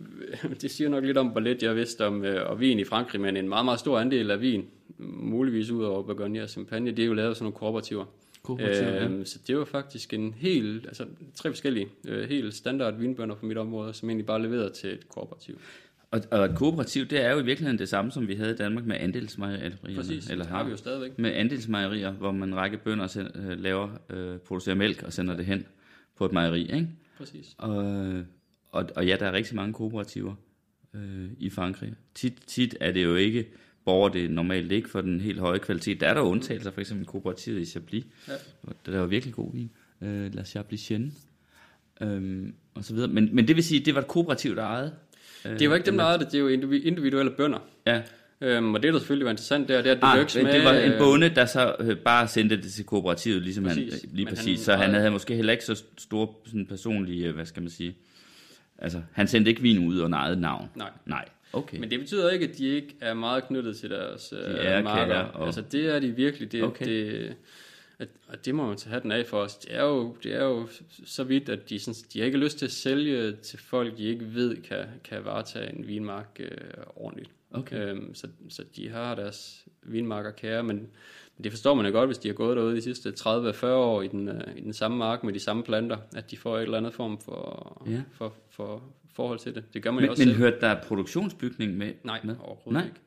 det 0.62 0.72
siger 0.72 0.90
nok 0.90 1.04
lidt 1.04 1.18
om, 1.18 1.28
hvor 1.28 1.40
lidt 1.40 1.64
jeg 1.64 1.76
vidste 1.76 2.06
om 2.06 2.26
øh, 2.26 2.50
og 2.50 2.60
vin 2.60 2.80
i 2.80 2.84
Frankrig, 2.84 3.22
men 3.22 3.38
en 3.38 3.50
meget, 3.50 3.66
meget 3.66 3.80
stor 3.80 4.00
andel 4.00 4.32
af 4.32 4.42
vin, 4.42 4.66
muligvis 4.98 5.72
ud 5.72 5.84
over 5.84 6.04
Bourgogne 6.04 6.44
og 6.44 6.50
Champagne, 6.50 6.92
det 6.92 7.00
er 7.00 7.06
jo 7.06 7.14
lavet 7.14 7.30
af 7.30 7.36
sådan 7.36 7.44
nogle 7.44 7.58
kooperativer. 7.58 8.06
Kooperativer, 8.44 8.94
ja. 8.94 9.06
Øhm, 9.06 9.26
Så 9.26 9.40
det 9.48 9.58
var 9.58 9.66
faktisk 9.66 10.14
en 10.14 10.34
helt, 10.38 10.86
altså 10.86 11.06
tre 11.36 11.50
forskellige, 11.50 11.88
øh, 12.08 12.30
helt 12.30 12.54
standard 12.54 12.98
vinbønder 12.98 13.36
på 13.36 13.46
mit 13.46 13.58
område, 13.58 13.94
som 13.94 14.10
egentlig 14.10 14.26
bare 14.26 14.42
leverede 14.42 14.70
til 14.70 14.94
et 14.94 15.10
kooperativ. 15.10 15.60
Og, 16.12 16.22
og 16.32 16.46
et 16.46 16.56
kooperativ, 16.56 17.06
det 17.06 17.22
er 17.26 17.32
jo 17.32 17.40
i 17.40 17.46
virkeligheden 17.46 17.80
det 17.80 17.90
samme, 17.90 18.12
som 18.12 18.28
vi 18.28 18.36
havde 18.36 18.52
i 18.52 18.56
Danmark 18.56 18.86
med 18.86 18.96
andelsmejerier. 19.00 19.72
Præcis, 19.96 20.30
eller 20.30 20.44
det 20.44 20.52
har 20.54 20.64
vi 20.64 20.72
jo 20.72 20.78
stadigvæk. 20.78 21.20
Med 21.20 21.32
andelsmejerier, 21.34 22.12
hvor 22.12 22.32
man 22.32 22.50
en 22.50 22.56
række 22.56 22.78
bønder 22.78 23.08
send, 23.08 23.28
øh, 23.38 23.60
laver, 23.60 23.90
øh, 24.10 24.38
producerer 24.38 24.76
mælk 24.76 25.04
og 25.04 25.14
sender 25.14 25.36
det 25.36 25.46
hen 25.46 25.66
på 26.18 26.26
et 26.26 26.32
mejeri, 26.32 26.62
ikke? 26.62 26.88
Præcis. 27.18 27.56
Og, 27.58 27.84
og, 28.74 28.90
og 28.96 29.06
ja, 29.08 29.16
der 29.20 29.26
er 29.26 29.32
rigtig 29.34 29.56
mange 29.56 29.74
kooperativer 29.74 30.36
øh, 30.94 31.28
i 31.40 31.50
Frankrig. 31.50 31.94
Tit, 32.16 32.34
tit 32.48 32.78
er 32.80 32.92
det 32.92 33.04
jo 33.04 33.16
ikke 33.16 33.46
borger 33.86 34.10
det 34.10 34.32
normalt 34.32 34.72
ikke 34.72 34.90
for 34.90 35.02
den 35.02 35.22
helt 35.22 35.40
høje 35.40 35.60
kvalitet. 35.60 36.00
Der 36.00 36.08
er 36.08 36.14
der 36.14 36.22
undtagelser, 36.22 36.72
for 36.72 36.82
eksempel 36.82 37.06
kooperativet 37.08 37.62
i 37.62 37.66
Chablis, 37.66 38.04
Ja. 38.28 38.34
der 38.86 38.94
er 38.94 39.00
jo 39.00 39.06
virkelig 39.06 39.34
god 39.36 39.54
vin. 39.54 39.72
Øh, 40.02 40.36
La 40.36 40.44
Chablisienne. 40.44 41.12
Øhm, 42.02 42.54
og 42.74 42.84
så 42.84 42.94
videre. 42.94 43.08
Men, 43.12 43.30
men 43.36 43.48
det 43.48 43.56
vil 43.56 43.64
sige, 43.64 43.80
det 43.80 43.96
var 43.96 44.02
et 44.02 44.08
kooperativ, 44.08 44.56
der 44.56 44.64
ejede? 44.64 44.94
Øh, 45.46 45.60
Det 45.60 45.70
var 45.70 45.76
ikke 45.76 45.86
dem, 45.86 45.98
der 45.98 46.04
ejede 46.04 46.20
det, 46.24 46.32
det 46.32 46.38
er 46.38 46.42
jo 46.42 46.50
indivi- 46.50 46.84
individuelle 46.88 47.32
bønder. 47.32 47.60
Ja, 47.88 48.02
Øhm, 48.42 48.74
og 48.74 48.84
det, 48.84 48.94
der 48.94 49.00
selvfølgelig 49.00 49.26
var 49.26 49.32
interessant, 49.32 49.68
det 49.68 49.76
er, 49.78 49.82
det 49.82 49.90
er, 49.90 49.96
at 49.96 50.02
det 50.02 50.08
ah, 50.08 50.20
ikke 50.20 50.32
men 50.44 50.56
det 50.56 50.64
var 50.64 50.74
en 50.74 50.92
øh, 50.92 51.00
bonde, 51.00 51.30
der 51.30 51.46
så 51.46 51.76
øh, 51.80 51.98
bare 51.98 52.28
sendte 52.28 52.58
det 52.58 52.72
til 52.74 52.86
kooperativet, 52.86 53.42
ligesom 53.42 53.64
Præcis. 53.64 54.02
han, 54.02 54.10
lige 54.14 54.26
præcis. 54.26 54.46
han 54.46 54.58
så 54.58 54.76
han 54.76 54.94
havde 54.94 55.12
måske 55.12 55.36
heller 55.36 55.52
ikke 55.54 55.66
så 55.66 55.84
store 55.98 56.28
sådan 56.46 56.66
personlige, 56.66 57.28
øh, 57.28 57.36
hvad 57.36 57.46
skal 57.46 57.62
man 57.64 57.70
sige, 57.70 57.96
altså 58.78 59.02
han 59.12 59.28
sendte 59.28 59.50
ikke 59.50 59.62
vin 59.62 59.88
ud 59.88 60.00
under 60.02 60.18
eget 60.18 60.38
navn. 60.38 60.70
Nej. 60.76 60.90
Nej, 61.06 61.26
okay. 61.54 61.78
Men 61.78 61.92
det 61.92 62.00
betyder 62.00 62.30
ikke, 62.32 62.48
at 62.48 62.58
de 62.58 62.66
ikke 62.68 62.96
er 63.02 63.14
meget 63.14 63.44
knyttet 63.48 63.78
til 63.78 63.90
deres 63.90 64.34
øh, 64.38 64.56
er 64.66 64.84
marker. 64.84 65.06
kære, 65.14 65.32
og- 65.32 65.46
Altså 65.46 65.62
det 65.72 65.96
er 65.96 66.00
de 66.00 66.12
virkelig. 66.12 66.52
Det, 66.52 66.64
Okay. 66.64 66.86
det, 66.86 67.36
at, 68.00 68.08
og 68.28 68.46
det 68.46 68.56
må 68.56 68.68
man 68.68 68.78
tage 68.78 68.94
hatten 68.94 69.12
af 69.12 69.26
for 69.26 69.38
os. 69.38 69.56
Det 69.58 69.76
er 69.76 69.84
jo, 69.84 70.18
det 70.24 70.34
er 70.36 70.44
jo 70.44 70.68
så 71.06 71.24
vidt, 71.24 71.50
at 71.50 71.70
de, 71.70 71.80
sådan, 71.80 71.96
de 72.14 72.20
har 72.20 72.26
ikke 72.26 72.38
lyst 72.38 72.58
til 72.58 72.66
at 72.66 72.72
sælge 72.72 73.32
til 73.32 73.60
folk, 73.60 73.98
de 73.98 74.04
ikke 74.04 74.34
ved 74.34 74.58
kan, 74.62 74.86
kan 75.04 75.26
varetage 75.26 75.74
en 75.80 75.88
vinmark 75.88 76.28
øh, 76.40 76.58
ordentligt. 76.96 77.30
Okay. 77.52 77.90
Øhm, 77.90 78.16
så, 78.16 78.28
så 78.50 78.64
de 78.76 78.90
har 78.90 79.16
deres 79.16 79.66
vinmarker 79.84 80.32
kære, 80.32 80.64
men 80.64 80.88
men 81.38 81.44
det 81.44 81.52
forstår 81.52 81.74
man 81.74 81.86
jo 81.86 81.92
godt, 81.92 82.08
hvis 82.08 82.18
de 82.18 82.28
har 82.28 82.34
gået 82.36 82.58
derude 82.58 82.76
de 82.76 82.82
sidste 82.82 83.10
30-40 83.20 83.66
år 83.68 84.02
i 84.02 84.08
den, 84.08 84.28
øh, 84.30 84.42
i 84.58 84.62
den 84.62 84.74
samme 84.74 84.98
mark 84.98 85.24
med 85.24 85.34
de 85.34 85.40
samme 85.40 85.64
planter, 85.64 85.98
at 86.16 86.32
de 86.32 86.38
får 86.38 86.58
et 86.58 86.64
eller 86.64 86.78
andet 86.78 86.94
form 86.94 87.18
for, 87.26 87.84
Ja. 87.90 88.02
for, 88.18 88.34
for 88.52 88.82
forhold 89.16 89.40
til 89.40 89.56
det. 89.56 89.64
Det 89.74 89.84
gør 89.84 89.92
man 89.92 90.00
jo 90.00 90.02
Men, 90.02 90.10
også 90.10 90.22
men 90.22 90.28
selv. 90.28 90.38
hørte 90.38 90.58
der 90.62 90.76
produktionsbygning 90.88 91.78
med? 91.78 91.92
Nej, 92.04 92.20
med? 92.24 92.36
overhovedet 92.40 92.72
Nej. 92.74 92.84
ikke. 92.86 92.98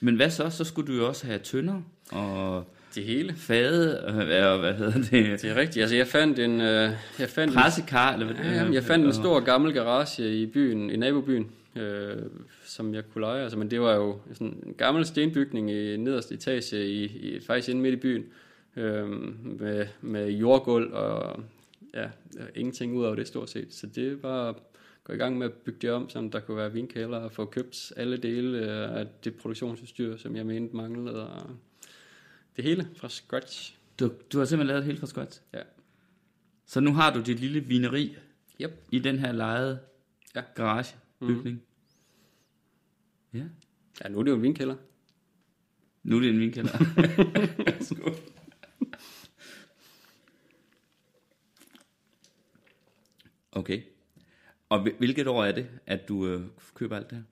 Men 0.00 0.16
hvad 0.16 0.30
så? 0.30 0.50
Så 0.50 0.64
skulle 0.64 0.92
du 0.92 0.98
jo 0.98 1.08
også 1.08 1.26
have 1.26 1.38
tønder 1.38 1.80
og 2.12 2.64
Det 2.94 3.04
hele. 3.04 3.34
fade, 3.36 4.04
og 4.04 4.12
hvad, 4.12 4.74
hedder 4.74 4.92
det? 4.92 5.42
Det 5.42 5.44
er 5.50 5.56
rigtigt. 5.56 5.82
Altså, 5.82 5.96
jeg 5.96 6.06
fandt 6.06 6.38
en... 6.38 6.60
Øh, 6.60 6.90
jeg 7.18 7.28
fandt 7.28 7.54
en, 7.54 7.60
Pressekar, 7.60 8.12
eller 8.12 8.26
hvad? 8.26 8.36
ja, 8.44 8.52
jamen, 8.52 8.74
jeg 8.74 8.84
fandt 8.84 9.06
en 9.06 9.12
stor 9.12 9.40
gammel 9.40 9.72
garage 9.72 10.40
i 10.42 10.46
byen, 10.46 10.90
i 10.90 10.96
nabobyen, 10.96 11.50
øh, 11.76 12.22
som 12.64 12.94
jeg 12.94 13.04
kunne 13.12 13.20
lege. 13.20 13.42
Altså, 13.42 13.58
men 13.58 13.70
det 13.70 13.80
var 13.80 13.94
jo 13.94 14.20
sådan 14.32 14.62
en 14.66 14.74
gammel 14.74 15.06
stenbygning 15.06 15.70
i 15.70 15.96
nederste 15.96 16.34
etage, 16.34 16.86
i, 16.86 17.04
i, 17.04 17.40
faktisk 17.40 17.68
inde 17.68 17.82
midt 17.82 17.94
i 17.94 17.96
byen, 17.96 18.24
øh, 18.76 19.08
med, 19.60 19.86
med 20.00 20.30
jordgulv 20.30 20.92
og 20.92 21.42
ja, 21.94 22.08
ingenting 22.54 22.96
ud 22.96 23.04
over 23.04 23.14
det 23.14 23.28
stort 23.28 23.50
set. 23.50 23.74
Så 23.74 23.86
det 23.86 24.22
var 24.22 24.58
gå 25.04 25.12
i 25.12 25.16
gang 25.16 25.38
med 25.38 25.46
at 25.46 25.52
bygge 25.52 25.78
det 25.82 25.90
om, 25.90 26.08
så 26.08 26.28
der 26.32 26.40
kunne 26.40 26.56
være 26.56 26.72
vinkælder 26.72 27.18
og 27.18 27.32
få 27.32 27.44
købt 27.44 27.92
alle 27.96 28.16
dele 28.16 28.58
af 28.70 29.06
det 29.24 29.34
produktionsudstyr, 29.34 30.16
som 30.16 30.36
jeg 30.36 30.46
mente 30.46 30.76
manglede. 30.76 31.28
Og 31.30 31.50
det 32.56 32.64
hele 32.64 32.88
fra 32.96 33.08
scratch. 33.08 33.76
Du, 34.00 34.10
du 34.32 34.38
har 34.38 34.44
simpelthen 34.44 34.66
lavet 34.66 34.82
det 34.82 34.86
helt 34.86 35.00
fra 35.00 35.06
scratch? 35.06 35.40
Ja. 35.54 35.60
Så 36.66 36.80
nu 36.80 36.92
har 36.92 37.12
du 37.12 37.20
dit 37.20 37.40
lille 37.40 37.60
vineri 37.60 38.16
Yep. 38.60 38.84
i 38.90 38.98
den 38.98 39.18
her 39.18 39.32
lejede 39.32 39.78
Ja. 40.34 40.42
Garagebygning? 41.26 41.62
Ja. 43.34 43.44
Ja, 44.04 44.08
nu 44.08 44.18
er 44.18 44.22
det 44.22 44.30
jo 44.30 44.36
en 44.36 44.42
vinkælder. 44.42 44.76
Nu 46.02 46.16
er 46.16 46.20
det 46.20 46.30
en 46.30 46.40
vinkælder. 46.40 46.78
Okay. 53.52 53.82
Og 54.68 54.82
hvil- 54.82 54.94
hvilket 54.98 55.26
år 55.26 55.44
er 55.44 55.52
det, 55.52 55.68
at 55.86 56.08
du 56.08 56.26
øh, 56.26 56.42
køber 56.74 56.96
alt 56.96 57.10
det 57.10 57.18
her? 57.18 57.24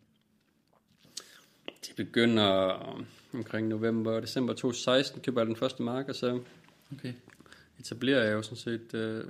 Det 1.87 1.96
begynder 1.96 2.46
omkring 3.35 3.68
november 3.68 4.12
og 4.12 4.22
december 4.22 4.52
2016, 4.55 5.20
køber 5.20 5.40
jeg 5.40 5.46
den 5.46 5.57
første 5.57 5.83
mark, 5.83 6.09
og 6.09 6.14
så 6.14 6.40
Okay. 6.92 7.12
etablerer 7.81 8.24
jeg 8.24 8.33
jo 8.33 8.42
sådan 8.42 8.57
set 8.57 8.94
øh, 8.94 9.24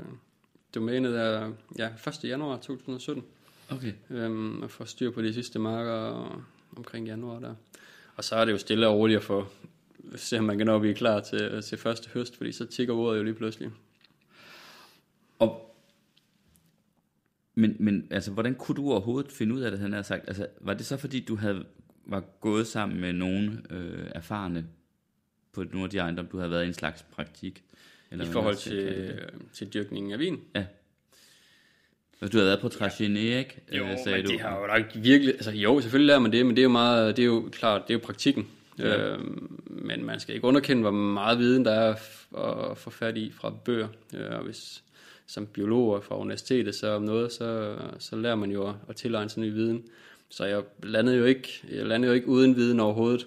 domænet 0.75 1.19
er 1.21 1.53
ja, 1.79 1.89
1. 2.09 2.25
januar 2.25 2.57
2017, 2.57 3.25
Okay. 3.77 3.93
øhm, 4.11 4.63
og 4.63 4.71
får 4.71 4.85
styr 4.85 5.11
på 5.11 5.23
de 5.23 5.35
sidste 5.35 5.59
marker 5.59 5.93
omkring 6.77 7.07
januar 7.07 7.41
der. 7.41 7.55
Og 8.17 8.25
så 8.25 8.37
er 8.37 8.45
det 8.45 8.53
jo 8.53 8.59
stille 8.59 8.89
og 8.89 8.99
roligt 8.99 9.17
at 9.17 9.25
få 9.25 9.47
se, 10.17 10.39
om 10.39 10.45
man 10.45 10.59
kan 10.59 10.67
nå 10.67 10.75
at 10.75 10.81
blive 10.81 10.95
klar 10.95 11.21
til, 11.21 11.63
til 11.63 11.79
første 11.79 12.11
høst, 12.11 12.37
fordi 12.37 12.53
så 12.53 12.67
tigger 12.67 12.95
ordet 12.95 13.19
jo 13.19 13.25
lige 13.25 13.35
pludselig. 13.35 13.71
Og, 15.39 15.77
men, 17.55 17.77
men 17.79 18.09
altså, 18.11 18.31
hvordan 18.31 18.55
kunne 18.55 18.77
du 18.77 18.91
overhovedet 18.91 19.33
finde 19.33 19.55
ud 19.55 19.61
af 19.61 19.71
det, 19.71 19.81
han 19.81 19.93
har 19.93 20.03
sagt? 20.03 20.25
Altså, 20.29 20.47
var 20.61 20.75
det 20.75 20.87
så 20.87 20.97
fordi, 20.97 21.21
du 21.21 21.37
havde, 21.37 21.67
var 22.07 22.21
gået 22.41 22.67
sammen 22.67 23.01
med 23.01 23.13
nogen 23.13 23.67
øh, 23.71 24.11
erfarne 24.15 24.67
på 25.53 25.63
nogle 25.63 25.85
af 25.85 25.91
de 25.91 25.99
ejendomme, 25.99 26.31
du 26.31 26.37
havde 26.39 26.51
været 26.51 26.65
i 26.65 26.69
en 26.69 26.75
slags 26.75 27.03
praktik? 27.03 27.65
Eller 28.11 28.25
I 28.25 28.29
forhold 28.29 28.57
til, 28.57 28.79
øh, 28.79 29.29
til 29.53 29.75
dyrkningen 29.75 30.13
af 30.13 30.19
vin? 30.19 30.41
Ja. 30.55 30.67
Du 32.29 32.39
har 32.39 32.45
været 32.45 32.61
på 32.61 32.69
Trachine, 32.69 33.21
ikke? 33.21 33.61
Jo, 33.73 33.85
øh, 33.85 33.99
sagde 34.05 34.19
men 34.19 34.27
du. 34.27 34.33
det 34.33 34.41
har 34.41 34.61
jo 34.61 34.67
nok 34.67 34.87
virkelig... 34.95 35.35
Altså, 35.35 35.51
jo, 35.51 35.81
selvfølgelig 35.81 36.07
lærer 36.07 36.19
man 36.19 36.33
det, 36.33 36.47
men 36.47 36.57
det 36.57 36.63
er 36.63 36.65
jo 36.65 36.69
meget... 36.69 37.17
Det 37.17 37.23
er 37.23 37.27
jo 37.27 37.49
klart, 37.53 37.83
det 37.89 37.95
er 37.95 37.99
jo 37.99 38.05
praktikken. 38.05 38.47
Ja. 38.79 39.13
Øh, 39.13 39.19
men 39.67 40.05
man 40.05 40.21
skal 40.21 40.35
ikke 40.35 40.47
underkende, 40.47 40.83
hvor 40.83 40.91
meget 40.91 41.39
viden 41.39 41.65
der 41.65 41.73
er 41.73 41.95
at 42.71 42.79
få 42.79 42.91
fat 42.91 43.17
i 43.17 43.33
fra 43.35 43.51
bøger. 43.65 43.89
Øh, 44.15 44.39
og 44.39 44.45
hvis 44.45 44.83
som 45.27 45.47
biologer 45.47 46.01
fra 46.01 46.19
universitetet, 46.19 46.75
så 46.75 46.89
om 46.89 47.03
noget, 47.03 47.33
så, 47.33 47.77
så 47.99 48.17
lærer 48.17 48.35
man 48.35 48.51
jo 48.51 48.69
at, 48.69 48.75
at 48.89 48.97
tilegne 48.97 49.31
sig 49.31 49.41
ny 49.41 49.53
viden. 49.53 49.83
Så 50.29 50.45
jeg 50.45 50.63
landede 50.83 51.17
jo 51.17 51.25
ikke, 51.25 51.63
jeg 51.71 51.87
landede 51.87 52.11
jo 52.11 52.15
ikke 52.15 52.29
uden 52.29 52.57
viden 52.57 52.81
overhovedet. 52.81 53.27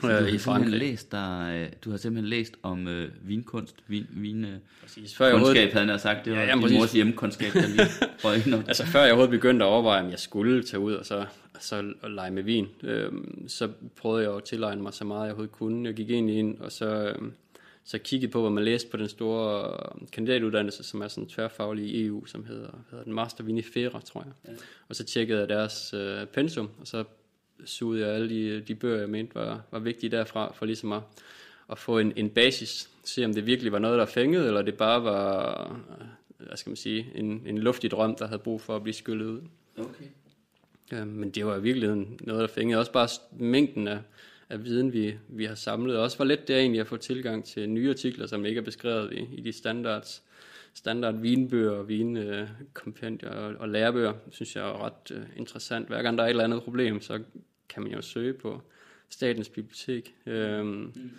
Så 0.00 0.06
du, 0.06 0.12
øh, 0.12 0.32
har 0.32 0.38
simpelthen 0.38 0.78
læst 0.78 1.12
der, 1.12 1.66
du 1.84 1.90
har 1.90 1.96
simpelthen 1.96 2.28
læst 2.28 2.54
om 2.62 2.88
øh, 2.88 3.10
vinkunst, 3.22 3.76
vin, 3.86 4.06
vin 4.10 4.44
øh, 4.44 4.50
præcis. 4.82 5.16
Før 5.16 5.26
jeg 5.26 5.34
kundskab, 5.34 5.72
havde 5.72 5.86
han 5.86 5.98
sagt. 5.98 6.24
Det 6.24 6.32
var 6.32 6.38
ja, 6.38 6.46
jamen, 6.46 6.68
din 6.68 6.78
mors 6.78 6.92
hjemmekundskab, 6.92 7.52
der 7.52 7.68
lige 7.68 8.58
Altså 8.68 8.86
før 8.86 9.00
jeg 9.00 9.08
overhovedet 9.08 9.30
begyndte 9.30 9.64
at 9.64 9.68
overveje, 9.68 10.02
om 10.04 10.10
jeg 10.10 10.18
skulle 10.18 10.62
tage 10.62 10.80
ud 10.80 10.92
og 10.92 11.06
så, 11.06 11.16
og 11.54 11.60
så 11.60 11.92
og 12.02 12.10
lege 12.10 12.30
med 12.30 12.42
vin, 12.42 12.66
øh, 12.82 13.12
så 13.46 13.68
prøvede 13.96 14.24
jeg 14.24 14.36
at 14.36 14.44
tilegne 14.44 14.82
mig 14.82 14.94
så 14.94 15.04
meget, 15.04 15.20
jeg 15.20 15.30
overhovedet 15.30 15.52
kunne. 15.52 15.86
Jeg 15.86 15.94
gik 15.94 16.10
egentlig 16.10 16.38
ind, 16.38 16.58
og 16.58 16.72
så, 16.72 16.86
øh, 16.86 17.32
så 17.84 17.98
kiggede 17.98 18.32
på, 18.32 18.40
hvad 18.40 18.50
man 18.50 18.64
læste 18.64 18.90
på 18.90 18.96
den 18.96 19.08
store 19.08 19.76
kandidatuddannelse, 20.12 20.82
som 20.82 21.02
er 21.02 21.08
sådan 21.08 21.28
tværfaglig 21.28 21.84
i 21.84 22.06
EU, 22.06 22.24
som 22.24 22.44
hedder, 22.44 22.70
hedder 22.90 23.04
den 23.04 23.14
Master 23.14 23.44
Vinifera, 23.44 24.00
tror 24.00 24.24
jeg. 24.24 24.52
Ja. 24.52 24.58
Og 24.88 24.96
så 24.96 25.04
tjekkede 25.04 25.40
jeg 25.40 25.48
deres 25.48 25.94
øh, 25.94 26.26
pensum, 26.26 26.70
og 26.80 26.86
så 26.86 27.04
sugede 27.64 28.06
jeg 28.06 28.14
alle 28.14 28.28
de, 28.28 28.60
de 28.60 28.74
bøger, 28.74 28.98
jeg 28.98 29.08
mente 29.08 29.34
var, 29.34 29.62
var 29.70 29.78
vigtige 29.78 30.10
derfra, 30.10 30.52
for 30.52 30.66
ligesom 30.66 30.92
at, 30.92 31.02
at 31.70 31.78
få 31.78 31.98
en, 31.98 32.12
en 32.16 32.30
basis, 32.30 32.90
se 33.04 33.24
om 33.24 33.34
det 33.34 33.46
virkelig 33.46 33.72
var 33.72 33.78
noget, 33.78 33.98
der 33.98 34.06
fængede, 34.06 34.46
eller 34.46 34.62
det 34.62 34.74
bare 34.74 35.04
var, 35.04 35.80
hvad 36.38 36.56
skal 36.56 36.70
man 36.70 36.76
sige, 36.76 37.12
en, 37.14 37.42
en 37.46 37.58
luftig 37.58 37.90
drøm, 37.90 38.16
der 38.16 38.26
havde 38.26 38.38
brug 38.38 38.60
for 38.60 38.76
at 38.76 38.82
blive 38.82 38.94
skyllet 38.94 39.26
ud. 39.26 39.40
Okay. 39.78 40.04
Ja, 40.92 41.04
men 41.04 41.30
det 41.30 41.46
var 41.46 41.58
virkelig 41.58 41.88
noget, 42.20 42.40
der 42.40 42.46
fængede. 42.46 42.80
Også 42.80 42.92
bare 42.92 43.08
mængden 43.32 43.88
af, 43.88 43.98
af 44.48 44.64
viden, 44.64 44.92
vi, 44.92 45.14
vi 45.28 45.44
har 45.44 45.54
samlet. 45.54 45.96
Og 45.96 46.02
også 46.02 46.16
hvor 46.16 46.24
let 46.24 46.48
det 46.48 46.56
er 46.56 46.60
egentlig 46.60 46.80
at 46.80 46.86
få 46.86 46.96
tilgang 46.96 47.44
til 47.44 47.68
nye 47.68 47.90
artikler, 47.90 48.26
som 48.26 48.46
ikke 48.46 48.58
er 48.58 48.62
beskrevet 48.62 49.12
i, 49.12 49.26
i 49.34 49.40
de 49.40 49.52
standards, 49.52 50.22
standard 50.74 51.14
vinbøger, 51.14 51.82
vinkompendier 51.82 53.30
og, 53.30 53.54
og 53.58 53.68
lærebøger, 53.68 54.12
synes 54.30 54.56
jeg 54.56 54.68
er 54.68 54.84
ret 54.84 55.16
uh, 55.16 55.22
interessant. 55.36 55.88
Hver 55.88 56.02
gang 56.02 56.18
der 56.18 56.24
er 56.24 56.28
et 56.28 56.30
eller 56.30 56.44
andet 56.44 56.62
problem, 56.62 57.00
så 57.00 57.20
kan 57.68 57.82
man 57.82 57.92
jo 57.92 58.02
søge 58.02 58.32
på 58.32 58.62
Statens 59.08 59.48
Bibliotek 59.48 60.14
øhm, 60.26 60.66
mm. 60.66 61.10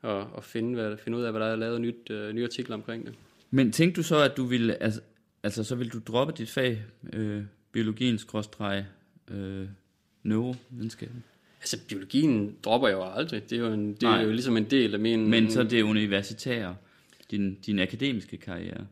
og, 0.00 0.20
og 0.20 0.44
finde, 0.44 0.74
hvad, 0.74 0.96
finde 0.96 1.18
ud 1.18 1.22
af, 1.22 1.32
hvad 1.32 1.40
der 1.40 1.46
er 1.46 1.56
lavet 1.56 1.80
nyt, 1.80 2.10
uh, 2.10 2.30
nye 2.30 2.44
artikler 2.44 2.76
omkring 2.76 3.06
det. 3.06 3.14
Men 3.50 3.72
tænkte 3.72 3.96
du 3.96 4.02
så, 4.02 4.16
at 4.22 4.36
du 4.36 4.44
ville, 4.44 4.82
altså, 4.82 5.00
altså 5.42 5.64
så 5.64 5.74
vil 5.74 5.92
du 5.92 5.98
droppe 6.06 6.34
dit 6.38 6.50
fag, 6.50 6.82
øh, 7.12 7.42
biologien, 7.72 8.18
skråstreg, 8.18 8.84
øh, 9.30 9.68
neurovidenskaben? 10.22 11.24
Altså, 11.60 11.78
biologien 11.88 12.56
dropper 12.64 12.88
jeg 12.88 12.96
jo 12.96 13.04
aldrig. 13.04 13.50
Det 13.50 13.58
er 13.58 13.60
jo, 13.60 13.72
en, 13.72 13.94
det 13.94 14.02
er 14.02 14.20
jo 14.20 14.30
ligesom 14.30 14.56
en 14.56 14.64
del 14.64 14.94
af 14.94 15.00
min... 15.00 15.30
Men 15.30 15.50
så 15.50 15.62
det 15.62 15.82
universitære, 15.82 16.76
din, 17.30 17.54
din 17.54 17.78
akademiske 17.78 18.36
karriere? 18.36 18.86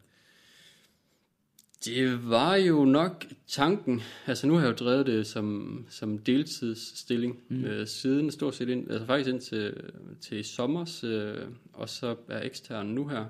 Det 1.84 2.30
var 2.30 2.56
jo 2.56 2.84
nok 2.84 3.26
tanken. 3.48 4.02
Altså, 4.26 4.46
nu 4.46 4.54
har 4.54 4.60
jeg 4.60 4.68
jo 4.68 4.84
drevet 4.84 5.06
det 5.06 5.26
som, 5.26 5.86
som 5.88 6.18
deltidsstilling 6.18 7.38
mm. 7.48 7.64
øh, 7.64 7.86
siden 7.86 8.30
stort 8.30 8.54
set 8.54 8.68
ind, 8.68 8.90
altså 8.90 9.06
faktisk 9.06 9.30
ind 9.30 9.40
til, 9.40 9.74
til 10.20 10.44
sommer, 10.44 11.00
øh, 11.04 11.48
og 11.72 11.88
så 11.88 12.16
er 12.28 12.42
ekstern 12.42 12.86
nu 12.86 13.08
her. 13.08 13.24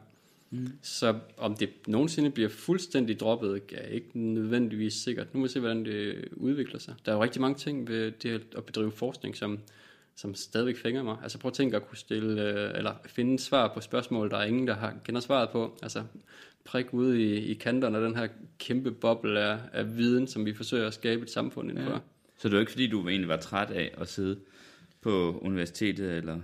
Mm. 0.51 0.69
Så 0.83 1.19
om 1.37 1.55
det 1.55 1.69
nogensinde 1.87 2.31
bliver 2.31 2.49
fuldstændig 2.49 3.21
droppet, 3.21 3.63
er 3.73 3.87
ikke 3.87 4.19
nødvendigvis 4.19 4.95
sikkert. 4.95 5.35
Nu 5.35 5.41
må 5.41 5.47
vi 5.47 5.53
se, 5.53 5.61
hvordan 5.61 5.85
det 5.85 6.25
udvikler 6.33 6.79
sig. 6.79 6.95
Der 7.05 7.13
er 7.13 7.17
jo 7.17 7.23
rigtig 7.23 7.41
mange 7.41 7.59
ting 7.59 7.89
ved 7.89 8.13
det 8.23 8.43
at 8.57 8.65
bedrive 8.65 8.93
forskning, 8.93 9.37
som, 9.37 9.59
som 10.17 10.35
stadigvæk 10.35 10.77
fænger 10.77 11.03
mig. 11.03 11.17
Altså 11.23 11.39
prøv 11.39 11.49
at 11.49 11.55
tænke 11.55 11.77
at 11.77 11.89
kunne 11.89 11.99
stille, 11.99 12.43
øh, 12.43 12.79
eller 12.79 12.95
finde 13.07 13.39
svar 13.39 13.73
på 13.75 13.81
spørgsmål, 13.81 14.31
der 14.31 14.37
er 14.37 14.45
ingen, 14.45 14.67
der 14.67 14.75
har 14.75 14.95
kender 15.05 15.21
svaret 15.21 15.49
på. 15.51 15.79
Altså 15.83 16.03
prik 16.65 16.95
ude 16.95 17.23
i, 17.23 17.37
i 17.37 17.55
kanterne 17.55 17.99
af 17.99 18.05
den 18.05 18.17
her 18.17 18.29
kæmpe 18.59 18.91
boble 18.91 19.41
af, 19.41 19.59
af 19.73 19.97
viden, 19.97 20.27
som 20.27 20.47
vi 20.47 20.55
forsøger 20.55 20.87
at 20.87 20.95
skabe 20.95 21.23
et 21.23 21.31
samfund 21.31 21.71
indenfor. 21.71 21.93
Ja. 21.93 21.99
Så 22.39 22.49
det 22.49 22.55
er 22.55 22.57
jo 22.57 22.61
ikke 22.61 22.73
fordi, 22.73 22.87
du 22.87 23.09
egentlig 23.09 23.29
var 23.29 23.37
træt 23.37 23.71
af 23.71 23.95
at 23.99 24.09
sidde 24.09 24.39
på 25.01 25.39
universitetet, 25.43 26.17
eller 26.17 26.39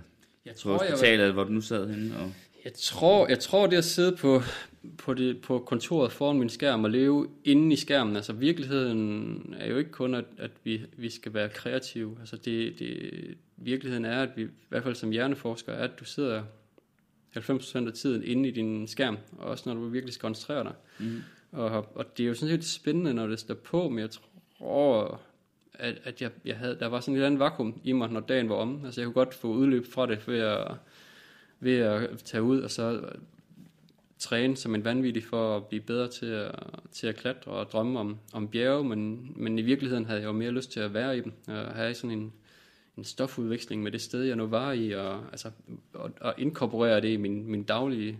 jeg 0.45 0.55
tror, 0.55 0.77
på 0.77 0.83
hospitalet, 0.83 1.19
jeg 1.19 1.27
var... 1.27 1.33
hvor 1.33 1.43
du 1.43 1.51
nu 1.51 1.61
sad 1.61 1.89
henne? 1.89 2.17
Og... 2.17 2.31
Jeg 2.63 2.73
tror, 2.73 3.27
jeg 3.27 3.39
tror 3.39 3.67
det 3.67 3.77
at 3.77 3.83
sidde 3.83 4.15
på, 4.15 4.41
på, 4.97 5.13
det, 5.13 5.41
på 5.41 5.59
kontoret 5.59 6.11
foran 6.11 6.39
min 6.39 6.49
skærm 6.49 6.83
og 6.83 6.89
leve 6.89 7.27
inde 7.43 7.73
i 7.73 7.75
skærmen, 7.75 8.15
altså 8.15 8.33
virkeligheden 8.33 9.55
er 9.59 9.69
jo 9.69 9.77
ikke 9.77 9.91
kun, 9.91 10.13
at, 10.15 10.25
at 10.37 10.51
vi, 10.63 10.81
vi 10.97 11.09
skal 11.09 11.33
være 11.33 11.49
kreative. 11.49 12.17
Altså 12.19 12.35
det, 12.37 12.79
det, 12.79 13.11
virkeligheden 13.65 14.05
er, 14.05 14.21
at 14.21 14.29
vi, 14.35 14.43
i 14.43 14.47
hvert 14.69 14.83
fald 14.83 14.95
som 14.95 15.11
hjerneforsker, 15.11 15.73
er, 15.73 15.83
at 15.83 15.99
du 15.99 16.05
sidder 16.05 16.43
90% 17.37 17.87
af 17.87 17.93
tiden 17.93 18.23
inde 18.23 18.49
i 18.49 18.51
din 18.51 18.87
skærm, 18.87 19.17
og 19.37 19.49
også 19.49 19.69
når 19.69 19.81
du 19.81 19.87
virkelig 19.87 20.13
skal 20.13 20.21
koncentrere 20.21 20.63
dig. 20.63 20.73
Mm. 20.99 21.21
Og, 21.51 21.97
og 21.97 22.17
det 22.17 22.23
er 22.23 22.27
jo 22.27 22.33
sådan 22.33 22.55
lidt 22.55 22.65
spændende, 22.65 23.13
når 23.13 23.27
det 23.27 23.39
står 23.39 23.53
på, 23.53 23.89
men 23.89 23.99
jeg 23.99 24.09
tror, 24.09 25.21
at, 25.73 26.01
at 26.03 26.21
jeg, 26.21 26.31
jeg 26.45 26.57
havde, 26.57 26.77
der 26.79 26.87
var 26.87 26.99
sådan 26.99 27.19
et 27.19 27.23
andet 27.23 27.39
vakuum 27.39 27.81
i 27.83 27.91
mig, 27.91 28.09
når 28.09 28.19
dagen 28.19 28.49
var 28.49 28.55
om. 28.55 28.85
Altså 28.85 29.01
jeg 29.01 29.05
kunne 29.05 29.25
godt 29.25 29.33
få 29.33 29.47
udløb 29.47 29.85
fra 29.85 30.05
det 30.05 30.27
ved 30.27 30.39
at, 30.39 30.71
ved 31.59 31.77
at 31.77 32.17
tage 32.17 32.43
ud 32.43 32.61
og 32.61 32.71
så 32.71 33.01
træne 34.19 34.57
som 34.57 34.75
en 34.75 34.85
vanvittig 34.85 35.23
for 35.23 35.57
at 35.57 35.65
blive 35.65 35.81
bedre 35.81 36.07
til 36.07 36.25
at, 36.25 36.51
til 36.91 37.07
at 37.07 37.15
klatre 37.15 37.51
og 37.51 37.71
drømme 37.71 37.99
om, 37.99 38.17
om 38.33 38.47
bjerge, 38.47 38.83
men, 38.83 39.31
men 39.35 39.59
i 39.59 39.61
virkeligheden 39.61 40.05
havde 40.05 40.19
jeg 40.19 40.27
jo 40.27 40.31
mere 40.31 40.51
lyst 40.51 40.71
til 40.71 40.79
at 40.79 40.93
være 40.93 41.17
i 41.17 41.21
dem, 41.21 41.33
og 41.47 41.75
have 41.75 41.93
sådan 41.93 42.19
en, 42.19 42.33
en 42.97 43.03
stofudveksling 43.03 43.83
med 43.83 43.91
det 43.91 44.01
sted, 44.01 44.23
jeg 44.23 44.35
nu 44.35 44.47
var 44.47 44.71
i, 44.71 44.91
og, 44.91 45.25
altså, 45.31 45.51
og, 45.93 46.11
og 46.21 46.33
inkorporere 46.37 47.01
det 47.01 47.09
i 47.09 47.17
min, 47.17 47.45
min 47.45 47.63
daglige, 47.63 48.19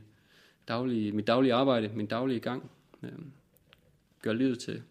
daglige, 0.67 1.11
mit 1.11 1.27
daglige 1.27 1.53
arbejde, 1.53 1.91
min 1.93 2.07
daglige 2.07 2.39
gang. 2.39 2.71
Øh, 3.03 3.11
gør 4.23 4.33
livet 4.33 4.59
til 4.59 4.81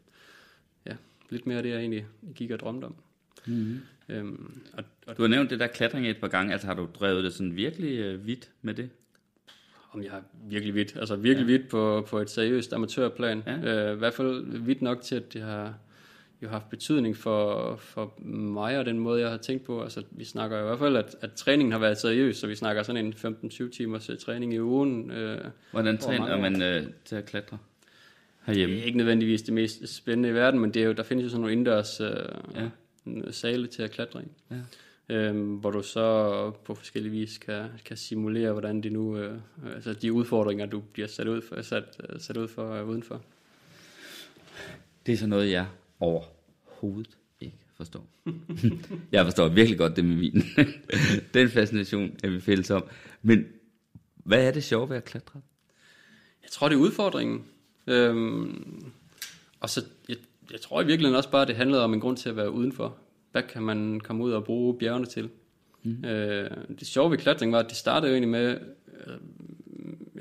ja, 0.87 0.97
lidt 1.31 1.47
mere 1.47 1.57
af 1.57 1.63
det, 1.63 1.71
jeg 1.71 1.79
egentlig 1.79 2.07
gik 2.35 2.51
og 2.51 2.61
drømte 2.61 2.85
om. 2.85 2.95
Mm-hmm. 3.47 3.81
Øhm, 4.09 4.61
og, 4.73 4.85
og, 5.07 5.17
du 5.17 5.23
har 5.23 5.29
nævnt 5.29 5.51
det 5.51 5.61
der 5.61 5.67
klatring 5.67 6.09
et 6.09 6.21
par 6.21 6.29
gange, 6.29 6.53
altså 6.53 6.67
har 6.67 6.75
du 6.75 6.89
drevet 6.95 7.25
det 7.25 7.33
sådan 7.33 7.57
virkelig 7.57 7.99
øh, 7.99 8.27
vidt 8.27 8.51
med 8.63 8.75
det? 8.75 8.91
Om 9.91 10.03
jeg 10.03 10.11
har 10.11 10.23
virkelig 10.49 10.75
vidt, 10.75 10.97
altså 10.97 11.17
virkelig 11.17 11.49
ja. 11.49 11.57
vidt 11.57 11.71
på, 11.71 12.07
på 12.11 12.19
et 12.19 12.31
seriøst 12.31 12.73
amatørplan. 12.73 13.43
Ja. 13.47 13.89
Øh, 13.89 13.97
I 13.97 13.99
hvert 13.99 14.15
fald 14.15 14.59
vidt 14.59 14.83
nok 14.83 15.01
til, 15.01 15.15
at 15.15 15.33
det 15.33 15.43
har 15.43 15.75
jo 16.43 16.49
haft 16.49 16.71
betydning 16.71 17.17
for, 17.17 17.77
for 17.77 18.15
mig 18.27 18.79
og 18.79 18.87
den 18.87 18.99
måde, 18.99 19.21
jeg 19.21 19.31
har 19.31 19.37
tænkt 19.37 19.65
på. 19.65 19.83
Altså, 19.83 20.03
vi 20.11 20.25
snakker 20.25 20.61
i 20.61 20.63
hvert 20.63 20.79
fald, 20.79 20.97
at, 20.97 21.17
at 21.21 21.33
træningen 21.33 21.73
har 21.73 21.79
været 21.79 21.99
seriøs, 21.99 22.37
så 22.37 22.47
vi 22.47 22.55
snakker 22.55 22.83
sådan 22.83 23.07
en 23.07 23.13
15-20 23.13 23.71
timers 23.71 24.11
uh, 24.11 24.17
træning 24.17 24.55
i 24.55 24.61
ugen. 24.61 25.11
Øh, 25.11 25.45
Hvordan 25.71 25.99
træner 25.99 26.41
man 26.41 26.63
øh, 26.63 26.87
til 27.05 27.17
at 27.17 27.25
klatre 27.25 27.59
herhjemme? 28.47 28.75
Det 28.75 28.83
er 28.83 28.87
ikke 28.87 28.99
nødvendigvis 28.99 29.43
det 29.43 29.55
mest 29.55 29.97
spændende 29.97 30.29
i 30.29 30.35
verden, 30.35 30.61
men 30.61 30.75
det 30.75 30.83
er 30.83 30.87
jo, 30.87 30.93
der 30.93 31.03
findes 31.03 31.25
jo 31.25 31.29
sådan 31.29 31.41
nogle 31.41 31.53
indendørs 31.53 32.01
øh, 32.01 32.09
ja. 32.55 33.31
sale 33.31 33.67
til 33.67 33.83
at 33.83 33.91
klatre 33.91 34.23
i. 34.23 34.27
Ja. 34.51 34.57
Øhm, 35.09 35.55
hvor 35.55 35.71
du 35.71 35.83
så 35.83 36.51
på 36.65 36.75
forskellige 36.75 37.13
vis 37.13 37.39
kan, 37.39 37.65
kan 37.85 37.97
simulere, 37.97 38.53
hvordan 38.53 38.81
det 38.81 38.93
nu, 38.93 39.17
øh, 39.17 39.39
altså 39.75 39.93
de 39.93 40.13
udfordringer, 40.13 40.67
du 40.67 40.81
bliver 40.81 41.09
sat 41.09 41.29
ud 41.29 41.43
for, 41.43 41.63
sat, 41.63 42.01
sat 42.19 42.37
ud 42.37 42.49
for 42.49 42.73
øh, 42.73 42.89
udenfor. 42.89 43.23
Det 45.07 45.13
er 45.13 45.17
så 45.17 45.27
noget, 45.27 45.51
jeg 45.51 45.67
overhovedet 46.03 47.19
ikke 47.41 47.59
forstår. 47.77 48.07
jeg 49.13 49.25
forstår 49.25 49.49
virkelig 49.49 49.79
godt 49.79 49.97
det 49.97 50.05
med 50.05 50.17
vinen. 50.17 50.45
Den 51.35 51.49
fascination 51.49 52.17
er 52.25 52.29
vi 52.29 52.41
fælles 52.41 52.71
om. 52.71 52.85
Men 53.23 53.45
hvad 54.15 54.47
er 54.47 54.51
det 54.51 54.65
sjove 54.65 54.89
ved 54.89 54.97
at 54.97 55.05
klatre? 55.05 55.41
Jeg 56.43 56.51
tror, 56.51 56.69
det 56.69 56.77
er 56.77 56.81
udfordringen. 56.81 57.45
Øhm, 57.87 58.93
og 59.61 59.71
så, 59.71 59.85
jeg, 60.09 60.17
jeg 60.53 60.61
tror 60.61 60.83
i 60.83 60.87
virkeligheden 60.87 61.17
også 61.17 61.31
bare, 61.31 61.47
det 61.47 61.57
handlede 61.57 61.85
om 61.85 61.95
en 61.95 62.01
grund 62.01 62.17
til 62.17 62.29
at 62.29 62.37
være 62.37 62.51
udenfor. 62.51 62.97
Hvad 63.33 63.43
kan 63.43 63.63
man 63.63 64.01
komme 64.01 64.25
ud 64.25 64.33
og 64.33 64.45
bruge 64.45 64.79
bjergene 64.79 65.07
til? 65.07 65.31
Mm. 65.83 66.05
Øh, 66.05 66.51
det 66.79 66.87
sjove 66.87 67.11
ved 67.11 67.19
klatring 67.19 67.53
var, 67.53 67.59
at 67.59 67.69
det 67.69 67.77
startede 67.77 68.11
jo 68.11 68.15
egentlig 68.15 68.31
med, 68.31 68.61
øh, 69.07 69.17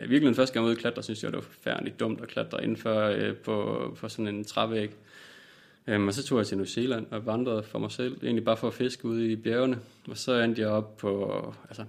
jeg 0.01 0.10
virkelig 0.10 0.36
første 0.36 0.53
gang 0.53 0.66
ude 0.66 0.72
at 0.72 0.78
klatre, 0.78 1.03
synes 1.03 1.24
jeg, 1.24 1.32
det 1.32 1.38
var 1.38 1.43
forfærdeligt 1.43 1.99
dumt 1.99 2.22
at 2.22 2.28
klatre 2.28 2.64
indenfor 2.64 3.01
øh, 3.01 3.36
på, 3.36 3.97
på 3.99 4.10
sådan 4.10 4.36
en 4.36 4.43
trævæg. 4.43 4.91
Øhm, 5.88 6.07
og 6.07 6.13
så 6.13 6.23
tog 6.23 6.38
jeg 6.38 6.47
til 6.47 6.57
New 6.57 6.65
Zealand 6.65 7.05
og 7.11 7.25
vandrede 7.25 7.63
for 7.63 7.79
mig 7.79 7.91
selv, 7.91 8.17
egentlig 8.23 8.45
bare 8.45 8.57
for 8.57 8.67
at 8.67 8.73
fiske 8.73 9.05
ude 9.05 9.32
i 9.32 9.36
bjergene. 9.36 9.79
Og 10.09 10.17
så 10.17 10.34
endte 10.34 10.61
jeg 10.61 10.69
op 10.69 10.97
på, 10.97 11.43
altså, 11.69 11.86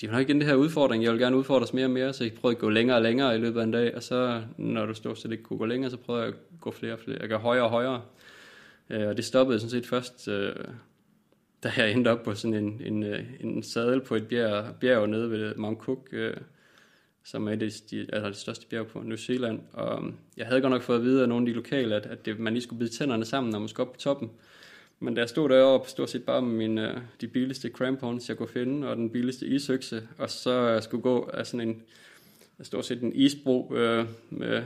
de 0.00 0.08
har 0.08 0.18
ikke 0.18 0.32
den 0.32 0.42
her 0.42 0.54
udfordring, 0.54 1.04
jeg 1.04 1.12
vil 1.12 1.20
gerne 1.20 1.36
udfordres 1.36 1.72
mere 1.72 1.86
og 1.86 1.90
mere, 1.90 2.12
så 2.12 2.24
jeg 2.24 2.32
prøvede 2.32 2.56
at 2.56 2.60
gå 2.60 2.68
længere 2.68 2.96
og 2.96 3.02
længere 3.02 3.36
i 3.36 3.38
løbet 3.38 3.60
af 3.60 3.64
en 3.64 3.70
dag, 3.70 3.94
og 3.94 4.02
så, 4.02 4.42
når 4.56 4.86
du 4.86 4.94
stort 4.94 5.18
set 5.18 5.32
ikke 5.32 5.42
kunne 5.42 5.58
gå 5.58 5.64
længere, 5.64 5.90
så 5.90 5.96
prøvede 5.96 6.24
jeg 6.24 6.32
at 6.34 6.60
gå 6.60 6.70
flere 6.70 6.92
og 6.92 6.98
flere, 6.98 7.18
jeg 7.20 7.28
gør 7.28 7.38
højere 7.38 7.64
og 7.64 7.70
højere. 7.70 8.02
Øh, 8.90 9.08
og 9.08 9.16
det 9.16 9.24
stoppede 9.24 9.58
sådan 9.58 9.70
set 9.70 9.86
først, 9.86 10.28
øh, 10.28 10.54
da 11.62 11.72
jeg 11.76 11.92
endte 11.92 12.08
op 12.08 12.22
på 12.22 12.34
sådan 12.34 12.54
en, 12.54 12.80
en, 12.84 13.02
øh, 13.02 13.24
en 13.40 13.62
sadel 13.62 14.00
på 14.00 14.14
et 14.14 14.28
bjerg, 14.28 14.74
bjerg 14.80 15.08
nede 15.08 15.30
ved 15.30 15.54
Mount 15.54 15.78
Cook, 15.78 16.08
øh, 16.12 16.36
som 17.30 17.48
er 17.48 17.54
det, 17.54 17.82
de, 17.90 18.06
altså 18.12 18.28
det 18.28 18.36
største 18.36 18.66
bjerg 18.66 18.86
på 18.86 19.00
New 19.00 19.16
Zealand. 19.16 19.60
Og 19.72 19.98
øhm, 19.98 20.14
jeg 20.36 20.46
havde 20.46 20.60
godt 20.60 20.70
nok 20.70 20.82
fået 20.82 20.96
at 20.96 21.04
vide 21.04 21.22
af 21.22 21.28
nogle 21.28 21.42
af 21.42 21.46
de 21.46 21.52
lokale, 21.52 21.94
at, 21.94 22.06
at 22.06 22.26
det, 22.26 22.38
man 22.38 22.52
lige 22.52 22.62
skulle 22.62 22.78
bide 22.78 22.90
tænderne 22.90 23.24
sammen, 23.24 23.50
når 23.52 23.58
man 23.58 23.68
skulle 23.68 23.88
op 23.88 23.92
på 23.92 24.00
toppen. 24.00 24.30
Men 25.00 25.14
da 25.14 25.20
jeg 25.20 25.28
stod 25.28 25.48
deroppe, 25.48 25.90
stod 25.90 26.06
set 26.06 26.24
bare 26.24 26.42
med 26.42 26.56
mine, 26.56 26.94
øh, 26.94 27.00
de 27.20 27.28
billigste 27.28 27.68
crampons, 27.68 28.28
jeg 28.28 28.36
kunne 28.36 28.48
finde, 28.48 28.88
og 28.88 28.96
den 28.96 29.10
billigste 29.10 29.46
isøkse, 29.46 30.08
og 30.18 30.30
så 30.30 30.80
skulle 30.82 31.02
gå 31.02 31.30
af 31.34 31.46
sådan 31.46 31.68
en, 31.68 31.82
stort 32.62 32.84
set 32.84 33.02
en 33.02 33.12
isbro, 33.14 33.74
øh, 33.74 34.06
med, 34.30 34.62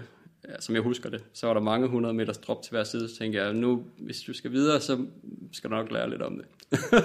ja, 0.48 0.60
som 0.60 0.74
jeg 0.74 0.82
husker 0.82 1.10
det, 1.10 1.24
så 1.32 1.46
var 1.46 1.54
der 1.54 1.60
mange 1.60 1.88
hundrede 1.88 2.14
meters 2.14 2.38
drop 2.38 2.62
til 2.62 2.70
hver 2.70 2.84
side, 2.84 3.08
så 3.08 3.16
tænkte 3.16 3.42
jeg, 3.42 3.54
nu, 3.54 3.84
hvis 3.96 4.22
du 4.22 4.32
skal 4.32 4.52
videre, 4.52 4.80
så 4.80 5.06
skal 5.52 5.70
du 5.70 5.76
nok 5.76 5.92
lære 5.92 6.10
lidt 6.10 6.22
om 6.22 6.36
det. 6.36 6.46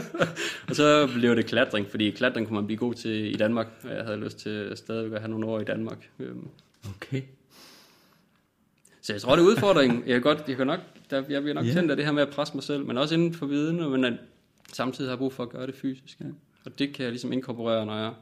og 0.70 0.76
så 0.76 1.10
blev 1.14 1.36
det 1.36 1.46
klatring, 1.46 1.88
fordi 1.90 2.12
klatring 2.12 2.48
kunne 2.48 2.56
man 2.56 2.66
blive 2.66 2.78
god 2.78 2.94
til 2.94 3.34
i 3.34 3.38
Danmark, 3.38 3.68
og 3.84 3.90
jeg 3.90 4.04
havde 4.04 4.18
lyst 4.18 4.38
til 4.38 4.72
stadigvæk 4.76 5.14
at 5.14 5.22
have 5.22 5.32
nogle 5.32 5.46
år 5.46 5.60
i 5.60 5.64
Danmark. 5.64 6.10
Øhm, 6.20 6.48
Okay. 6.90 7.22
Så 9.02 9.14
jeg 9.14 9.22
tror, 9.22 9.36
det 9.36 9.44
er 9.44 9.48
udfordringen. 9.48 10.04
Jeg, 10.06 10.14
kan 10.14 10.22
godt, 10.22 10.44
jeg, 10.48 10.58
kan 10.58 10.68
nok, 10.68 10.80
der, 11.10 11.24
jeg 11.30 11.42
bliver 11.42 11.54
nok 11.54 11.66
yeah. 11.66 11.76
tændt 11.76 11.92
af 11.92 11.98
det 11.98 12.06
her 12.06 12.12
med 12.12 12.22
at 12.22 12.30
presse 12.30 12.54
mig 12.54 12.64
selv, 12.64 12.86
men 12.86 12.98
også 12.98 13.16
inden 13.16 13.34
for 13.34 13.46
viden, 13.46 13.92
men 13.92 14.04
at 14.04 14.14
samtidig 14.74 15.10
har 15.10 15.14
jeg 15.14 15.18
brug 15.18 15.34
for 15.34 15.44
at 15.44 15.50
gøre 15.50 15.68
det 15.68 15.76
fysisk. 15.76 16.20
Ja. 16.20 16.26
Og 16.66 16.80
det 16.80 16.94
kan 16.94 17.04
jeg 17.04 17.12
ligesom 17.12 17.34
inkorporere, 17.34 17.86
når 17.86 17.98
jeg 17.98 18.14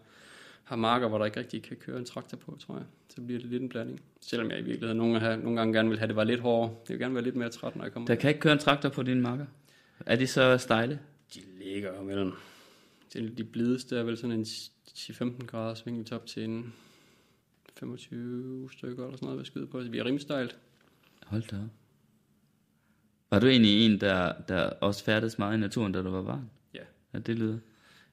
har 0.66 0.76
marker, 0.76 1.08
hvor 1.08 1.18
der 1.18 1.26
ikke 1.26 1.40
rigtig 1.40 1.64
kan 1.64 1.78
køre 1.78 1.98
en 1.98 2.06
traktor 2.06 2.38
på, 2.38 2.58
tror 2.60 2.76
jeg. 2.76 2.86
Så 3.10 3.22
bliver 3.22 3.40
det 3.40 3.50
lidt 3.50 3.62
en 3.62 3.70
blanding. 3.70 4.02
Selvom 4.22 4.52
jeg 4.52 4.60
i 4.60 4.64
virkeligheden 4.64 4.98
nogle, 4.98 5.20
gange, 5.20 5.44
nogle 5.44 5.60
gange 5.60 5.74
gerne 5.74 5.90
vil 5.90 5.98
have, 5.98 6.08
det 6.08 6.16
var 6.16 6.24
lidt 6.24 6.40
hårdere. 6.40 6.76
Jeg 6.90 6.94
vil 6.94 7.00
gerne 7.00 7.16
være 7.16 7.24
lidt 7.24 7.36
mere 7.36 7.50
træt, 7.50 7.76
når 7.76 7.84
jeg 7.84 7.94
kommer. 7.94 8.08
Der 8.08 8.16
kan 8.16 8.30
ikke 8.30 8.40
køre 8.40 8.54
en 8.54 8.60
traktor 8.60 8.90
på 8.90 9.04
dine 9.04 9.22
marker. 9.22 9.46
Er 10.06 10.16
de 10.16 10.28
så 10.28 10.58
stejle? 10.58 11.00
De 11.36 11.40
ligger 11.60 12.04
mellem. 12.04 12.32
De, 13.14 13.30
de 13.30 13.44
blideste 13.44 13.98
er 13.98 14.04
vel 14.04 14.18
sådan 14.18 14.40
en 14.40 14.44
10-15 14.44 15.46
grader 15.46 15.74
sving 15.74 16.08
top 16.08 16.26
til 16.26 16.44
en 16.44 16.74
25 17.78 18.70
stykker 18.72 19.04
eller 19.04 19.18
sådan 19.18 19.26
noget, 19.26 19.38
ved 19.38 19.46
skyde 19.46 19.68
på. 19.68 19.82
Det 19.82 19.92
bliver 19.92 20.06
rimelig 20.06 20.22
stejlt. 20.22 20.58
Hold 21.24 21.44
da. 21.52 21.58
Var 23.30 23.40
du 23.40 23.48
egentlig 23.48 23.86
en, 23.86 24.02
der, 24.02 24.34
der 24.48 24.70
også 24.70 25.04
færdedes 25.04 25.40
meget 25.40 25.58
i 25.58 25.60
naturen, 25.60 25.92
da 25.92 26.02
du 26.02 26.10
var 26.10 26.24
barn? 26.24 26.50
Ja. 26.74 26.84
Ja, 27.14 27.20
det 27.20 27.40
lyder 27.40 27.58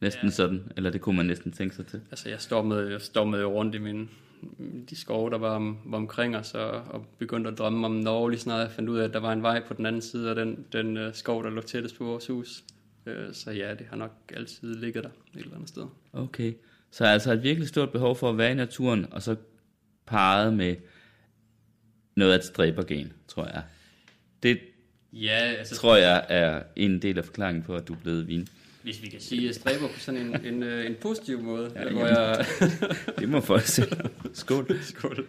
næsten 0.02 0.28
ja. 0.28 0.30
sådan. 0.30 0.72
Eller 0.76 0.90
det 0.90 1.00
kunne 1.00 1.16
man 1.16 1.26
næsten 1.26 1.52
tænke 1.52 1.74
sig 1.74 1.86
til. 1.86 2.00
Altså, 2.10 2.28
jeg 2.28 2.40
stormede, 2.40 2.92
jeg 2.92 3.00
stormede 3.00 3.44
rundt 3.44 3.74
i 3.74 3.78
min, 3.78 4.10
de 4.90 4.96
skove, 4.96 5.30
der 5.30 5.38
var, 5.38 5.54
om, 5.54 5.78
var 5.84 5.96
omkring 5.96 6.36
os, 6.36 6.54
og, 6.54 6.70
og 6.70 7.06
begyndte 7.18 7.50
at 7.50 7.58
drømme 7.58 7.86
om 7.86 7.92
Norge, 7.92 8.30
lige 8.30 8.40
snart 8.40 8.60
jeg 8.60 8.70
fandt 8.70 8.90
ud 8.90 8.98
af, 8.98 9.04
at 9.04 9.12
der 9.12 9.20
var 9.20 9.32
en 9.32 9.42
vej 9.42 9.62
på 9.66 9.74
den 9.74 9.86
anden 9.86 10.02
side 10.02 10.28
af 10.28 10.34
den, 10.34 10.66
den 10.72 11.06
uh, 11.06 11.12
skov, 11.12 11.44
der 11.44 11.50
lå 11.50 11.60
tættest 11.60 11.98
på 11.98 12.04
vores 12.04 12.26
hus. 12.26 12.64
Uh, 13.06 13.12
så 13.32 13.50
ja, 13.50 13.74
det 13.74 13.86
har 13.90 13.96
nok 13.96 14.32
altid 14.36 14.74
ligget 14.74 15.04
der 15.04 15.10
et 15.10 15.40
eller 15.40 15.54
andet 15.54 15.68
sted. 15.68 15.86
Okay. 16.12 16.54
Så 16.90 17.04
altså 17.04 17.32
et 17.32 17.42
virkelig 17.42 17.68
stort 17.68 17.90
behov 17.90 18.16
for 18.16 18.30
at 18.30 18.38
være 18.38 18.50
i 18.50 18.54
naturen, 18.54 19.06
og 19.10 19.22
så 19.22 19.36
parret 20.06 20.54
med 20.54 20.76
noget 22.14 22.32
af 22.32 22.36
et 22.36 22.44
stræbergen, 22.44 23.12
tror 23.28 23.44
jeg. 23.44 23.62
Det 24.42 24.58
Ja, 25.12 25.54
altså, 25.58 25.74
tror 25.74 25.96
jeg 25.96 26.26
er 26.28 26.62
en 26.76 27.02
del 27.02 27.18
af 27.18 27.24
forklaringen 27.24 27.62
på, 27.62 27.76
at 27.76 27.88
du 27.88 27.92
er 27.92 27.98
blevet 27.98 28.28
vin. 28.28 28.48
Hvis 28.82 29.02
vi 29.02 29.08
kan 29.08 29.20
sige, 29.20 29.48
at 29.48 29.54
stræber 29.54 29.88
på 29.88 29.98
sådan 29.98 30.20
en, 30.20 30.46
en, 30.54 30.62
øh, 30.62 30.86
en 30.86 30.94
positiv 31.00 31.40
måde, 31.42 31.72
Ja, 31.76 31.90
hvor 31.92 32.06
jeg... 32.06 32.44
Det 33.18 33.28
må 33.28 33.40
folk 33.40 33.62
se. 33.66 33.82
Skål. 34.32 34.78
Skål. 34.82 35.26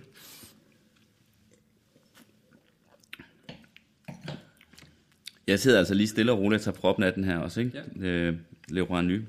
Jeg 5.48 5.60
sidder 5.60 5.78
altså 5.80 5.94
lige 5.94 6.08
stille 6.08 6.32
og 6.32 6.40
roligt 6.40 6.60
og 6.60 6.64
tager 6.64 6.76
proppen 6.76 7.04
af 7.04 7.14
den 7.14 7.24
her 7.24 7.38
også, 7.38 7.60
ikke? 7.60 7.82
Ja. 8.02 8.08
Øh, 8.08 8.36
Leroy 8.70 9.02
Ny, 9.04 9.22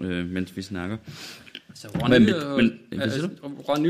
øh, 0.00 0.26
mens 0.26 0.56
vi 0.56 0.62
snakker. 0.62 0.96
Altså, 1.68 1.88
Men- 1.94 2.02
Rwanda, 2.02 2.18
men, 2.18 2.56
men- 2.56 2.80
men, 2.90 3.00
altså, 3.00 3.28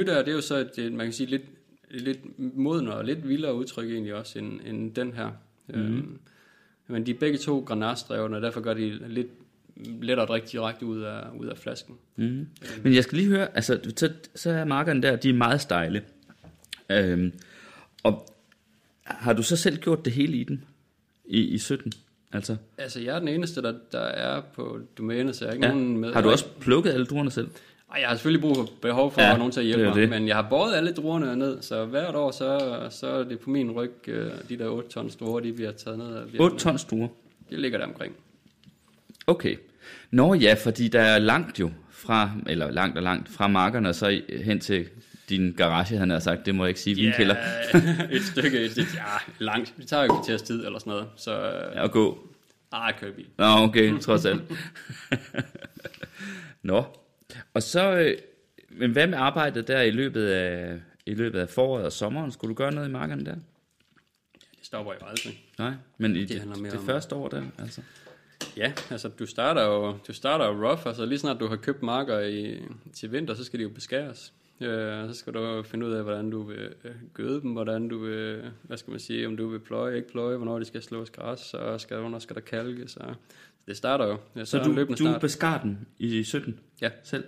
der, 0.07 0.19
det 0.19 0.29
er 0.29 0.33
jo 0.33 0.41
så, 0.41 0.69
et, 0.79 0.93
man 0.93 1.07
kan 1.07 1.13
sige, 1.13 1.27
lidt, 1.31 1.43
lidt 1.91 2.19
modnere 2.57 2.95
og 2.95 3.05
lidt 3.05 3.29
vildere 3.29 3.55
udtryk 3.55 3.91
egentlig 3.91 4.15
også, 4.15 4.39
end, 4.39 4.61
end 4.67 4.95
den 4.95 5.13
her. 5.13 5.31
Mm. 5.69 5.75
Øhm, 5.81 6.19
men 6.89 7.07
de 7.07 7.11
er 7.11 7.15
begge 7.19 7.39
to 7.39 7.59
granatstrevne, 7.61 8.37
og 8.37 8.43
derfor 8.43 8.61
gør 8.61 8.75
de 8.75 9.09
lidt 9.09 9.27
lettere 9.77 10.23
at 10.23 10.29
drikke 10.29 10.49
direkte 10.53 10.87
ud 10.87 11.01
af, 11.01 11.21
ud 11.39 11.47
af 11.47 11.59
flasken. 11.59 11.95
Mm. 12.17 12.47
Men 12.83 12.95
jeg 12.95 13.03
skal 13.05 13.19
lige 13.19 13.29
høre, 13.29 13.49
altså, 13.57 13.81
så, 13.97 14.11
så 14.35 14.51
er 14.51 14.65
markerne 14.65 15.03
der, 15.03 15.17
de 15.17 15.29
er 15.29 15.35
meget 15.35 15.61
stejle. 15.61 16.03
Øhm, 16.91 17.33
og 18.03 18.27
har 19.05 19.33
du 19.33 19.43
så 19.43 19.57
selv 19.57 19.77
gjort 19.77 20.05
det 20.05 20.13
hele 20.13 20.37
i 20.37 20.45
den? 20.45 20.65
I, 21.25 21.41
i 21.41 21.59
17? 21.59 21.93
Altså, 22.33 22.57
Altså, 22.79 23.01
jeg 23.01 23.15
er 23.15 23.19
den 23.19 23.29
eneste, 23.29 23.63
der, 23.63 23.75
der 23.93 23.99
er 24.01 24.41
på 24.55 24.79
domænet, 24.99 25.37
så 25.37 25.45
jeg 25.45 25.51
har 25.51 25.55
ikke 25.55 25.67
ja. 25.67 25.73
nogen 25.73 25.99
med. 25.99 26.13
Har 26.13 26.21
du 26.21 26.31
også 26.31 26.47
plukket 26.61 26.93
alle 26.93 27.07
druerne 27.07 27.31
selv? 27.31 27.49
Ej, 27.93 28.01
jeg 28.01 28.09
har 28.09 28.17
selvfølgelig 28.17 28.41
brug 28.41 28.57
for 28.57 28.69
behov 28.83 29.13
for 29.13 29.21
Ja, 29.21 29.37
nogen 29.37 29.53
til 29.53 29.61
at 29.61 29.67
hjælpe 29.67 29.85
er 29.85 29.89
mig, 29.89 29.97
det. 29.97 30.09
men 30.09 30.29
jeg 30.29 30.37
har 30.37 30.47
båret 30.51 30.75
alle 30.75 30.93
druerne 30.93 31.37
ned, 31.37 31.63
så 31.63 31.85
hvert 31.85 32.15
år, 32.15 32.31
så, 32.31 32.79
så 32.91 33.07
er 33.07 33.25
det 33.25 33.41
på 33.41 33.51
min 33.51 33.71
ryg, 33.71 34.09
øh, 34.09 34.31
de 34.49 34.59
der 34.59 34.67
8 34.69 34.89
tons 34.89 35.17
druer, 35.17 35.41
de 35.41 35.53
bliver 35.53 35.73
taget 35.73 35.99
ned 35.99 36.07
af 36.07 36.21
8 36.23 36.33
bjergene. 36.33 36.59
tons 36.59 36.85
druer. 36.85 37.09
Det 37.51 37.59
ligger 37.59 37.79
der 37.79 37.87
omkring. 37.87 38.15
Okay. 39.27 39.57
Nå 40.11 40.35
ja, 40.35 40.55
fordi 40.55 40.89
der 40.89 41.01
er 41.01 41.19
langt 41.19 41.61
jo 41.61 41.71
fra, 41.91 42.31
eller 42.47 42.71
langt 42.71 42.97
og 42.97 43.03
langt 43.03 43.29
fra 43.29 43.49
markerne 43.49 43.89
og 43.89 43.95
så 43.95 44.21
hen 44.45 44.61
til 44.61 44.89
din 45.29 45.53
garage, 45.53 45.97
han 45.99 46.11
har 46.11 46.19
sagt, 46.19 46.47
det 46.47 46.55
må 46.55 46.65
jeg 46.65 46.69
ikke 46.69 46.81
sige, 46.81 46.97
vinkælder. 46.97 47.37
Ja, 47.75 47.79
et 48.17 48.23
stykke, 48.23 48.61
et, 48.61 48.79
et, 48.79 48.95
ja, 48.95 49.05
langt. 49.39 49.75
Det 49.77 49.87
tager 49.87 50.05
jo 50.05 50.07
et 50.07 50.11
kvarters 50.11 50.43
tid 50.43 50.67
eller 50.67 50.79
sådan 50.79 50.91
noget. 50.91 51.07
Så, 51.17 51.33
ja. 51.33 51.73
Ja, 51.75 51.83
og 51.83 51.91
gå. 51.91 52.29
ah, 52.73 52.95
jeg 53.01 53.11
i 53.11 53.13
bil. 53.13 53.27
Nå, 53.39 53.45
okay, 53.45 53.99
trods 53.99 54.25
alt. 54.25 54.43
Nå, 56.63 56.85
og 57.55 57.63
så, 57.63 57.93
øh, 57.93 58.17
men 58.69 58.91
hvad 58.91 59.07
med 59.07 59.19
arbejdet 59.19 59.69
der 59.69 59.81
i 59.81 59.91
løbet 59.91 60.27
af, 60.27 60.79
i 61.07 61.15
løbet 61.15 61.39
af 61.39 61.49
foråret 61.49 61.85
og 61.85 61.93
sommeren? 61.93 62.33
Skulle 62.33 62.49
du 62.49 62.55
gøre 62.55 62.73
noget 62.73 62.89
i 62.89 62.93
markerne 62.93 63.25
der? 63.25 63.35
Det 64.35 64.67
stopper 64.67 64.93
jo 64.93 65.07
aldrig. 65.07 65.45
Nej, 65.59 65.73
men 65.99 66.17
i 66.17 66.25
Det 66.25 66.29
det, 66.29 66.73
det, 66.73 66.81
første 66.87 67.15
år 67.15 67.29
der, 67.29 67.43
altså. 67.59 67.83
Ja, 68.57 68.73
altså 68.91 69.09
du 69.09 69.27
starter 69.27 69.63
jo, 69.65 69.95
du 70.09 70.13
starter 70.13 70.47
jo 70.47 70.69
rough, 70.69 70.87
altså 70.87 71.07
lige 71.07 71.19
snart 71.19 71.41
du 71.41 71.47
har 71.47 71.57
købt 71.57 71.83
marker 71.83 72.21
i, 72.21 72.61
til 72.93 73.13
vinter, 73.13 73.35
så 73.35 73.45
skal 73.45 73.59
de 73.59 73.63
jo 73.65 73.71
beskæres. 73.71 74.33
Øh, 74.61 75.09
så 75.09 75.15
skal 75.15 75.33
du 75.35 75.63
finde 75.63 75.87
ud 75.87 75.93
af, 75.93 76.03
hvordan 76.03 76.31
du 76.31 76.43
vil 76.43 76.69
øh, 76.85 76.93
gøde 77.15 77.41
dem, 77.41 77.51
hvordan 77.53 77.89
du 77.89 77.99
vil, 77.99 78.43
hvad 78.63 78.77
skal 78.77 78.91
man 78.91 79.01
sige, 79.01 79.27
om 79.27 79.37
du 79.37 79.49
vil 79.49 79.59
pløje, 79.61 79.97
ikke 79.97 80.09
pløje, 80.09 80.37
hvornår 80.37 80.59
de 80.59 80.65
skal 80.65 80.83
slås 80.83 81.11
græs, 81.11 81.55
og 81.55 81.81
skal, 81.81 81.97
hvornår 81.99 82.19
skal 82.19 82.35
der 82.37 82.43
kalkes. 82.43 82.97
Og 82.97 83.15
det 83.67 83.77
starter 83.77 84.07
jo. 84.07 84.17
Ja, 84.37 84.45
Så 84.45 84.59
du, 84.59 84.85
du 84.85 84.97
start. 84.97 85.21
beskar 85.21 85.59
den 85.63 85.87
i 85.99 86.23
17 86.23 86.61
Ja. 86.81 86.91
selv? 87.03 87.25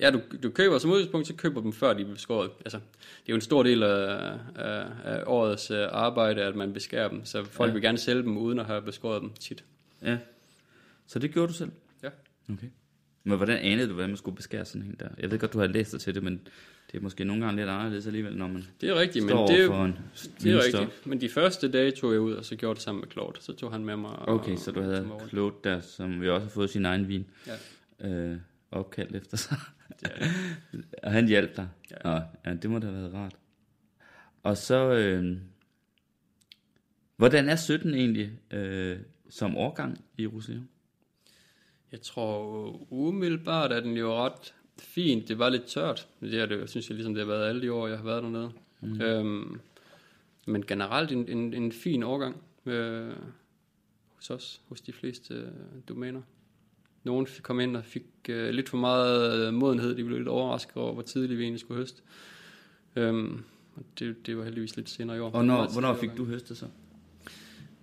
Ja, 0.00 0.10
du, 0.10 0.20
du 0.42 0.50
køber 0.50 0.78
som 0.78 0.90
udgangspunkt, 0.90 1.26
så 1.26 1.34
køber 1.34 1.60
dem 1.60 1.72
før 1.72 1.92
de 1.94 2.02
er 2.02 2.06
beskåret. 2.06 2.50
Altså, 2.64 2.78
det 2.78 3.28
er 3.28 3.32
jo 3.32 3.34
en 3.34 3.40
stor 3.40 3.62
del 3.62 3.82
af, 3.82 4.32
af, 4.56 4.84
af 5.04 5.22
årets 5.26 5.70
øh, 5.70 5.86
arbejde, 5.90 6.42
at 6.42 6.56
man 6.56 6.72
beskærer 6.72 7.08
dem. 7.08 7.24
Så 7.24 7.44
folk 7.44 7.68
ja. 7.68 7.72
vil 7.72 7.82
gerne 7.82 7.98
sælge 7.98 8.22
dem, 8.22 8.36
uden 8.36 8.58
at 8.58 8.64
have 8.66 8.82
beskåret 8.82 9.22
dem 9.22 9.30
tit. 9.40 9.64
Ja. 10.02 10.18
Så 11.08 11.18
det 11.18 11.32
gjorde 11.32 11.48
du 11.48 11.54
selv? 11.54 11.70
Ja. 12.02 12.08
Okay. 12.52 12.66
Men 13.24 13.36
hvordan 13.36 13.58
anede 13.58 13.88
du, 13.88 13.92
hvordan 13.92 14.10
man 14.10 14.16
skulle 14.16 14.36
beskære 14.36 14.64
sådan 14.64 14.82
en 14.86 14.96
der? 15.00 15.08
Jeg 15.18 15.30
ved 15.30 15.38
godt, 15.38 15.52
du 15.52 15.58
har 15.58 15.66
læst 15.66 15.92
dig 15.92 16.00
til 16.00 16.14
det, 16.14 16.22
men 16.22 16.40
det 16.92 16.98
er 16.98 17.02
måske 17.02 17.24
nogle 17.24 17.44
gange 17.44 17.56
lidt 17.60 17.68
anderledes 17.68 18.06
alligevel, 18.06 18.36
når 18.36 18.48
man 18.48 18.64
Det 18.80 18.88
er 18.88 18.94
rigtigt, 18.94 19.24
men 19.24 19.30
står 19.30 19.46
det 19.46 19.60
er, 19.60 19.64
jo- 19.64 19.84
en 19.84 19.98
det 20.42 20.52
er 20.52 20.64
rigtigt. 20.64 21.06
Men 21.06 21.20
de 21.20 21.28
første 21.28 21.68
dage 21.72 21.90
tog 21.90 22.12
jeg 22.12 22.20
ud, 22.20 22.32
og 22.32 22.44
så 22.44 22.56
gjorde 22.56 22.74
det 22.74 22.82
sammen 22.82 23.00
med 23.00 23.10
Claude. 23.10 23.36
Så 23.40 23.52
tog 23.52 23.72
han 23.72 23.84
med 23.84 23.96
mig. 23.96 24.10
og- 24.10 24.28
Okay, 24.28 24.56
så 24.56 24.70
du 24.72 24.80
havde. 24.80 25.10
Claude 25.28 25.54
der, 25.64 25.80
som 25.80 26.20
vi 26.20 26.28
også 26.28 26.44
har 26.44 26.50
fået 26.50 26.70
sin 26.70 26.84
egen 26.84 27.08
vin 27.08 27.26
Ja. 28.00 28.08
øh, 28.10 28.36
opkaldt 28.70 29.16
efter 29.16 29.36
sig. 29.36 29.56
Og 31.02 31.12
han 31.12 31.28
hjalp 31.28 31.56
dig. 31.56 31.68
Ja. 31.90 32.10
Og, 32.10 32.22
ja, 32.46 32.54
det 32.54 32.70
må 32.70 32.78
da 32.78 32.86
have 32.86 32.98
været 32.98 33.14
rart. 33.14 33.36
Og 34.42 34.56
så, 34.56 34.92
øh, 34.92 35.36
hvordan 37.16 37.48
er 37.48 37.56
17 37.56 37.94
egentlig 37.94 38.30
øh, 38.50 38.98
som 39.30 39.56
årgang 39.56 40.04
i 40.18 40.26
Rousillon? 40.26 40.68
Jeg 41.92 42.00
tror 42.00 42.86
umiddelbart, 42.90 43.72
at 43.72 43.84
den 43.84 43.96
jo 43.96 44.14
ret 44.14 44.54
fint. 44.78 45.28
Det 45.28 45.38
var 45.38 45.48
lidt 45.48 45.64
tørt. 45.64 46.08
Det 46.20 46.40
er 46.40 46.46
det, 46.46 46.70
synes 46.70 46.88
jeg, 46.88 46.94
ligesom 46.94 47.14
det 47.14 47.26
har 47.26 47.32
været 47.32 47.48
alle 47.48 47.62
de 47.62 47.72
år, 47.72 47.88
jeg 47.88 47.96
har 47.96 48.04
været 48.04 48.22
dernede. 48.22 48.50
Mm. 48.80 49.00
Øhm, 49.00 49.60
men 50.46 50.66
generelt 50.66 51.12
en, 51.12 51.28
en, 51.28 51.54
en 51.54 51.72
fin 51.72 52.02
årgang 52.02 52.36
øh, 52.66 53.12
hos 54.14 54.30
os, 54.30 54.60
hos 54.68 54.80
de 54.80 54.92
fleste 54.92 55.34
øh, 55.34 55.50
domæner. 55.88 56.22
Nogle 57.04 57.26
kom 57.42 57.60
ind 57.60 57.76
og 57.76 57.84
fik 57.84 58.06
øh, 58.28 58.50
lidt 58.50 58.68
for 58.68 58.76
meget 58.76 59.46
øh, 59.46 59.54
modenhed. 59.54 59.94
De 59.94 60.04
blev 60.04 60.18
lidt 60.18 60.28
overrasket 60.28 60.76
over, 60.76 60.92
hvor 60.92 61.02
tidligt 61.02 61.38
vi 61.38 61.42
egentlig 61.42 61.60
skulle 61.60 61.78
høste. 61.78 62.02
Øhm, 62.96 63.44
og 63.76 63.82
det, 63.98 64.26
det 64.26 64.36
var 64.36 64.44
heldigvis 64.44 64.76
lidt 64.76 64.90
senere 64.90 65.16
i 65.16 65.20
år. 65.20 65.30
Og 65.30 65.44
når, 65.44 65.72
hvornår 65.72 65.94
fik 65.94 66.10
du 66.16 66.24
høstet 66.24 66.56
så? 66.56 66.66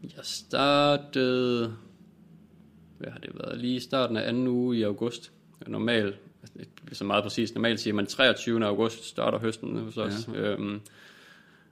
Jeg 0.03 0.24
startede, 0.24 1.76
hvad 2.97 3.11
har 3.11 3.19
det 3.19 3.31
været, 3.33 3.57
lige 3.57 3.75
i 3.75 3.79
starten 3.79 4.17
af 4.17 4.27
anden 4.29 4.47
uge 4.47 4.77
i 4.77 4.83
august. 4.83 5.31
Normalt 5.67 6.19
så 6.91 7.03
meget 7.03 7.23
præcis. 7.23 7.53
Normalt 7.53 7.79
siger 7.79 7.93
man 7.93 8.05
23. 8.05 8.65
august 8.65 9.03
starter 9.05 9.39
høsten 9.39 9.77
hos 9.77 9.97
os. 9.97 10.29
Ja. 10.33 10.39
Øhm, 10.39 10.81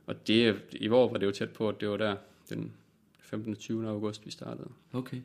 og 0.07 0.28
det, 0.28 0.55
i 0.71 0.89
år 0.89 1.11
var 1.11 1.17
det 1.17 1.26
jo 1.26 1.32
tæt 1.32 1.49
på, 1.49 1.69
at 1.69 1.82
det 1.82 1.89
var 1.89 1.97
der 1.97 2.15
den 2.49 2.71
15. 3.19 3.55
20. 3.55 3.89
august, 3.89 4.26
vi 4.26 4.32
startede. 4.32 4.69
Okay. 4.93 5.17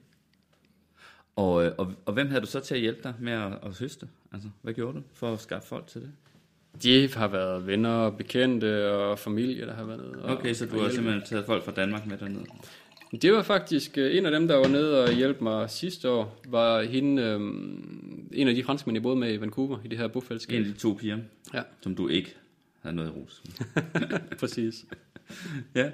Og, 1.37 1.65
øh, 1.65 1.73
og, 1.79 1.93
og 2.07 2.13
hvem 2.13 2.29
havde 2.29 2.41
du 2.41 2.47
så 2.47 2.61
til 2.61 2.75
at 2.75 2.81
hjælpe 2.81 3.01
dig 3.03 3.15
med 3.19 3.33
at, 3.33 3.53
at 3.63 3.79
høste? 3.81 4.09
Altså, 4.33 4.49
hvad 4.63 4.75
gjorde 4.75 4.99
du 4.99 5.03
for 5.13 5.33
at 5.33 5.41
skaffe 5.41 5.69
folk 5.69 5.87
til 5.87 6.01
det? 6.01 6.13
De 6.83 7.09
har 7.15 7.29
været 7.29 7.67
venner 7.67 7.91
og 7.91 8.17
bekendte 8.17 8.93
og 8.93 9.19
familie, 9.19 9.67
der 9.67 9.75
har 9.75 9.85
været 9.85 10.01
nede. 10.01 10.23
Og, 10.23 10.37
Okay, 10.37 10.55
så 10.55 10.67
du 10.67 10.79
har 10.79 10.91
simpelthen 10.91 11.23
taget 11.27 11.47
folk 11.47 11.65
fra 11.65 11.73
Danmark 11.73 12.07
med 12.07 12.19
dernede? 12.19 12.45
Det 13.23 13.33
var 13.33 13.43
faktisk 13.43 13.99
øh, 13.99 14.17
en 14.17 14.27
af 14.27 14.33
dem, 14.33 14.49
der 14.49 14.57
var 14.57 14.69
nede 14.69 15.05
og 15.05 15.13
hjalp 15.13 15.41
mig 15.41 15.71
sidste 15.71 16.11
år, 16.11 16.41
var 16.49 16.83
hende, 16.83 17.23
øhm, 17.23 18.29
en 18.33 18.49
af 18.49 18.55
de 18.55 18.65
franskmænd, 18.65 18.97
jeg 18.97 19.03
boede 19.03 19.17
med 19.17 19.35
i 19.35 19.41
Vancouver, 19.41 19.79
i 19.85 19.89
det 19.89 19.99
her 19.99 20.05
En 20.05 20.11
bofællesskab. 20.11 20.59
af 20.59 20.65
de 20.65 20.73
to 20.73 20.93
piger, 21.01 21.19
Ja, 21.55 21.63
som 21.81 21.95
du 21.95 22.09
ikke 22.09 22.35
havde 22.83 22.97
noget 22.97 23.09
i 23.09 23.13
rus. 23.13 23.43
præcis. 24.41 24.85
ja. 25.75 25.91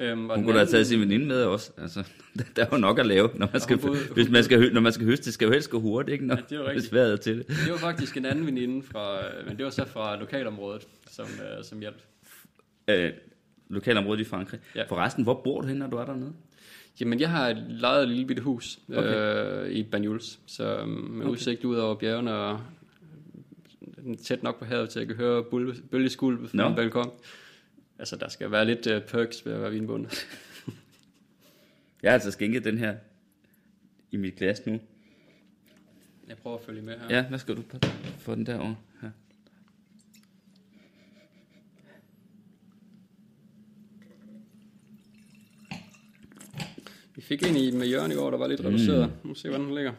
Øhm, 0.00 0.18
Hun 0.20 0.28
kunne 0.28 0.36
da 0.38 0.42
have 0.42 0.60
anden- 0.60 0.66
taget 0.72 0.86
sin 0.86 1.00
veninde 1.00 1.26
med 1.26 1.42
også. 1.44 1.70
Altså, 1.78 2.04
der 2.56 2.62
er 2.62 2.68
jo 2.72 2.76
nok 2.78 2.98
at 2.98 3.06
lave, 3.06 3.30
når 3.34 3.48
man 3.52 3.60
skal, 3.60 3.78
boede- 3.78 4.00
hvis 4.14 4.28
man 4.30 4.44
skal, 4.44 4.72
når 4.72 4.80
man 4.80 4.92
skal 4.92 5.06
høste. 5.06 5.24
Det 5.24 5.34
skal 5.34 5.46
jo 5.46 5.52
helst 5.52 5.70
gå 5.70 5.80
hurtigt, 5.80 6.12
ikke? 6.12 6.26
Når, 6.26 6.34
Ja, 6.36 6.40
det 6.48 6.52
er 6.52 6.56
jo 6.56 6.68
rigtigt. 6.68 6.92
hvis 6.92 7.20
til 7.20 7.38
det. 7.38 7.46
Det 7.48 7.70
var 7.70 7.76
faktisk 7.90 8.16
en 8.16 8.24
anden 8.24 8.46
veninde 8.46 8.82
fra, 8.86 9.26
øh, 9.26 9.46
men 9.48 9.56
det 9.56 9.64
var 9.64 9.70
så 9.70 9.84
fra 9.86 10.16
lokalområdet, 10.20 10.86
som, 11.10 11.26
øh, 11.26 11.64
som 11.64 11.80
hjalp. 11.80 12.02
Øh, 12.90 13.10
lokalområdet 13.68 14.20
i 14.20 14.24
Frankrig. 14.24 14.60
Ja. 14.74 14.82
Forresten, 14.84 15.22
hvor 15.24 15.40
bor 15.44 15.60
du 15.60 15.66
hen, 15.66 15.76
når 15.76 15.86
du 15.86 15.96
er 15.96 16.04
dernede? 16.04 16.32
Jamen, 17.00 17.20
jeg 17.20 17.30
har 17.30 17.48
et 17.48 17.64
lejet 17.68 18.02
et 18.02 18.08
lille 18.08 18.26
bitte 18.26 18.42
hus 18.42 18.78
Okay. 18.88 18.98
okay. 18.98 19.64
øh, 19.64 19.70
i 19.70 19.82
Banyuls, 19.82 20.38
så 20.46 20.76
øh, 20.78 20.88
med 20.88 21.20
Okay. 21.20 21.30
udsigt 21.32 21.64
ud 21.64 21.76
over 21.76 21.94
bjergene 21.94 22.34
og 22.34 22.60
øh, 24.06 24.16
tæt 24.16 24.42
nok 24.42 24.58
på 24.58 24.64
havet 24.64 24.88
til 24.90 24.98
at 25.00 25.08
jeg 25.08 25.16
kan 25.16 25.24
høre 25.26 25.44
bølge- 25.44 25.82
bølgeskulp 25.90 26.40
fra 26.50 26.56
Nå. 26.56 26.68
min 26.68 26.76
balkon. 26.76 27.10
Altså, 27.98 28.16
der 28.16 28.28
skal 28.28 28.50
være 28.50 28.64
lidt 28.64 28.86
uh, 28.86 29.02
perks 29.02 29.46
ved 29.46 29.52
at 29.52 29.60
være 29.60 29.70
vinbonde. 29.70 30.08
Jeg 32.02 32.10
har 32.10 32.14
altså 32.14 32.30
skænket 32.30 32.64
den 32.64 32.78
her 32.78 32.94
i 34.10 34.16
mit 34.16 34.36
glas 34.36 34.66
nu. 34.66 34.80
Jeg 36.28 36.36
prøver 36.36 36.56
at 36.58 36.64
følge 36.64 36.82
med 36.82 36.94
her. 36.98 37.16
Ja, 37.16 37.24
hvad 37.28 37.38
skal 37.38 37.56
du 37.56 37.62
på 37.62 37.78
for 38.18 38.34
den 38.34 38.46
derovre? 38.46 38.76
Ja. 39.02 39.08
Vi 47.16 47.22
fik 47.22 47.42
en 47.42 47.56
i 47.56 47.70
med 47.70 47.86
Jørgen 47.86 48.12
i 48.12 48.14
år, 48.14 48.30
der 48.30 48.38
var 48.38 48.46
lidt 48.46 48.60
reduceret. 48.60 49.12
Nu 49.22 49.28
må 49.28 49.34
se, 49.34 49.48
hvordan 49.48 49.66
den 49.66 49.74
ligger. 49.74 49.92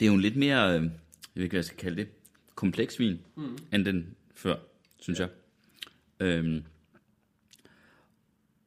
Det 0.00 0.06
er 0.06 0.06
jo 0.06 0.14
en 0.14 0.20
lidt 0.20 0.36
mere, 0.36 0.68
øh, 0.68 0.82
jeg 0.82 0.90
ved 1.34 1.42
ikke, 1.42 1.52
hvad 1.52 1.58
jeg 1.58 1.64
skal 1.64 1.78
kalde 1.78 1.96
det, 1.96 2.08
kompleks 2.54 2.98
vin, 2.98 3.20
mm. 3.34 3.58
end 3.72 3.84
den 3.84 4.16
før, 4.34 4.56
synes 5.00 5.20
jeg. 5.20 5.28
Øhm, 6.20 6.64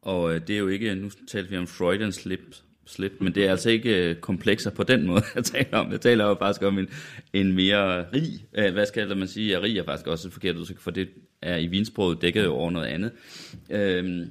og 0.02 0.36
øh, 0.36 0.41
det 0.47 0.56
er 0.56 0.60
jo 0.60 0.68
ikke, 0.68 0.95
nu 0.95 1.10
talte 1.28 1.50
vi 1.50 1.58
om 1.58 1.68
Freudian 1.68 2.12
slip, 2.12 2.56
slip 2.86 3.12
men 3.20 3.36
det 3.36 3.45
er 3.45 3.52
altså 3.52 3.70
ikke 3.70 4.10
øh, 4.10 4.16
komplekser 4.16 4.72
på 4.72 4.84
den 4.84 5.08
måde, 5.08 5.24
jeg 5.36 5.43
taler 5.43 5.78
om. 5.78 5.91
Jeg 5.91 6.02
taler 6.02 6.26
jo 6.26 6.36
faktisk 6.36 6.64
om 6.64 6.80
en, 6.80 6.89
en 7.34 7.54
mere 7.54 8.12
rig, 8.14 8.45
øh, 8.54 8.74
hvad 8.74 8.86
skal 8.86 9.18
man 9.18 9.28
sige, 9.28 9.52
ja, 9.52 9.60
rig 9.60 9.78
er 9.78 9.84
faktisk 9.84 10.08
også 10.08 10.28
et 10.28 10.34
forkert 10.34 10.56
udtryk, 10.56 10.80
for 10.80 10.91
det 10.91 11.10
er 11.41 11.58
i 11.58 11.68
vinsproget 11.68 12.22
dækket 12.22 12.43
jo 12.43 12.54
over 12.54 12.72
noget 12.72 12.88
andet. 12.88 13.12
Øh, 13.70 14.28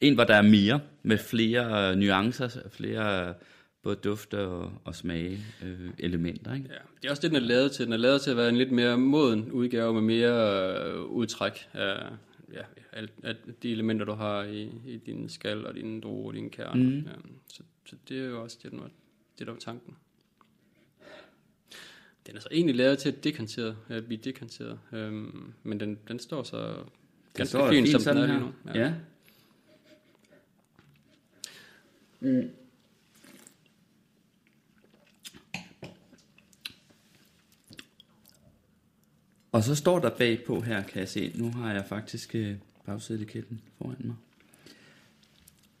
en, 0.00 0.14
hvor 0.14 0.24
der 0.24 0.34
er 0.34 0.42
mere, 0.42 0.80
med 1.02 1.18
flere 1.18 1.90
øh, 1.90 1.96
nuancer, 1.96 2.48
flere 2.70 3.28
øh, 3.28 3.34
både 3.82 3.96
dufte 3.96 4.38
og, 4.38 4.72
og 4.84 4.94
smage 4.94 5.38
øh, 5.64 5.90
elementer, 5.98 6.54
ikke? 6.54 6.66
Ja, 6.68 6.78
det 7.02 7.06
er 7.06 7.10
også 7.10 7.22
det, 7.22 7.30
den 7.30 7.36
er 7.36 7.46
lavet 7.46 7.72
til. 7.72 7.84
Den 7.84 7.92
er 7.92 7.96
lavet 7.96 8.20
til 8.20 8.30
at 8.30 8.36
være 8.36 8.48
en 8.48 8.56
lidt 8.56 8.72
mere 8.72 8.98
moden 8.98 9.52
udgave 9.52 9.94
med 9.94 10.02
mere 10.02 10.74
øh, 10.76 11.02
udtræk 11.02 11.66
af, 11.72 11.94
ja, 12.52 12.62
alt, 12.92 13.12
af 13.22 13.34
de 13.62 13.72
elementer, 13.72 14.04
du 14.04 14.12
har 14.12 14.42
i, 14.42 14.62
i 14.86 14.96
din 14.96 15.28
skal 15.28 15.66
og 15.66 15.74
din 15.74 16.00
druer 16.00 16.28
og 16.28 16.34
dine 16.34 16.50
kerner. 16.50 16.90
Mm. 16.90 16.98
Ja, 16.98 17.12
så, 17.48 17.62
så 17.84 17.96
det 18.08 18.18
er 18.18 18.24
jo 18.24 18.42
også 18.42 18.58
det, 18.62 18.70
den 18.70 18.80
var, 18.80 18.90
det 19.38 19.46
der 19.46 19.52
var 19.52 19.60
tanken. 19.60 19.96
Den 22.26 22.36
er 22.36 22.40
så 22.40 22.48
egentlig 22.52 22.76
lavet 22.76 22.98
til 22.98 23.08
at 23.08 23.24
dekantere, 23.24 23.76
at 23.88 24.06
blive 24.06 24.20
dekanteret, 24.24 24.80
øhm, 24.92 25.52
men 25.62 25.80
den, 25.80 25.98
den 26.08 26.18
står 26.18 26.42
så 26.42 26.84
ganske 27.34 27.50
står 27.50 27.70
fint, 27.70 27.88
som 27.88 28.00
sådan 28.00 28.22
den 28.22 28.30
er 28.30 28.38
lige 28.38 28.52
her. 28.64 28.74
nu. 28.74 28.80
Ja. 28.80 28.94
Mm. 32.20 32.50
Og 39.52 39.62
så 39.64 39.74
står 39.74 39.98
der 39.98 40.10
bagpå 40.10 40.60
her, 40.60 40.82
kan 40.82 41.00
jeg 41.00 41.08
se, 41.08 41.32
nu 41.34 41.50
har 41.50 41.72
jeg 41.72 41.84
faktisk 41.86 42.34
øh, 42.34 42.56
bagsideetiketten 42.90 43.60
foran 43.78 43.96
mig, 44.04 44.16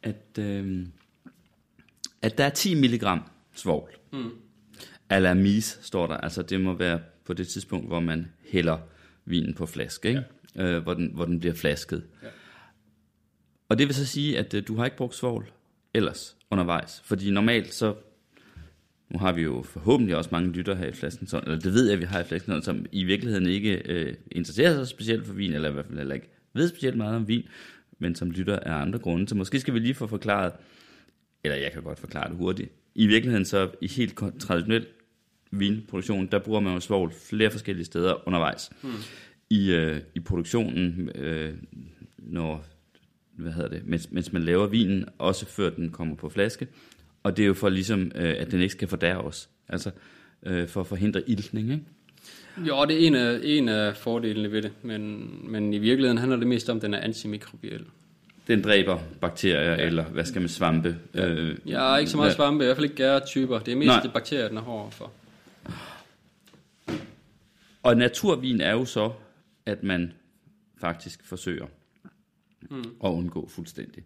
at, 0.02 0.38
øh, 0.38 0.86
at 2.22 2.38
der 2.38 2.44
er 2.44 2.50
10 2.50 2.74
mg 2.74 3.04
svovl. 3.54 3.90
Mm. 4.12 4.30
Alamis 5.08 5.78
står 5.82 6.06
der, 6.06 6.16
altså 6.16 6.42
det 6.42 6.60
må 6.60 6.72
være 6.72 7.00
på 7.24 7.32
det 7.32 7.48
tidspunkt, 7.48 7.86
hvor 7.86 8.00
man 8.00 8.32
hælder 8.48 8.78
vinen 9.24 9.54
på 9.54 9.66
flaske, 9.66 10.08
ikke? 10.08 10.24
Ja. 10.56 10.62
Øh, 10.62 10.82
hvor, 10.82 10.94
den, 10.94 11.10
hvor 11.14 11.24
den 11.24 11.40
bliver 11.40 11.54
flasket. 11.54 12.06
Ja. 12.22 12.28
Og 13.68 13.78
det 13.78 13.86
vil 13.86 13.94
så 13.94 14.06
sige, 14.06 14.38
at 14.38 14.54
øh, 14.54 14.62
du 14.68 14.76
har 14.76 14.84
ikke 14.84 14.96
brugt 14.96 15.14
svovl 15.14 15.52
ellers 15.94 16.36
undervejs, 16.50 17.02
fordi 17.04 17.30
normalt 17.30 17.74
så, 17.74 17.94
nu 19.08 19.18
har 19.18 19.32
vi 19.32 19.42
jo 19.42 19.62
forhåbentlig 19.62 20.16
også 20.16 20.30
mange 20.32 20.52
lytter 20.52 20.74
her 20.74 20.86
i 20.86 20.92
flasken, 20.92 21.26
så, 21.26 21.40
eller 21.40 21.58
det 21.58 21.72
ved 21.74 21.84
jeg, 21.84 21.92
at 21.92 22.00
vi 22.00 22.04
har 22.04 22.20
i 22.20 22.24
flasken, 22.24 22.62
som 22.62 22.86
i 22.92 23.04
virkeligheden 23.04 23.46
ikke 23.46 23.82
øh, 23.84 24.14
interesserer 24.30 24.74
sig 24.74 24.88
specielt 24.88 25.26
for 25.26 25.34
vin, 25.34 25.52
eller 25.52 25.68
i 25.68 25.72
hvert 25.72 25.86
fald 25.86 25.98
heller 25.98 26.14
ikke 26.14 26.30
ved 26.54 26.68
specielt 26.68 26.96
meget 26.96 27.16
om 27.16 27.28
vin, 27.28 27.42
men 27.98 28.14
som 28.14 28.30
lytter 28.30 28.58
af 28.58 28.72
andre 28.72 28.98
grunde. 28.98 29.28
Så 29.28 29.34
måske 29.34 29.60
skal 29.60 29.74
vi 29.74 29.78
lige 29.78 29.94
få 29.94 30.06
forklaret, 30.06 30.52
eller 31.44 31.56
jeg 31.56 31.72
kan 31.72 31.82
godt 31.82 31.98
forklare 31.98 32.28
det 32.28 32.36
hurtigt. 32.36 32.72
I 32.94 33.06
virkeligheden 33.06 33.44
så 33.44 33.70
i 33.80 33.88
helt 33.88 34.18
traditionel 34.38 34.86
vinproduktion, 35.50 36.26
der 36.26 36.38
bruger 36.38 36.60
man 36.60 36.74
jo 36.74 36.80
svovl 36.80 37.12
flere 37.12 37.50
forskellige 37.50 37.84
steder 37.84 38.28
undervejs. 38.28 38.70
Hmm. 38.82 38.92
I, 39.50 39.72
øh, 39.72 40.00
I 40.14 40.20
produktionen, 40.20 41.08
øh, 41.14 41.54
når, 42.18 42.64
hvad 43.36 43.52
hedder 43.52 43.68
det, 43.68 43.86
mens, 43.86 44.10
mens 44.10 44.32
man 44.32 44.42
laver 44.42 44.66
vinen, 44.66 45.04
også 45.18 45.46
før 45.46 45.70
den 45.70 45.90
kommer 45.90 46.16
på 46.16 46.28
flaske. 46.28 46.68
Og 47.22 47.36
det 47.36 47.42
er 47.42 47.46
jo 47.46 47.54
for 47.54 47.68
ligesom, 47.68 48.12
øh, 48.14 48.34
at 48.38 48.50
den 48.50 48.60
ikke 48.60 48.72
skal 48.72 48.88
fordærves. 48.88 49.50
Altså 49.68 49.90
øh, 50.42 50.68
for 50.68 50.80
at 50.80 50.86
forhindre 50.86 51.30
iltning, 51.30 51.70
ikke? 51.70 51.84
Jo, 52.56 52.84
det 52.84 53.02
er 53.02 53.06
en 53.06 53.14
af, 53.14 53.40
en 53.42 53.68
af 53.68 53.96
fordelene 53.96 54.52
ved 54.52 54.62
det, 54.62 54.72
men, 54.82 55.30
men 55.50 55.74
i 55.74 55.78
virkeligheden 55.78 56.18
handler 56.18 56.36
det 56.36 56.46
mest 56.46 56.68
om, 56.68 56.76
at 56.76 56.82
den 56.82 56.94
er 56.94 56.98
antimikrobiel. 56.98 57.84
Den 58.46 58.62
dræber 58.62 58.98
bakterier, 59.20 59.70
ja. 59.70 59.86
eller 59.86 60.04
hvad 60.04 60.24
skal 60.24 60.40
man, 60.40 60.48
svampe. 60.48 60.96
Ja. 61.14 61.28
Øh, 61.28 61.58
er 61.66 61.96
ikke 61.96 62.10
så 62.10 62.16
meget 62.16 62.32
svampe, 62.32 62.64
i 62.64 62.66
hvert 62.66 62.76
fald 62.76 62.84
ikke 62.84 62.96
gære 62.96 63.20
typer. 63.26 63.58
Det 63.58 63.72
er 63.72 63.76
mest 63.76 63.86
Nej. 63.86 64.00
det 64.02 64.12
bakterier, 64.12 64.48
den 64.48 64.56
er 64.56 64.62
hård 64.62 64.92
for. 64.92 65.12
Og 67.82 67.96
naturvin 67.96 68.60
er 68.60 68.72
jo 68.72 68.84
så, 68.84 69.12
at 69.66 69.82
man 69.82 70.12
faktisk 70.80 71.24
forsøger 71.24 71.66
mm. 72.70 72.78
at 73.04 73.08
undgå 73.08 73.48
fuldstændig. 73.48 74.04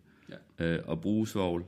Ja. 0.59 0.65
Øh, 0.65 0.83
at 0.91 1.01
bruge 1.01 1.29
svovl. 1.29 1.65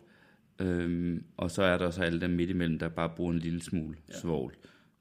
Øhm, 0.59 1.24
og 1.36 1.51
så 1.51 1.62
er 1.62 1.78
der 1.78 1.90
så 1.90 2.03
alle 2.03 2.20
dem 2.20 2.30
midt 2.30 2.51
imellem, 2.51 2.78
der 2.78 2.88
bare 2.88 3.09
bruger 3.09 3.32
en 3.32 3.38
lille 3.38 3.62
smule 3.62 3.97
ja. 4.09 4.20
svovl. 4.20 4.55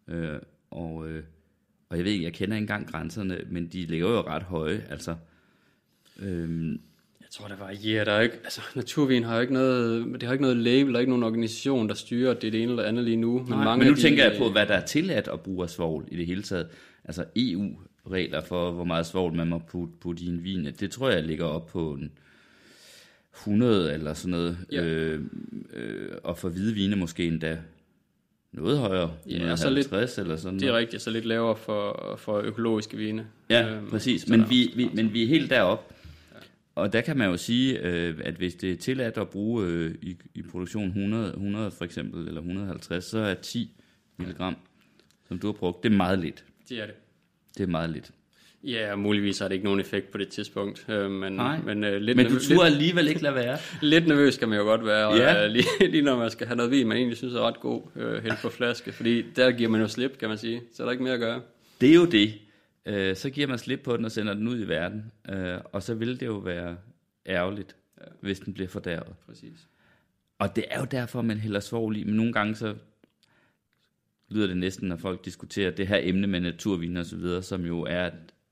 Øh, 0.08 0.40
og, 0.72 1.10
øh, 1.10 1.24
og 1.90 1.98
jeg 1.98 2.06
ved 2.06 2.12
ikke, 2.12 2.26
jeg 2.26 2.34
kender 2.34 2.56
ikke 2.56 2.64
engang 2.64 2.92
grænserne, 2.92 3.38
men 3.50 3.68
de 3.68 3.82
ligger 3.86 4.10
jo 4.10 4.22
ret 4.22 4.44
høje. 4.44 4.86
Altså, 4.90 5.16
øhm, 6.20 6.72
Jeg 7.22 7.28
tror, 7.32 7.48
det 7.48 7.60
varierer. 7.60 8.04
Der 8.04 8.12
er 8.12 8.22
ikke, 8.22 8.36
altså, 8.44 8.62
naturvin 8.76 9.24
har 9.24 9.36
jo 9.36 9.42
ikke 9.42 9.54
noget, 9.54 10.06
det 10.14 10.24
har 10.24 10.32
ikke 10.34 10.42
noget 10.42 10.58
label, 10.58 10.94
der 10.94 10.98
er 10.98 11.00
ikke 11.00 11.10
nogen 11.12 11.24
organisation, 11.24 11.88
der 11.90 11.96
styrer, 11.96 12.34
det 12.34 12.54
det 12.54 12.62
ene 12.64 12.72
eller 12.72 12.84
andet 12.84 13.04
lige 13.04 13.18
nu. 13.18 13.40
Men, 13.40 13.50
Nej, 13.50 13.76
men 13.78 13.88
nu 13.88 13.94
de- 13.94 14.02
tænker 14.02 14.24
jeg 14.24 14.36
på, 14.38 14.50
hvad 14.52 14.66
der 14.68 14.74
er 14.74 14.86
tilladt 14.86 15.28
at 15.28 15.40
bruge 15.42 15.64
af 15.64 15.70
svovl 15.70 16.08
i 16.12 16.18
det 16.18 16.26
hele 16.26 16.44
taget. 16.44 16.68
Altså 17.04 17.26
EU-regler 17.36 18.42
for, 18.42 18.72
hvor 18.72 18.84
meget 18.84 19.06
svovl 19.06 19.34
man 19.34 19.48
må 19.48 19.60
putte, 19.60 19.94
putte 20.02 20.24
i 20.24 20.28
en 20.28 20.44
vin. 20.44 20.66
Det 20.66 20.92
tror 20.92 21.10
jeg 21.10 21.24
ligger 21.24 21.46
op 21.46 21.68
på 21.68 21.94
en 21.94 22.12
100 23.34 23.94
eller 23.94 24.14
sådan 24.14 24.32
noget. 24.32 24.58
Ja. 24.72 24.84
Øh, 24.84 25.22
øh, 25.74 26.10
og 26.24 26.38
for 26.38 26.50
hvide 26.50 26.74
vine 26.74 26.96
måske 26.96 27.26
endda 27.28 27.58
noget 28.56 28.78
højere. 28.80 29.14
Ja, 29.30 29.52
og 29.52 29.58
så 29.60 29.70
lidt- 29.70 29.86
150 29.86 30.18
eller 30.18 30.36
sådan 30.36 30.60
Det 30.60 30.64
er 30.66 30.68
noget. 30.68 30.82
rigtigt, 30.82 31.02
så 31.02 31.10
lidt 31.12 31.26
lavere 31.26 31.56
for, 31.56 32.16
for 32.20 32.40
økologiske 32.40 32.98
vine. 32.98 33.28
Ja, 33.50 33.76
Øhm, 33.76 33.90
præcis. 33.90 34.28
Men 34.30 34.50
vi, 34.50 34.72
vi, 34.76 34.90
men 34.94 35.14
vi 35.14 35.24
er 35.24 35.28
helt 35.28 35.50
derop. 35.50 35.92
Og 36.76 36.94
der 36.94 37.02
kan 37.02 37.18
man 37.18 37.30
jo 37.30 37.38
sige, 37.38 37.80
øh, 37.80 38.16
at 38.24 38.34
hvis 38.34 38.56
det 38.56 38.72
er 38.72 38.76
tilladt 38.78 39.18
at 39.18 39.30
bruge 39.30 39.66
øh, 39.68 39.96
i, 40.02 40.18
i 40.36 40.42
produktion 40.42 40.88
100, 40.88 41.30
100 41.34 41.72
for 41.72 41.86
eksempel, 41.86 42.28
eller 42.28 42.42
150, 42.42 43.04
så 43.06 43.20
er 43.20 43.34
10 43.34 43.72
milligram 44.18 44.56
som 45.28 45.40
du 45.40 45.48
har 45.48 45.54
brugt, 45.54 45.84
det 45.84 45.92
er 45.92 45.96
meget 45.98 46.20
lidt. 46.20 46.44
Det 46.70 46.82
er 46.82 46.86
det. 46.86 46.96
Det 47.58 47.64
er 47.64 47.68
meget 47.68 47.90
lidt. 47.90 48.12
Ja, 48.68 48.92
og 48.92 49.00
muligvis 49.00 49.40
har 49.40 49.48
det 49.48 49.56
ikke 49.56 49.66
nogen 49.66 49.80
effekt 49.80 50.12
på 50.12 50.18
det 50.18 50.28
tidspunkt, 50.28 50.86
øh, 50.90 51.12
men, 51.12 51.34
Nej. 51.34 51.62
men, 51.62 51.84
øh, 51.84 52.02
lidt, 52.02 52.18
Men 52.18 52.26
du 52.26 52.32
turde 52.32 52.50
lidt, 52.50 52.62
alligevel 52.64 53.08
ikke 53.08 53.22
lade 53.24 53.36
være. 53.36 53.58
lidt 53.82 54.08
nervøs 54.08 54.34
skal 54.34 54.48
man 54.48 54.58
jo 54.58 54.64
godt 54.64 54.86
være, 54.86 55.08
og, 55.08 55.18
Ja. 55.18 55.46
øh, 55.46 55.52
lige, 55.52 55.66
lige 55.92 56.02
når 56.04 56.18
man 56.18 56.30
skal 56.32 56.48
have 56.48 56.58
noget 56.58 56.72
vin, 56.72 56.88
man 56.88 56.98
egentlig 56.98 57.18
synes 57.18 57.34
er 57.34 57.40
ret 57.40 57.60
god, 57.60 57.82
øh, 57.96 58.24
helt 58.24 58.38
på 58.42 58.50
flaske, 58.50 58.92
fordi 58.92 59.22
der 59.36 59.52
giver 59.52 59.70
man 59.70 59.82
jo 59.82 59.88
slip, 59.88 60.18
kan 60.18 60.30
man 60.30 60.38
sige, 60.38 60.62
så 60.74 60.84
er 60.84 60.86
der 60.88 60.92
ikke 60.92 61.04
mere 61.04 61.14
at 61.14 61.20
gøre. 61.20 61.42
Det 61.82 61.90
er 61.90 61.96
jo 61.96 62.06
det. 62.06 62.34
Øh, 62.86 63.16
så 63.16 63.30
giver 63.30 63.48
man 63.48 63.58
slip 63.58 63.80
på 63.84 63.98
den 63.98 64.06
og 64.06 64.12
sender 64.12 64.34
den 64.34 64.48
ud 64.48 64.60
i 64.60 64.68
verden. 64.68 65.12
Øh, 65.30 65.58
og 65.72 65.84
så 65.84 65.94
vil 65.94 66.20
det 66.20 66.26
jo 66.26 66.38
være 66.38 66.78
ærgerligt, 67.28 67.76
ja. 68.02 68.06
hvis 68.22 68.40
den 68.40 68.54
bliver 68.54 68.68
fordærvet. 68.68 69.14
Præcis. 69.26 69.68
Og 70.40 70.56
det 70.56 70.66
er 70.72 70.80
jo 70.80 70.86
derfor, 70.92 71.22
man 71.22 71.38
hælder 71.38 71.60
svovl 71.60 71.98
i. 71.98 72.04
Men 72.04 72.14
nogle 72.14 72.34
gange 72.34 72.56
så 72.56 72.76
lyder 74.30 74.48
det 74.48 74.58
næsten, 74.58 74.88
når 74.88 74.96
folk 74.98 75.26
diskuterer 75.26 75.72
det 75.72 75.88
her 75.88 76.00
emne 76.02 76.28
med 76.28 76.40
naturvin 76.40 76.98
og 76.98 77.06
så 77.06 77.16
videre, 77.16 77.44
som 77.44 77.66
jo 77.66 77.82
er 77.82 78.10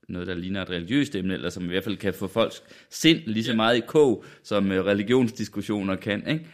noget, 0.08 0.28
der 0.28 0.34
ligner 0.34 0.62
et 0.62 0.70
religiøst 0.70 1.14
emne, 1.16 1.34
eller 1.34 1.50
som 1.50 1.64
i 1.64 1.68
hvert 1.68 1.84
fald 1.84 1.96
kan 1.96 2.14
få 2.14 2.26
folks 2.28 2.62
sind 2.90 3.18
lige 3.26 3.44
så 3.44 3.54
meget 3.56 3.76
i 3.76 3.82
kog, 3.86 4.24
som 4.42 4.72
øh, 4.72 4.84
religionsdiskussioner 4.86 5.96
kan. 5.96 6.28
Ikke? 6.28 6.46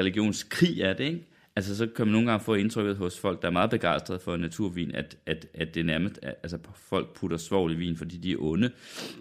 Religionskrig 0.00 0.80
er 0.80 0.92
det, 0.92 1.04
ikke? 1.04 1.24
Altså, 1.56 1.76
så 1.76 1.86
kan 1.86 2.06
man 2.06 2.12
nogle 2.12 2.30
gange 2.30 2.44
få 2.44 2.54
indtrykket 2.54 2.96
hos 2.96 3.18
folk, 3.18 3.42
der 3.42 3.48
er 3.48 3.52
meget 3.52 3.70
begejstrede 3.70 4.18
for 4.20 4.36
naturvin, 4.36 4.94
at, 4.94 5.16
at, 5.26 5.46
at 5.54 5.74
det 5.74 5.86
nærmest, 5.86 6.18
altså 6.22 6.58
folk 6.88 7.14
putter 7.14 7.36
svovl 7.36 7.72
i 7.72 7.74
vin, 7.74 7.96
fordi 7.96 8.16
de 8.16 8.32
er 8.32 8.36
onde. 8.38 8.70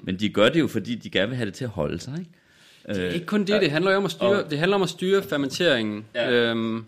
Men 0.03 0.15
de 0.19 0.29
gør 0.29 0.49
det 0.49 0.59
jo, 0.59 0.67
fordi 0.67 0.95
de 0.95 1.09
gerne 1.09 1.27
vil 1.27 1.35
have 1.37 1.45
det 1.45 1.53
til 1.53 1.63
at 1.63 1.69
holde 1.69 1.99
sig, 1.99 2.13
ikke? 2.19 2.31
Det 2.87 3.05
er 3.07 3.09
ikke 3.09 3.25
kun 3.25 3.39
det, 3.43 3.61
det 3.61 3.71
handler 3.71 3.91
jo 3.91 3.97
om 3.97 4.05
at 4.05 4.11
styre, 4.11 4.43
og- 4.43 4.49
det 4.51 4.59
handler 4.59 4.75
om 4.75 4.83
at 4.83 4.89
styre 4.89 5.23
fermenteringen. 5.23 6.05
Ja. 6.15 6.31
Øhm, 6.31 6.83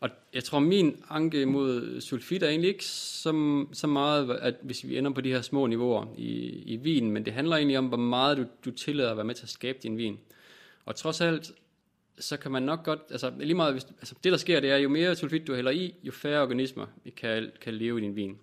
og 0.00 0.10
jeg 0.34 0.44
tror, 0.44 0.58
min 0.58 1.04
anke 1.10 1.46
mod 1.46 2.00
sulfit 2.00 2.42
er 2.42 2.48
egentlig 2.48 2.68
ikke 2.68 2.84
så, 2.84 3.64
så 3.72 3.86
meget, 3.86 4.30
at 4.30 4.54
hvis 4.62 4.88
vi 4.88 4.98
ender 4.98 5.10
på 5.10 5.20
de 5.20 5.32
her 5.32 5.42
små 5.42 5.66
niveauer 5.66 6.06
i, 6.16 6.62
i 6.66 6.76
vin, 6.76 7.10
men 7.10 7.24
det 7.24 7.32
handler 7.32 7.56
egentlig 7.56 7.78
om, 7.78 7.86
hvor 7.86 7.96
meget 7.96 8.36
du, 8.36 8.44
du 8.64 8.70
tillader 8.70 9.10
at 9.10 9.16
være 9.16 9.26
med 9.26 9.34
til 9.34 9.44
at 9.44 9.48
skabe 9.48 9.78
din 9.82 9.98
vin. 9.98 10.18
Og 10.84 10.96
trods 10.96 11.20
alt, 11.20 11.52
så 12.18 12.36
kan 12.36 12.52
man 12.52 12.62
nok 12.62 12.84
godt, 12.84 13.00
altså 13.10 13.32
lige 13.38 13.54
meget, 13.54 13.74
hvis, 13.74 13.84
altså 13.84 14.14
det 14.24 14.32
der 14.32 14.38
sker, 14.38 14.60
det 14.60 14.70
er, 14.70 14.76
jo 14.76 14.88
mere 14.88 15.16
sulfit 15.16 15.46
du 15.46 15.54
hælder 15.54 15.70
i, 15.70 15.94
jo 16.02 16.12
færre 16.12 16.42
organismer 16.42 16.86
kan, 17.16 17.50
kan 17.60 17.74
leve 17.74 17.98
i 17.98 18.02
din 18.02 18.16
vin. 18.16 18.38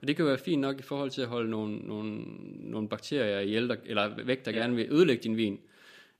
Og 0.00 0.08
det 0.08 0.16
kan 0.16 0.22
jo 0.22 0.28
være 0.28 0.38
fint 0.38 0.60
nok 0.60 0.78
i 0.78 0.82
forhold 0.82 1.10
til 1.10 1.22
at 1.22 1.28
holde 1.28 1.50
nogle, 1.50 1.76
nogle, 1.78 2.22
nogle 2.70 2.88
bakterier 2.88 3.40
ihjel, 3.40 3.68
der, 3.68 3.76
eller 3.84 4.24
væk, 4.24 4.44
der 4.44 4.50
ja. 4.50 4.58
gerne 4.58 4.76
vil 4.76 4.86
ødelægge 4.90 5.22
din 5.22 5.36
vin. 5.36 5.60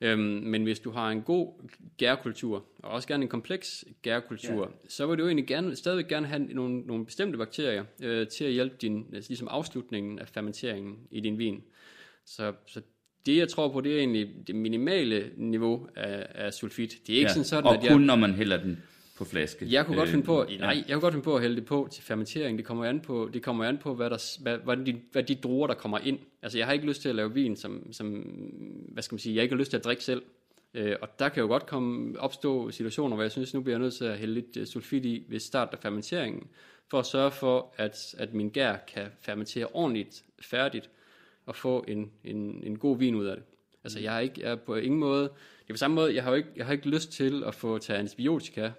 Øhm, 0.00 0.20
men 0.20 0.62
hvis 0.62 0.78
du 0.78 0.90
har 0.90 1.10
en 1.10 1.22
god 1.22 1.70
gærkultur, 1.96 2.64
og 2.78 2.90
også 2.90 3.08
gerne 3.08 3.22
en 3.22 3.28
kompleks 3.28 3.84
gærkultur, 4.02 4.62
ja. 4.62 4.88
så 4.88 5.06
vil 5.06 5.18
du 5.18 5.22
jo 5.22 5.28
egentlig 5.28 5.46
gerne, 5.46 5.76
stadigvæk 5.76 6.08
gerne 6.08 6.26
have 6.26 6.44
nogle, 6.44 6.80
nogle 6.80 7.04
bestemte 7.04 7.38
bakterier 7.38 7.84
øh, 8.02 8.28
til 8.28 8.44
at 8.44 8.52
hjælpe 8.52 8.76
din, 8.80 9.06
altså 9.14 9.30
ligesom 9.30 9.48
afslutningen 9.48 10.18
af 10.18 10.28
fermenteringen 10.28 10.98
i 11.10 11.20
din 11.20 11.38
vin. 11.38 11.62
Så, 12.24 12.52
så 12.66 12.80
det 13.26 13.36
jeg 13.36 13.48
tror 13.48 13.68
på, 13.68 13.80
det 13.80 13.92
er 13.92 13.98
egentlig 13.98 14.28
det 14.46 14.54
minimale 14.54 15.30
niveau 15.36 15.88
af, 15.96 16.26
af 16.34 16.54
sulfit. 16.54 16.94
Det 17.06 17.14
er 17.14 17.18
ikke 17.18 17.30
sådan 17.30 17.44
sådan, 17.44 17.64
og 17.64 17.76
at 17.76 17.84
jeg... 17.84 17.92
kun 17.92 18.00
når 18.00 18.16
man 18.16 18.34
hælder 18.34 18.62
den 18.62 18.82
på 19.18 19.24
flaske. 19.24 19.66
Jeg 19.72 19.86
kunne 19.86 19.96
godt 19.96 20.08
Øh, 20.08 20.12
finde 20.12 20.26
på, 20.26 20.46
ja. 20.50 20.56
nej, 20.56 20.84
jeg 20.88 20.94
kunne 20.94 21.00
godt 21.00 21.14
finde 21.14 21.24
på 21.24 21.36
at 21.36 21.42
hælde 21.42 21.56
det 21.56 21.64
på 21.64 21.88
til 21.92 22.02
fermentering. 22.02 22.58
Det 22.58 22.66
kommer 22.66 22.84
an 22.84 23.00
på, 23.00 23.30
det 23.32 23.42
kommer 23.42 23.64
an 23.64 23.78
på 23.78 23.94
hvad, 23.94 24.10
der, 24.10 24.42
hvad, 24.42 24.58
hvad, 24.58 24.76
de, 24.76 25.00
hvad 25.12 25.22
de 25.22 25.34
druer, 25.34 25.66
der 25.66 25.74
kommer 25.74 25.98
ind. 25.98 26.18
Altså, 26.42 26.58
jeg 26.58 26.66
har 26.66 26.72
ikke 26.72 26.86
lyst 26.86 27.02
til 27.02 27.08
at 27.08 27.14
lave 27.14 27.34
vin, 27.34 27.56
som, 27.56 27.92
som 27.92 28.08
hvad 28.92 29.02
skal 29.02 29.14
man 29.14 29.18
sige, 29.18 29.34
jeg 29.34 29.42
ikke 29.42 29.54
har 29.54 29.58
lyst 29.58 29.70
til 29.70 29.76
at 29.76 29.84
drikke 29.84 30.04
selv. 30.04 30.22
Øh, 30.74 30.96
og 31.02 31.18
der 31.18 31.28
kan 31.28 31.40
jo 31.40 31.46
godt 31.46 31.66
komme, 31.66 32.20
opstå 32.20 32.70
situationer, 32.70 33.16
hvor 33.16 33.24
jeg 33.24 33.30
synes, 33.32 33.54
nu 33.54 33.60
bliver 33.60 33.74
jeg 33.74 33.82
nødt 33.82 33.94
til 33.94 34.04
at 34.04 34.18
hælde 34.18 34.34
lidt 34.34 34.56
øh, 34.56 34.66
sulfit 34.66 35.04
i 35.04 35.24
ved 35.28 35.40
start 35.40 35.68
af 35.72 35.78
fermenteringen, 35.78 36.46
for 36.90 36.98
at 36.98 37.06
sørge 37.06 37.30
for, 37.30 37.74
at, 37.76 38.14
at 38.18 38.34
min 38.34 38.50
gær 38.50 38.76
kan 38.94 39.06
fermentere 39.20 39.66
ordentligt, 39.66 40.24
færdigt, 40.40 40.90
og 41.46 41.56
få 41.56 41.84
en, 41.88 42.10
en, 42.24 42.60
en 42.64 42.78
god 42.78 42.98
vin 42.98 43.14
ud 43.14 43.26
af 43.26 43.36
det. 43.36 43.44
Altså, 43.84 44.00
jeg 44.00 44.16
er, 44.16 44.20
ikke, 44.20 44.40
jeg 44.40 44.50
er 44.50 44.56
på 44.56 44.74
ingen 44.74 45.00
måde, 45.00 45.22
det 45.22 45.68
er 45.68 45.74
på 45.74 45.76
samme 45.76 45.94
måde, 45.94 46.14
jeg 46.14 46.24
har 46.24 46.34
ikke, 46.34 46.48
jeg 46.56 46.66
har 46.66 46.72
ikke 46.72 46.88
lyst 46.88 47.12
til 47.12 47.44
at 47.44 47.54
få 47.54 47.78
tage 47.78 47.98
antibiotika, 47.98 48.70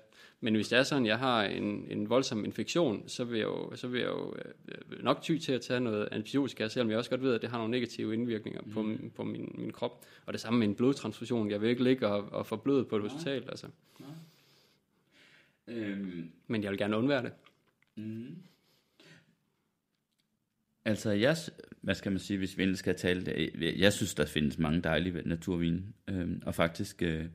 men 0.41 0.55
hvis 0.55 0.67
det 0.67 0.79
er 0.79 0.83
sådan, 0.83 1.05
jeg 1.05 1.19
har 1.19 1.43
en, 1.43 1.85
en 1.89 2.09
voldsom 2.09 2.45
infektion, 2.45 3.03
så 3.09 3.23
vil 3.23 3.37
jeg 3.37 3.45
jo, 3.45 3.75
så 3.75 3.87
vil 3.87 3.99
jeg 3.99 4.09
jo 4.09 4.35
øh, 4.67 5.03
nok 5.03 5.21
ty 5.21 5.37
til 5.37 5.51
at 5.51 5.61
tage 5.61 5.79
noget 5.79 6.07
antibiotika, 6.11 6.67
selvom 6.67 6.89
jeg 6.89 6.97
også 6.97 7.09
godt 7.09 7.21
ved, 7.21 7.33
at 7.35 7.41
det 7.41 7.49
har 7.49 7.57
nogle 7.57 7.71
negative 7.71 8.13
indvirkninger 8.13 8.61
mm. 8.61 8.71
på, 8.71 8.81
min- 8.81 9.11
på 9.15 9.23
min, 9.23 9.55
min 9.57 9.71
krop. 9.71 10.05
Og 10.25 10.33
det 10.33 10.41
samme 10.41 10.59
med 10.59 10.67
en 10.67 10.75
blodtransfusion. 10.75 11.51
Jeg 11.51 11.61
vil 11.61 11.69
ikke 11.69 11.83
ligge 11.83 12.07
og, 12.07 12.31
og 12.31 12.45
få 12.45 12.55
blod 12.55 12.85
på 12.85 12.95
et 12.95 13.01
hospital, 13.01 13.43
altså. 13.49 13.67
Øhm, 15.67 16.29
Men 16.47 16.63
jeg 16.63 16.71
vil 16.71 16.77
gerne 16.79 16.97
undvære 16.97 17.23
det. 17.23 17.31
altså, 20.85 21.11
jeg, 21.11 21.35
hvad 21.81 21.95
skal 21.95 22.11
man 22.11 22.19
sige, 22.19 22.37
hvis 22.37 22.57
vi 22.57 22.63
endelig 22.63 22.77
skal 22.77 22.95
tale 22.95 23.25
det, 23.25 23.51
jeg, 23.79 23.93
synes, 23.93 24.13
der 24.13 24.25
findes 24.25 24.57
mange 24.57 24.81
dejlige 24.81 25.21
naturvine, 25.25 25.83
øhm, 26.07 26.41
og 26.45 26.55
faktisk 26.55 27.01
øh, 27.01 27.25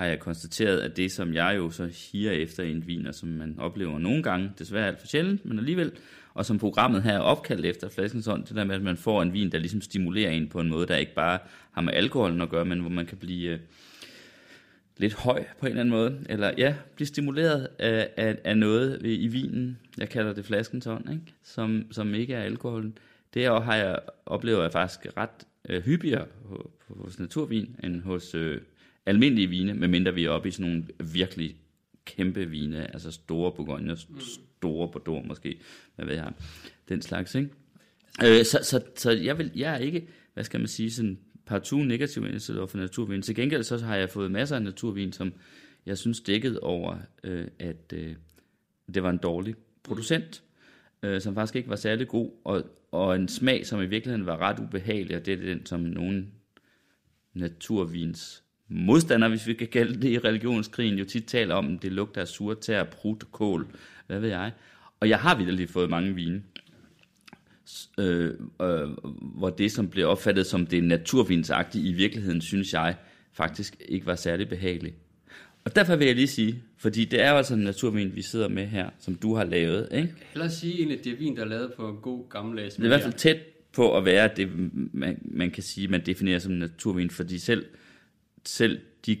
har 0.00 0.06
jeg 0.06 0.18
konstateret, 0.20 0.80
at 0.80 0.96
det, 0.96 1.12
som 1.12 1.34
jeg 1.34 1.54
jo 1.56 1.70
så 1.70 1.86
higer 2.12 2.32
efter 2.32 2.62
i 2.62 2.70
en 2.70 2.86
vin, 2.86 3.06
og 3.06 3.14
som 3.14 3.28
man 3.28 3.54
oplever 3.58 3.98
nogle 3.98 4.22
gange, 4.22 4.52
desværre 4.58 4.86
alt 4.86 5.00
for 5.00 5.06
sjældent, 5.06 5.44
men 5.44 5.58
alligevel, 5.58 5.92
og 6.34 6.46
som 6.46 6.58
programmet 6.58 7.02
her 7.02 7.12
er 7.12 7.18
opkaldt 7.18 7.66
efter 7.66 7.88
flaskens 7.88 8.26
hånd, 8.26 8.44
det 8.44 8.56
der 8.56 8.64
med, 8.64 8.74
at 8.74 8.82
man 8.82 8.96
får 8.96 9.22
en 9.22 9.32
vin, 9.32 9.52
der 9.52 9.58
ligesom 9.58 9.80
stimulerer 9.80 10.30
en 10.30 10.48
på 10.48 10.60
en 10.60 10.68
måde, 10.68 10.86
der 10.86 10.96
ikke 10.96 11.14
bare 11.14 11.38
har 11.72 11.80
med 11.82 11.92
alkoholen 11.94 12.40
at 12.40 12.48
gøre, 12.48 12.64
men 12.64 12.80
hvor 12.80 12.90
man 12.90 13.06
kan 13.06 13.18
blive... 13.18 13.50
Øh, 13.50 13.58
lidt 14.96 15.14
høj 15.14 15.44
på 15.60 15.66
en 15.66 15.70
eller 15.70 15.80
anden 15.80 15.90
måde, 15.94 16.18
eller 16.28 16.52
ja, 16.58 16.74
blive 16.94 17.06
stimuleret 17.06 17.68
af, 17.78 18.08
af, 18.16 18.38
af 18.44 18.58
noget 18.58 18.98
i 19.04 19.26
vinen, 19.26 19.78
jeg 19.98 20.08
kalder 20.08 20.32
det 20.32 20.44
flaskens 20.44 20.84
hånd, 20.84 21.10
ikke? 21.10 21.22
Som, 21.42 21.84
som 21.90 22.14
ikke 22.14 22.34
er 22.34 22.42
alkoholen. 22.42 22.98
Det 23.34 23.44
er- 23.44 23.60
har 23.60 23.76
jeg 23.76 23.98
oplever 24.26 24.62
jeg 24.62 24.72
faktisk 24.72 25.06
ret 25.16 25.46
øh, 25.68 25.82
hyppigere 25.82 26.26
hos 26.88 27.18
naturvin, 27.18 27.76
end 27.84 28.02
hos 28.02 28.34
øh, 28.34 28.60
almindelige 29.06 29.48
vine, 29.48 29.74
medmindre 29.74 30.14
vi 30.14 30.24
er 30.24 30.30
oppe 30.30 30.48
i 30.48 30.52
sådan 30.52 30.70
nogle 30.70 30.86
virkelig 31.12 31.56
kæmpe 32.04 32.44
vine, 32.44 32.92
altså 32.92 33.10
store 33.10 33.52
Bourgogne, 33.52 33.96
store 34.56 34.88
Bordeaux 34.92 35.26
måske, 35.26 35.60
hvad 35.96 36.06
ved 36.06 36.14
jeg, 36.14 36.32
den 36.88 37.02
slags, 37.02 37.34
ikke? 37.34 37.50
Øh, 38.24 38.44
så, 38.44 38.58
så, 38.62 38.82
så 38.96 39.10
jeg, 39.10 39.38
vil, 39.38 39.50
jeg 39.54 39.74
er 39.74 39.78
ikke, 39.78 40.08
hvad 40.34 40.44
skal 40.44 40.60
man 40.60 40.68
sige, 40.68 40.90
sådan 40.90 41.18
partout 41.46 41.86
negativ 41.86 42.26
indstillet 42.26 42.60
over 42.60 42.68
for 42.68 42.78
naturvin. 42.78 43.22
Til 43.22 43.34
gengæld 43.34 43.62
så 43.62 43.78
har 43.78 43.96
jeg 43.96 44.10
fået 44.10 44.30
masser 44.30 44.56
af 44.56 44.62
naturvin, 44.62 45.12
som 45.12 45.32
jeg 45.86 45.98
synes 45.98 46.20
dækkede 46.20 46.60
over, 46.60 46.98
øh, 47.24 47.48
at 47.58 47.92
øh, 47.92 48.16
det 48.94 49.02
var 49.02 49.10
en 49.10 49.18
dårlig 49.18 49.54
producent, 49.82 50.42
øh, 51.02 51.20
som 51.20 51.34
faktisk 51.34 51.56
ikke 51.56 51.68
var 51.68 51.76
særlig 51.76 52.08
god, 52.08 52.30
og, 52.44 52.64
og 52.92 53.16
en 53.16 53.28
smag, 53.28 53.66
som 53.66 53.82
i 53.82 53.86
virkeligheden 53.86 54.26
var 54.26 54.38
ret 54.38 54.58
ubehagelig, 54.58 55.16
og 55.16 55.26
det 55.26 55.34
er 55.34 55.54
den, 55.54 55.66
som 55.66 55.80
nogle 55.80 56.26
naturvins 57.34 58.44
modstandere, 58.70 59.30
hvis 59.30 59.46
vi 59.46 59.54
kan 59.54 59.68
kalde 59.68 60.02
det 60.02 60.08
i 60.08 60.18
religionskrigen, 60.18 60.98
jo 60.98 61.04
tit 61.04 61.24
taler 61.24 61.54
om, 61.54 61.78
det 61.78 61.92
lugter 61.92 62.20
af 62.20 62.28
surtær, 62.28 62.84
prut, 62.84 63.24
kål, 63.32 63.66
hvad 64.06 64.20
ved 64.20 64.28
jeg. 64.28 64.52
Og 65.00 65.08
jeg 65.08 65.18
har 65.18 65.36
virkelig 65.36 65.70
fået 65.70 65.90
mange 65.90 66.14
vine, 66.14 66.42
øh, 67.98 68.34
øh, 68.62 68.88
hvor 69.20 69.50
det, 69.50 69.72
som 69.72 69.88
blev 69.88 70.08
opfattet 70.08 70.46
som 70.46 70.66
det 70.66 70.84
naturvinsagtige, 70.84 71.88
i 71.88 71.92
virkeligheden, 71.92 72.40
synes 72.40 72.72
jeg, 72.72 72.94
faktisk 73.32 73.76
ikke 73.88 74.06
var 74.06 74.14
særlig 74.14 74.48
behageligt. 74.48 74.94
Og 75.64 75.76
derfor 75.76 75.96
vil 75.96 76.06
jeg 76.06 76.16
lige 76.16 76.26
sige, 76.26 76.62
fordi 76.76 77.04
det 77.04 77.22
er 77.22 77.30
jo 77.30 77.36
altså 77.36 77.54
en 77.54 77.60
naturvin, 77.60 78.16
vi 78.16 78.22
sidder 78.22 78.48
med 78.48 78.66
her, 78.66 78.90
som 78.98 79.14
du 79.14 79.34
har 79.34 79.44
lavet, 79.44 79.88
ikke? 79.92 80.14
Hellere 80.32 80.50
sige 80.50 80.92
at 80.92 81.04
det 81.04 81.12
er 81.12 81.16
vin, 81.16 81.36
der 81.36 81.42
er 81.42 81.48
lavet 81.48 81.72
på 81.76 81.88
en 81.88 81.96
god 81.96 82.28
gammeldags 82.30 82.74
Det 82.74 82.82
er 82.82 82.86
i 82.86 82.88
hvert 82.88 83.02
fald 83.02 83.12
tæt 83.12 83.36
på 83.72 83.96
at 83.96 84.04
være 84.04 84.30
det, 84.36 84.48
man, 84.92 85.18
man 85.22 85.50
kan 85.50 85.62
sige, 85.62 85.88
man 85.88 86.06
definerer 86.06 86.38
som 86.38 86.52
naturvin, 86.52 87.10
fordi 87.10 87.38
selv, 87.38 87.64
selv 88.44 88.80
de 89.06 89.18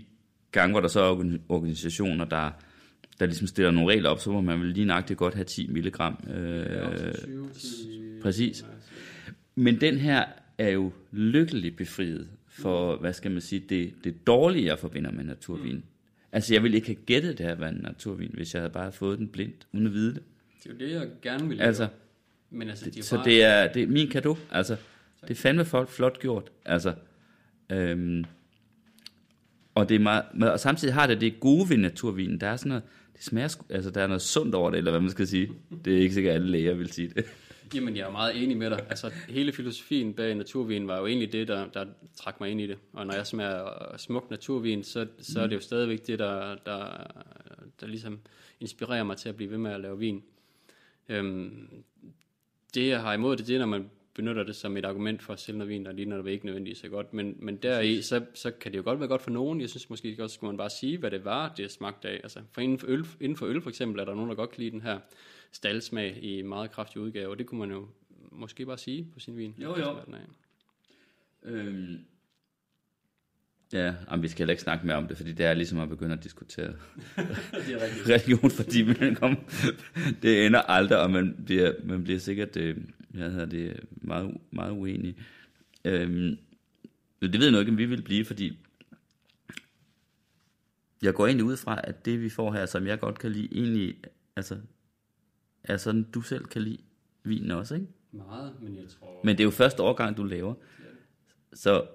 gange, 0.52 0.72
hvor 0.72 0.80
der 0.80 0.88
så 0.88 1.00
er 1.00 1.14
organ- 1.16 1.40
organisationer, 1.48 2.24
der, 2.24 2.50
der 3.20 3.26
ligesom 3.26 3.46
stiller 3.46 3.70
nogle 3.70 3.92
regler 3.92 4.10
op, 4.10 4.20
så 4.20 4.30
må 4.30 4.40
man 4.40 4.60
vel 4.60 4.68
lige 4.68 4.84
nøjagtigt 4.86 5.18
godt 5.18 5.34
have 5.34 5.44
10 5.44 5.66
milligram. 5.66 6.24
Øh, 6.34 7.14
præcis. 8.22 8.64
Men 9.54 9.80
den 9.80 9.96
her 9.98 10.24
er 10.58 10.68
jo 10.68 10.92
lykkeligt 11.12 11.76
befriet 11.76 12.28
for, 12.48 12.96
hvad 12.96 13.12
skal 13.12 13.30
man 13.30 13.40
sige, 13.40 13.62
det, 13.68 13.92
det 14.04 14.26
dårlige, 14.26 14.66
jeg 14.66 14.78
forbinder 14.78 15.10
med 15.10 15.24
naturvin. 15.24 15.74
Mm. 15.74 15.82
Altså, 16.32 16.54
jeg 16.54 16.62
ville 16.62 16.76
ikke 16.76 16.86
have 16.86 16.98
gættet 17.06 17.38
det 17.38 17.46
her 17.46 17.54
var 17.54 17.68
en 17.68 17.80
naturvin, 17.82 18.30
hvis 18.34 18.54
jeg 18.54 18.62
havde 18.62 18.72
bare 18.72 18.92
fået 18.92 19.18
den 19.18 19.28
blindt, 19.28 19.66
uden 19.72 19.86
at 19.86 19.92
vide 19.92 20.14
det. 20.14 20.22
Det 20.64 20.70
er 20.70 20.74
jo 20.74 20.78
det, 20.78 20.94
jeg 21.00 21.08
gerne 21.22 21.48
vil 21.48 21.60
Altså, 21.60 21.82
lave. 21.82 21.92
Men 22.50 22.68
altså, 22.68 22.84
det, 22.84 22.96
jo 22.98 23.02
så 23.02 23.16
bare, 23.16 23.24
det 23.24 23.42
er, 23.44 23.72
det 23.72 23.82
er 23.82 23.86
min 23.86 24.08
kado. 24.08 24.36
Altså, 24.50 24.76
det 25.22 25.30
er 25.30 25.34
fandme 25.34 25.64
flot, 25.64 25.88
flot 25.90 26.20
gjort. 26.20 26.50
Altså, 26.64 26.94
øhm, 27.72 28.24
og, 29.80 29.88
det 29.88 29.94
er 29.94 29.98
meget, 29.98 30.24
men- 30.34 30.48
og 30.48 30.60
samtidig 30.60 30.94
har 30.94 31.06
det 31.06 31.20
det 31.20 31.40
gode 31.40 31.70
ved 31.70 31.76
naturvinen. 31.76 32.40
Der 32.40 32.46
er 32.46 32.56
sådan 32.56 32.68
noget, 32.68 32.82
det 33.16 33.24
smager, 33.24 33.64
altså 33.70 33.90
der 33.90 34.02
er 34.02 34.06
noget 34.06 34.22
sundt 34.22 34.54
over 34.54 34.70
det, 34.70 34.78
eller 34.78 34.90
hvad 34.90 35.00
man 35.00 35.10
skal 35.10 35.26
sige. 35.26 35.52
Det 35.84 35.96
er 35.96 35.98
ikke 36.00 36.14
sikkert, 36.14 36.34
alle 36.34 36.48
læger 36.48 36.74
vil 36.74 36.92
sige 36.92 37.08
det. 37.08 37.24
Jamen, 37.74 37.96
jeg 37.96 38.06
er 38.06 38.10
meget 38.10 38.42
enig 38.42 38.56
med 38.56 38.70
dig. 38.70 38.80
Altså, 38.88 39.12
hele 39.28 39.52
filosofien 39.52 40.14
bag 40.14 40.34
naturvin 40.34 40.88
var 40.88 40.98
jo 40.98 41.06
egentlig 41.06 41.32
det, 41.32 41.48
der, 41.48 41.66
der 41.74 41.86
trak 42.16 42.40
mig 42.40 42.50
ind 42.50 42.60
i 42.60 42.66
det. 42.66 42.78
Og 42.92 43.06
når 43.06 43.14
jeg 43.14 43.26
smager 43.26 43.96
smuk 43.96 44.30
naturvin, 44.30 44.84
så, 44.84 45.06
så 45.20 45.40
er 45.40 45.46
det 45.46 45.56
jo 45.56 45.60
stadigvæk 45.60 46.06
det, 46.06 46.18
der, 46.18 46.56
der, 46.66 47.06
der 47.80 47.86
ligesom 47.86 48.18
inspirerer 48.60 49.04
mig 49.04 49.16
til 49.16 49.28
at 49.28 49.36
blive 49.36 49.50
ved 49.50 49.58
med 49.58 49.70
at 49.70 49.80
lave 49.80 49.98
vin. 49.98 50.22
Øhm, 51.08 51.68
det, 52.74 52.88
jeg 52.88 53.00
har 53.00 53.14
imod 53.14 53.36
det, 53.36 53.46
det 53.46 53.54
er, 53.54 53.58
når 53.58 53.66
man 53.66 53.90
benytter 54.14 54.42
det 54.42 54.56
som 54.56 54.76
et 54.76 54.84
argument 54.84 55.22
for 55.22 55.32
at 55.32 55.40
sælge 55.40 55.58
noget 55.58 55.68
vin, 55.68 55.84
der 55.84 55.92
ligner 55.92 56.22
det 56.22 56.30
ikke 56.30 56.46
nødvendigvis 56.46 56.78
så 56.78 56.88
godt. 56.88 57.14
Men, 57.14 57.36
men 57.38 57.56
deri, 57.56 58.02
så, 58.02 58.24
så 58.34 58.50
kan 58.50 58.72
det 58.72 58.78
jo 58.78 58.82
godt 58.82 59.00
være 59.00 59.08
godt 59.08 59.22
for 59.22 59.30
nogen. 59.30 59.60
Jeg 59.60 59.70
synes 59.70 59.90
måske 59.90 60.16
også, 60.20 60.34
skulle 60.34 60.48
man 60.48 60.56
bare 60.56 60.70
sige, 60.70 60.98
hvad 60.98 61.10
det 61.10 61.24
var, 61.24 61.54
det 61.56 61.70
smagte 61.70 62.08
af. 62.08 62.20
Altså, 62.22 62.40
for 62.52 62.60
inden 62.60 62.78
for 62.78 62.86
øl, 62.90 63.06
inden 63.20 63.36
for 63.36 63.46
øl 63.46 63.62
for 63.62 63.70
eksempel, 63.70 64.00
er 64.00 64.04
der 64.04 64.14
nogen, 64.14 64.30
der 64.30 64.36
godt 64.36 64.50
kan 64.50 64.60
lide 64.60 64.70
den 64.70 64.80
her 64.80 64.98
staldsmag 65.52 66.24
i 66.24 66.42
meget 66.42 66.70
kraftig 66.70 67.00
udgave, 67.00 67.30
og 67.30 67.38
det 67.38 67.46
kunne 67.46 67.60
man 67.60 67.70
jo 67.70 67.88
måske 68.32 68.66
bare 68.66 68.78
sige 68.78 69.06
på 69.12 69.20
sin 69.20 69.36
vin. 69.36 69.54
Jo, 69.58 69.78
jo. 69.78 69.96
Øhm, 71.42 71.98
ja, 73.72 73.94
jamen, 74.10 74.22
vi 74.22 74.28
skal 74.28 74.38
heller 74.38 74.52
ikke 74.52 74.62
snakke 74.62 74.86
mere 74.86 74.96
om 74.96 75.08
det, 75.08 75.16
fordi 75.16 75.32
det 75.32 75.46
er 75.46 75.54
ligesom 75.54 75.78
at 75.78 75.88
begynde 75.88 76.12
at 76.12 76.24
diskutere 76.24 76.66
er 77.16 78.06
religion, 78.14 78.50
fordi 78.50 78.82
man 78.82 79.14
kommer, 79.14 79.36
det 80.22 80.46
ender 80.46 80.60
aldrig, 80.60 80.98
og 80.98 81.10
man 81.10 81.42
bliver, 81.46 81.72
man 81.84 82.04
bliver 82.04 82.18
sikkert 82.18 82.56
øh, 82.56 82.76
jeg 83.14 83.30
hedder 83.30 83.46
det, 83.46 83.80
meget, 83.90 84.36
meget 84.50 84.70
uenig. 84.70 85.16
Øhm, 85.84 86.38
det 87.22 87.32
ved 87.32 87.42
jeg 87.42 87.50
nok 87.52 87.60
ikke, 87.60 87.70
om 87.70 87.78
vi 87.78 87.86
vil 87.86 88.02
blive, 88.02 88.24
fordi 88.24 88.58
jeg 91.02 91.14
går 91.14 91.26
egentlig 91.26 91.44
ud 91.44 91.56
fra, 91.56 91.80
at 91.84 92.04
det 92.04 92.22
vi 92.22 92.28
får 92.28 92.52
her, 92.52 92.66
som 92.66 92.86
jeg 92.86 93.00
godt 93.00 93.18
kan 93.18 93.32
lide, 93.32 93.48
egentlig 93.52 93.96
altså, 94.36 94.58
er 95.64 95.76
sådan, 95.76 96.02
du 96.02 96.20
selv 96.20 96.44
kan 96.44 96.62
lide 96.62 96.78
vinen 97.22 97.50
også, 97.50 97.74
ikke? 97.74 97.86
Meget, 98.12 98.62
men 98.62 98.76
jeg 98.76 98.88
tror... 98.88 99.20
Men 99.24 99.36
det 99.36 99.40
er 99.40 99.44
jo 99.44 99.50
første 99.50 99.82
årgang, 99.82 100.16
du 100.16 100.24
laver. 100.24 100.54
Så 101.52 101.86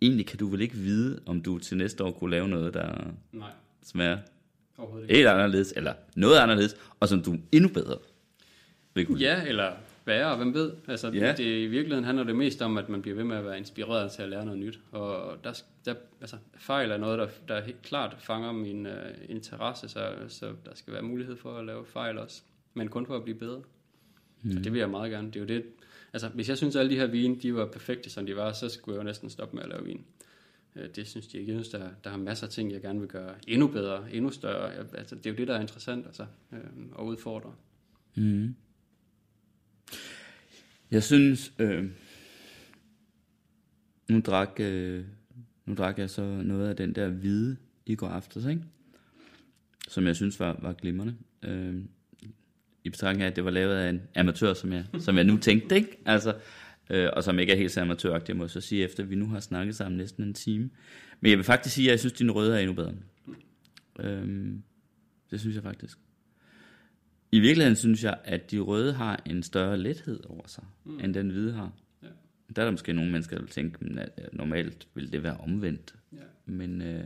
egentlig 0.00 0.26
kan 0.26 0.38
du 0.38 0.46
vel 0.48 0.60
ikke 0.60 0.74
vide, 0.74 1.22
om 1.26 1.42
du 1.42 1.58
til 1.58 1.76
næste 1.76 2.04
år 2.04 2.12
kunne 2.12 2.30
lave 2.30 2.48
noget, 2.48 2.74
der 2.74 3.14
Nej, 3.32 3.52
smager 3.82 4.18
helt 5.10 5.26
anderledes, 5.26 5.72
eller 5.76 5.94
noget 6.16 6.38
anderledes, 6.38 6.76
og 7.00 7.08
som 7.08 7.22
du 7.22 7.32
er 7.32 7.38
endnu 7.52 7.68
bedre 7.68 7.98
lide. 8.94 9.18
Ja, 9.18 9.46
eller 9.46 9.72
værre, 10.06 10.36
hvem 10.36 10.54
ved. 10.54 10.72
Altså, 10.88 11.10
Ja. 11.10 11.32
det, 11.36 11.44
I 11.44 11.66
virkeligheden 11.66 12.04
handler 12.04 12.24
det 12.24 12.36
mest 12.36 12.62
om, 12.62 12.78
at 12.78 12.88
man 12.88 13.02
bliver 13.02 13.14
ved 13.16 13.24
med 13.24 13.36
at 13.36 13.44
være 13.44 13.58
inspireret 13.58 14.12
til 14.12 14.22
at 14.22 14.28
lære 14.28 14.44
noget 14.44 14.60
nyt. 14.60 14.80
Og 14.92 15.38
der, 15.44 15.62
der, 15.84 15.94
altså, 16.20 16.36
fejl 16.56 16.90
er 16.90 16.96
noget, 16.96 17.18
der, 17.18 17.28
der 17.48 17.60
helt 17.62 17.82
klart 17.82 18.16
fanger 18.18 18.52
min 18.52 18.86
uh, 18.86 18.92
interesse, 19.28 19.88
så, 19.88 20.12
så 20.28 20.46
der 20.64 20.74
skal 20.74 20.92
være 20.92 21.02
mulighed 21.02 21.36
for 21.36 21.58
at 21.58 21.64
lave 21.66 21.86
fejl 21.86 22.18
også. 22.18 22.42
Men 22.74 22.88
kun 22.88 23.06
for 23.06 23.16
at 23.16 23.22
blive 23.24 23.38
bedre. 23.38 23.62
Mm. 24.42 24.56
Og 24.56 24.64
det 24.64 24.72
vil 24.72 24.78
jeg 24.78 24.90
meget 24.90 25.10
gerne. 25.10 25.26
Det 25.26 25.36
er 25.36 25.40
jo 25.40 25.46
det, 25.46 25.64
altså, 26.12 26.28
hvis 26.28 26.48
jeg 26.48 26.56
synes, 26.56 26.76
at 26.76 26.80
alle 26.80 26.90
de 26.92 26.98
her 26.98 27.06
vine, 27.06 27.36
de 27.36 27.54
var 27.54 27.66
perfekte, 27.66 28.10
som 28.10 28.26
de 28.26 28.36
var, 28.36 28.52
så 28.52 28.68
skulle 28.68 28.94
jeg 28.94 28.98
jo 28.98 29.04
næsten 29.04 29.30
stoppe 29.30 29.56
med 29.56 29.62
at 29.62 29.68
lave 29.68 29.84
vin. 29.84 30.04
Øh, 30.76 30.88
Det 30.96 31.06
synes 31.08 31.26
de 31.26 31.38
ikke. 31.38 31.52
Jeg 31.52 31.64
synes, 31.64 31.68
der, 31.68 31.88
der 32.04 32.10
er 32.10 32.16
masser 32.16 32.46
af 32.46 32.50
ting, 32.52 32.72
jeg 32.72 32.80
gerne 32.80 33.00
vil 33.00 33.08
gøre 33.08 33.34
endnu 33.48 33.66
bedre, 33.66 34.04
endnu 34.12 34.30
større. 34.30 34.72
Altså, 34.74 35.14
det 35.14 35.26
er 35.26 35.30
jo 35.30 35.36
det, 35.36 35.48
der 35.48 35.54
er 35.54 35.60
interessant 35.60 36.06
altså, 36.06 36.26
øh, 36.52 36.58
og 36.92 37.06
udfordre. 37.06 37.52
Mm. 38.14 38.54
Jeg 40.90 41.02
synes, 41.02 41.52
øh, 41.58 41.84
nu 44.08 44.20
drak, 44.20 44.50
øh, 44.60 45.04
nu 45.66 45.74
drak 45.74 45.98
jeg 45.98 46.10
så 46.10 46.22
noget 46.22 46.68
af 46.68 46.76
den 46.76 46.94
der 46.94 47.08
hvide 47.08 47.56
i 47.86 47.94
går 47.94 48.08
aftes, 48.08 48.44
ikke? 48.44 48.62
Som 49.88 50.06
jeg 50.06 50.16
synes 50.16 50.40
var, 50.40 50.58
var 50.62 50.72
glimrende. 50.72 51.14
Øh, 51.42 51.74
I 52.84 52.90
betragtning 52.90 53.22
af, 53.22 53.26
at 53.26 53.36
det 53.36 53.44
var 53.44 53.50
lavet 53.50 53.74
af 53.76 53.90
en 53.90 54.02
amatør, 54.14 54.54
som 54.54 54.72
jeg, 54.72 54.84
som 55.00 55.16
jeg 55.16 55.24
nu 55.24 55.36
tænkte, 55.36 55.76
ikke? 55.76 55.98
Altså, 56.06 56.36
øh, 56.90 57.08
og 57.12 57.24
som 57.24 57.38
ikke 57.38 57.52
er 57.52 57.56
helt 57.56 57.72
så 57.72 57.80
amatøragtig, 57.80 58.36
må 58.36 58.48
så 58.48 58.60
sige, 58.60 58.84
efter 58.84 59.02
vi 59.02 59.14
nu 59.14 59.26
har 59.26 59.40
snakket 59.40 59.76
sammen 59.76 59.98
næsten 59.98 60.24
en 60.24 60.34
time. 60.34 60.70
Men 61.20 61.30
jeg 61.30 61.38
vil 61.38 61.44
faktisk 61.44 61.74
sige, 61.74 61.88
at 61.88 61.90
jeg 61.90 62.00
synes, 62.00 62.12
at 62.12 62.18
din 62.18 62.30
røde 62.30 62.54
er 62.54 62.58
endnu 62.58 62.74
bedre. 62.74 62.94
Øh, 64.00 64.54
det 65.30 65.40
synes 65.40 65.54
jeg 65.54 65.62
faktisk. 65.62 65.98
I 67.34 67.40
virkeligheden 67.40 67.76
synes 67.76 68.04
jeg, 68.04 68.18
at 68.24 68.50
de 68.50 68.58
røde 68.58 68.92
har 68.92 69.22
en 69.26 69.42
større 69.42 69.76
lethed 69.78 70.20
over 70.28 70.46
sig, 70.46 70.64
mm. 70.84 71.00
end 71.00 71.14
den 71.14 71.30
hvide 71.30 71.52
har. 71.52 71.72
Ja. 72.02 72.08
Der 72.56 72.62
er 72.62 72.66
der 72.66 72.70
måske 72.70 72.92
nogle 72.92 73.10
mennesker, 73.12 73.36
der 73.36 73.42
vil 73.42 73.50
tænke, 73.50 73.78
at 74.00 74.10
øh, 74.18 74.24
normalt 74.32 74.88
vil 74.94 75.12
det 75.12 75.22
være 75.22 75.36
omvendt. 75.36 75.94
Ja. 76.12 76.18
Men 76.46 76.82
øh, 76.82 77.04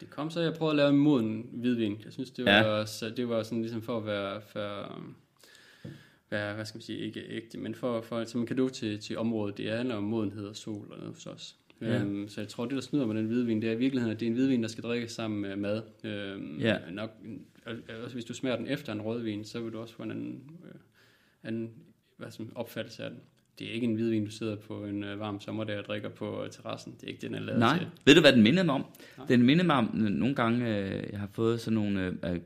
Det 0.00 0.10
kom 0.10 0.30
så, 0.30 0.40
jeg 0.40 0.54
prøvede 0.54 0.72
at 0.72 0.76
lave 0.76 0.88
en 0.90 0.96
moden 0.98 1.46
hvidvin. 1.52 2.00
Jeg 2.04 2.12
synes, 2.12 2.30
det 2.30 2.44
var, 2.44 2.50
Ja. 2.78 2.86
så, 2.86 3.10
det 3.10 3.28
var 3.28 3.42
sådan 3.42 3.60
ligesom 3.60 3.82
for 3.82 3.96
at 3.98 4.06
være, 4.06 4.40
for, 4.40 4.98
være 6.30 6.54
hvad 6.54 6.64
skal 6.64 6.76
man 6.78 6.82
sige, 6.82 6.98
ikke 6.98 7.24
ægte, 7.28 7.58
men 7.58 7.74
for, 7.74 8.00
for 8.00 8.24
som 8.24 8.40
en 8.40 8.46
kado 8.46 8.68
til, 8.68 8.98
til 8.98 9.18
området. 9.18 9.58
Det 9.58 9.70
handler 9.70 9.94
om 9.94 10.02
modenhed 10.04 10.46
og 10.46 10.56
sol 10.56 10.86
og 10.90 10.98
noget 10.98 11.14
hos 11.14 11.26
os. 11.26 11.56
Ja. 11.80 12.00
Øhm, 12.00 12.28
så 12.28 12.40
jeg 12.40 12.48
tror, 12.48 12.64
det 12.64 12.74
der 12.74 12.80
snyder 12.80 13.06
med 13.06 13.14
den 13.16 13.26
hvidvin, 13.26 13.62
det 13.62 13.68
er 13.68 13.72
i 13.74 13.78
virkeligheden, 13.78 14.14
at 14.14 14.20
det 14.20 14.26
er 14.26 14.30
en 14.30 14.34
hvidvin, 14.36 14.62
der 14.62 14.68
skal 14.68 14.84
drikkes 14.84 15.12
sammen 15.12 15.40
med 15.40 15.56
mad. 15.56 15.82
Øhm, 16.04 16.58
Ja. 16.58 16.76
Nok, 16.92 17.10
og, 17.66 17.74
også 18.02 18.14
hvis 18.16 18.24
du 18.24 18.34
smager 18.34 18.56
den 18.56 18.66
efter 18.66 18.92
en 18.92 19.00
rødvin, 19.02 19.44
så 19.44 19.60
vil 19.60 19.72
du 19.72 19.78
også 19.78 19.94
få 19.94 20.02
en 20.02 20.10
anden, 20.10 20.50
øh, 20.64 20.74
anden 21.42 21.70
hvad 22.16 22.30
som, 22.30 22.52
opfattelse 22.54 23.04
af 23.04 23.10
den. 23.10 23.18
Det 23.58 23.68
er 23.68 23.72
ikke 23.72 23.86
en 23.86 23.94
hvidvin, 23.94 24.24
du 24.24 24.30
sidder 24.30 24.56
på 24.56 24.84
en 24.84 25.04
øh, 25.04 25.20
varm 25.20 25.40
sommerdag 25.40 25.78
og 25.78 25.84
drikker 25.84 26.08
på 26.08 26.44
øh, 26.44 26.50
terrassen. 26.50 26.94
Det 27.00 27.02
er 27.02 27.08
ikke 27.08 27.20
det, 27.20 27.30
den 27.30 27.34
er 27.34 27.40
lavet 27.40 27.58
nej, 27.58 27.78
til. 27.78 27.86
ved 28.04 28.14
du 28.14 28.20
hvad 28.20 28.32
den 28.32 28.42
minder 28.42 28.62
mig 28.62 28.74
om? 28.74 28.84
Nej. 29.18 29.26
Den 29.26 29.42
minder 29.42 29.64
mig 29.64 29.76
om, 29.76 29.90
øh, 30.04 30.10
nogle 30.10 30.34
gange, 30.34 30.78
øh, 30.78 31.04
jeg 31.12 31.20
har 31.20 31.28
fået 31.32 31.60
sådan 31.60 31.74
nogle 31.74 32.06
øh, 32.06 32.34
øh, 32.34 32.40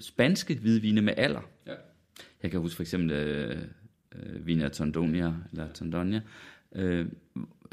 spanske 0.00 0.54
hvidvine 0.54 1.02
med 1.02 1.14
alder. 1.16 1.50
Ja. 1.66 1.72
Jeg 2.42 2.50
kan 2.50 2.60
huske 2.60 2.76
for 2.76 2.82
eksempel 2.82 3.10
øh, 3.10 3.56
øh, 4.14 4.46
Vina 4.46 4.68
Tondonia, 4.68 5.34
eller 5.52 5.72
Tondonia, 5.72 6.20
øh, 6.74 7.06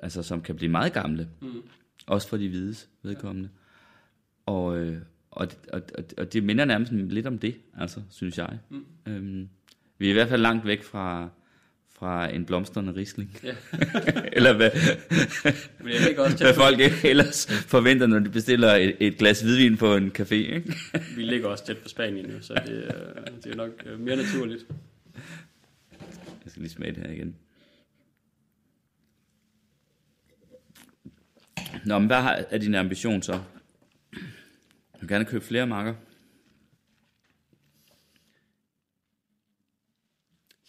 altså 0.06 0.24
som 0.24 0.42
kan 0.42 0.56
blive 0.56 0.72
meget 0.72 0.94
gamle. 0.94 1.28
Mm. 1.42 1.62
Også 2.08 2.28
for 2.28 2.38
de 2.38 2.50
hvides 2.50 2.90
vedkommende. 3.04 3.50
Og, 4.46 4.78
øh, 4.78 4.98
og, 5.32 5.48
og, 5.74 5.82
og, 5.98 6.04
og 6.18 6.34
det 6.34 6.44
minder 6.44 6.66
nærmest 6.66 6.92
lidt 6.92 7.28
om 7.28 7.40
det, 7.40 7.56
altså, 7.78 8.02
synes 8.10 8.38
jeg. 8.38 8.58
Mm. 8.70 8.86
Øhm, 9.08 9.50
vi 9.98 10.06
er 10.06 10.10
i 10.10 10.14
hvert 10.14 10.30
fald 10.30 10.42
langt 10.42 10.66
væk 10.66 10.84
fra, 10.84 11.30
fra 11.96 12.34
en 12.34 12.46
blomstrende 12.46 12.96
risling. 12.96 13.38
Ja. 13.44 13.56
Eller 14.38 14.54
hvad, 14.54 14.72
Men 15.84 15.94
jeg 15.94 16.02
ligger 16.08 16.24
også 16.24 16.38
hvad 16.38 16.54
på, 16.54 16.60
folk 16.60 16.80
ellers 17.04 17.48
forventer, 17.48 18.08
når 18.08 18.20
de 18.20 18.30
bestiller 18.30 18.74
et, 18.74 18.96
et 19.00 19.18
glas 19.18 19.42
hvidvin 19.42 19.78
på 19.78 19.96
en 19.96 20.12
café. 20.20 20.34
Ikke? 20.34 20.74
vi 21.16 21.24
ligger 21.24 21.48
også 21.48 21.66
tæt 21.66 21.78
på 21.78 21.90
Spanien 21.90 22.26
nu, 22.26 22.42
så 22.42 22.54
det, 22.54 22.96
det 23.44 23.52
er 23.52 23.56
nok 23.56 23.84
øh, 23.86 24.00
mere 24.00 24.16
naturligt. 24.16 24.66
Jeg 26.44 26.52
skal 26.52 26.62
lige 26.62 26.72
smage 26.72 26.92
det 26.92 27.04
her 27.04 27.14
igen. 27.14 27.36
Nå, 31.86 32.00
men 32.00 32.08
hvad 32.08 32.18
er 32.50 32.58
din 32.58 32.76
ambition 32.76 33.22
så? 33.22 33.34
Jeg 34.94 35.02
vil 35.02 35.10
gerne 35.10 35.26
købe 35.26 35.46
flere 35.46 35.68
marker. 35.68 35.96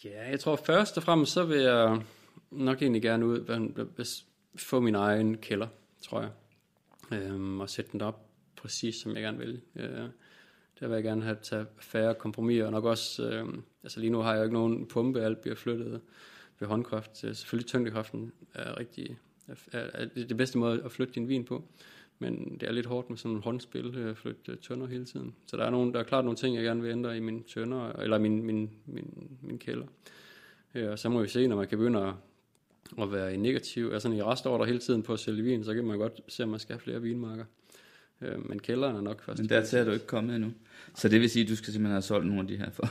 Ja, 0.03 0.29
jeg 0.29 0.39
tror 0.39 0.55
først 0.55 0.97
og 0.97 1.03
fremmest, 1.03 1.31
så 1.31 1.45
vil 1.45 1.59
jeg 1.59 2.01
nok 2.51 2.81
egentlig 2.81 3.01
gerne 3.01 3.25
ud, 3.25 3.39
hvad- 3.39 4.23
få 4.55 4.79
min 4.79 4.95
egen 4.95 5.37
kælder, 5.37 5.67
tror 6.01 6.21
jeg. 6.21 6.29
Øhm, 7.11 7.59
og 7.59 7.69
sætte 7.69 7.91
den 7.91 8.01
op 8.01 8.25
præcis, 8.55 8.95
som 8.95 9.13
jeg 9.13 9.21
gerne 9.21 9.37
vil. 9.37 9.61
Øh, 9.75 10.09
der 10.79 10.87
vil 10.87 10.95
jeg 10.95 11.03
gerne 11.03 11.23
have 11.23 11.37
tage 11.41 11.65
færre 11.79 12.15
kompromiser, 12.15 12.65
og 12.65 12.71
nok 12.71 12.85
også, 12.85 13.29
øh, 13.29 13.47
altså 13.83 13.99
lige 13.99 14.09
nu 14.09 14.19
har 14.19 14.31
jeg 14.31 14.37
jo 14.39 14.43
ikke 14.43 14.53
nogen 14.53 14.87
pumpe, 14.87 15.21
alt 15.21 15.41
bliver 15.41 15.55
flyttet 15.55 16.01
ved 16.59 16.67
håndkraft. 16.67 17.23
Øh, 17.23 17.35
selvfølgelig 17.35 17.67
tyngdekraften 17.67 18.31
er 18.53 18.79
rigtig, 18.79 19.17
er, 19.71 19.79
er 19.93 20.05
det 20.15 20.37
bedste 20.37 20.57
måde 20.57 20.81
at 20.85 20.91
flytte 20.91 21.13
din 21.13 21.27
vin 21.27 21.43
på. 21.43 21.63
Men 22.19 22.57
det 22.59 22.67
er 22.69 22.71
lidt 22.71 22.85
hårdt 22.85 23.09
med 23.09 23.17
sådan 23.17 23.35
en 23.35 23.43
håndspil, 23.43 23.95
øh, 23.97 24.09
at 24.09 24.17
flytte 24.17 24.51
øh, 24.51 24.57
tønder 24.57 24.87
hele 24.87 25.05
tiden. 25.05 25.33
Så 25.47 25.57
der 25.57 25.63
er, 25.63 25.69
nogle, 25.69 25.93
der 25.93 25.99
er 25.99 26.03
klart 26.03 26.25
nogle 26.25 26.37
ting, 26.37 26.55
jeg 26.55 26.63
gerne 26.63 26.81
vil 26.81 26.91
ændre 26.91 27.17
i 27.17 27.19
mine 27.19 27.43
tønder, 27.43 27.91
eller 27.91 28.17
min, 28.17 28.43
min, 28.43 28.69
min, 28.85 29.37
min 29.41 29.57
kælder. 29.59 29.85
Øh, 30.75 30.91
og 30.91 30.99
så 30.99 31.09
må 31.09 31.21
vi 31.21 31.27
se, 31.27 31.47
når 31.47 31.55
man 31.55 31.67
kan 31.67 31.77
begynde 31.77 31.99
at, 31.99 32.13
at 33.01 33.11
være 33.11 33.33
i 33.33 33.37
negativ, 33.37 33.89
altså 33.93 34.09
i 34.11 34.21
restorder 34.21 34.65
hele 34.65 34.79
tiden 34.79 35.03
på 35.03 35.13
at 35.13 35.19
sælge 35.19 35.43
vin, 35.43 35.63
så 35.63 35.73
kan 35.73 35.83
man 35.83 35.97
godt 35.97 36.21
se, 36.27 36.43
om 36.43 36.49
man 36.49 36.59
skal 36.59 36.73
have 36.73 36.81
flere 36.81 37.01
vinmarker. 37.01 37.45
Øh, 38.21 38.49
men 38.49 38.59
kælderen 38.59 38.95
er 38.95 39.01
nok 39.01 39.21
først. 39.23 39.39
Men 39.39 39.49
der 39.49 39.73
er 39.73 39.83
du 39.83 39.91
ikke 39.91 40.05
kommet 40.07 40.35
endnu. 40.35 40.51
Så 40.95 41.09
det 41.09 41.21
vil 41.21 41.29
sige, 41.29 41.43
at 41.43 41.49
du 41.49 41.55
skal 41.55 41.73
simpelthen 41.73 41.91
have 41.91 42.01
solgt 42.01 42.27
nogle 42.27 42.41
af 42.41 42.47
de 42.47 42.57
her 42.57 42.69
for. 42.69 42.87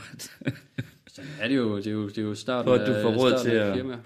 Ja, 1.39 1.43
det 1.47 1.51
er 1.51 1.55
jo, 1.57 1.77
det 1.77 1.87
er 1.87 1.91
jo, 1.91 2.07
det 2.07 2.17
er 2.17 2.21
jo 2.21 2.35
starten 2.35 2.69
For 2.69 2.73
at 2.75 2.87
du 2.87 2.93
får 3.01 3.15
råd 3.15 3.43
til 3.43 3.49
at- 3.49 3.75
firma. 3.75 3.97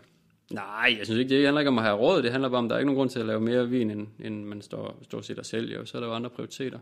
Nej, 0.54 0.96
jeg 0.98 1.06
synes 1.06 1.20
ikke, 1.20 1.30
det 1.30 1.46
handler 1.46 1.60
ikke 1.60 1.70
om 1.70 1.78
at 1.78 1.84
have 1.84 1.98
råd. 1.98 2.24
Det 2.24 2.32
handler 2.32 2.50
bare 2.50 2.58
om, 2.58 2.66
at 2.66 2.70
der 2.70 2.76
er 2.76 2.80
ikke 2.80 2.86
nogen 2.86 2.98
grund 2.98 3.10
til 3.10 3.20
at 3.20 3.26
lave 3.26 3.42
mere 3.42 3.70
vin, 3.70 3.92
end, 3.92 4.08
end 4.20 4.44
man 4.44 4.62
står, 4.62 5.00
står 5.02 5.22
set 5.22 5.40
og 5.40 5.46
sælger. 5.46 5.86
Så 5.86 5.98
er 5.98 6.00
der 6.00 6.08
jo 6.08 6.14
andre 6.14 6.30
prioriteter. 6.30 6.80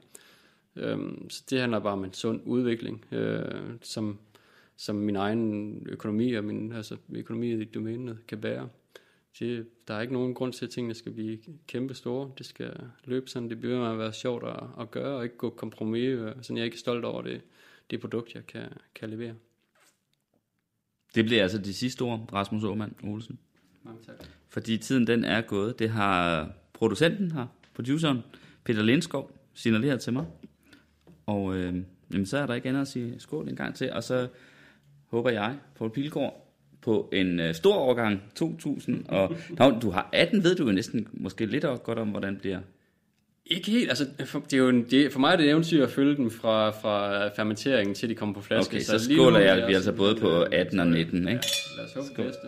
Øhm, 0.76 1.30
så 1.30 1.43
det 1.49 1.59
handler 1.59 1.80
bare 1.80 1.93
om 1.93 2.03
en 2.03 2.13
sund 2.13 2.41
udvikling, 2.45 3.05
øh, 3.11 3.72
som, 3.82 4.20
som 4.78 4.95
min 4.95 5.15
egen 5.15 5.84
økonomi 5.89 6.34
og 6.34 6.43
min 6.43 6.72
altså, 6.72 6.97
økonomi 7.09 7.53
i 7.53 7.65
domænet 7.65 8.17
kan 8.28 8.41
bære. 8.41 8.70
Det, 9.39 9.67
der 9.88 9.93
er 9.93 10.01
ikke 10.01 10.13
nogen 10.13 10.34
grund 10.34 10.53
til, 10.53 10.65
at 10.65 10.72
tingene 10.72 10.93
skal 10.93 11.11
blive 11.11 11.39
kæmpe 11.67 11.93
store. 11.93 12.32
Det 12.38 12.45
skal 12.45 12.74
løbe 13.03 13.30
sådan, 13.30 13.49
det 13.49 13.59
bliver 13.59 13.80
med 13.80 13.88
at 13.88 13.97
være 13.97 14.13
sjovt 14.13 14.43
at, 14.43 14.63
at 14.80 14.91
gøre, 14.91 15.17
og 15.17 15.24
ikke 15.24 15.38
gå 15.38 15.49
kompromis, 15.49 16.09
øh, 16.09 16.32
sådan 16.41 16.57
jeg 16.57 16.61
er 16.61 16.65
ikke 16.65 16.78
stolt 16.78 17.05
over 17.05 17.22
det, 17.22 17.41
det 17.91 18.01
produkt, 18.01 18.36
jeg 18.36 18.47
kan, 18.47 18.67
kan 18.95 19.09
levere. 19.09 19.34
Det 21.15 21.26
bliver 21.26 21.41
altså 21.41 21.57
de 21.57 21.74
sidste 21.74 22.01
ord, 22.01 22.30
Rasmus 22.34 22.63
Aumann 22.63 22.95
Olsen. 23.03 23.39
Mange 23.90 24.04
tak. 24.06 24.28
Fordi 24.50 24.78
tiden 24.78 25.08
den 25.08 25.24
er 25.24 25.42
gået. 25.42 25.80
Det 25.80 25.90
har 25.90 26.50
producenten 26.74 27.32
her, 27.32 27.46
produceren, 27.76 28.20
Peter 28.64 28.84
Lindskov, 28.84 29.32
signaleret 29.54 30.02
til 30.02 30.14
mig. 30.14 30.26
Og 31.26 31.56
øh, 31.56 31.76
jamen, 32.14 32.26
så 32.26 32.38
er 32.38 32.46
der 32.46 32.54
ikke 32.54 32.70
andet 32.70 32.82
at 32.82 32.88
sige 32.88 33.16
skål 33.20 33.50
en 33.50 33.56
gang 33.56 33.76
til, 33.76 33.94
og 33.94 34.04
så 34.04 34.28
håber 35.08 35.30
jeg, 35.30 35.56
Paul 35.78 35.92
Pilgaard, 35.92 36.46
på 36.82 37.10
en 37.14 37.40
øh, 37.40 37.56
stor 37.56 37.76
årgang 37.76 38.22
2000, 38.36 39.06
og 39.08 39.36
nå, 39.50 39.80
du 39.80 39.90
har 39.90 40.10
18, 40.14 40.44
ved 40.44 40.56
du 40.56 40.66
jo 40.66 40.72
næsten 40.72 41.08
måske 41.14 41.46
lidt 41.46 41.66
godt 41.84 42.00
om, 42.00 42.08
hvordan 42.08 42.34
det 42.34 42.42
bliver. 42.42 42.60
Ikke 43.46 43.72
helt, 43.72 43.90
altså 43.90 44.06
for, 44.26 44.40
det 44.40 44.54
er 44.54 44.58
jo 44.58 44.70
en, 44.70 44.84
det, 44.84 45.12
for 45.12 45.20
mig 45.20 45.34
er 45.34 45.36
det 45.36 45.46
et 45.46 45.50
eventyr 45.50 45.84
at 45.84 45.92
følge 45.92 46.18
dem 46.18 46.32
fra, 46.32 46.70
fra 46.70 47.28
fermenteringen 47.28 47.96
til 47.96 48.10
de 48.10 48.16
kommer 48.16 48.36
på 48.36 48.42
flaske. 48.42 48.72
Okay, 48.72 48.84
så, 48.84 49.08
lige 49.08 49.18
skåler 49.18 49.40
er 49.40 49.56
jeg, 49.56 49.68
vi 49.68 49.74
altså 49.74 49.92
både 49.92 50.16
på 50.16 50.30
øh, 50.30 50.48
18 50.52 50.80
og 50.80 50.88
19, 50.88 51.18
ikke? 51.18 51.30
Lad 51.30 51.86
os 51.86 51.94
håbe 51.94 52.08
det 52.08 52.16
bedste. 52.16 52.48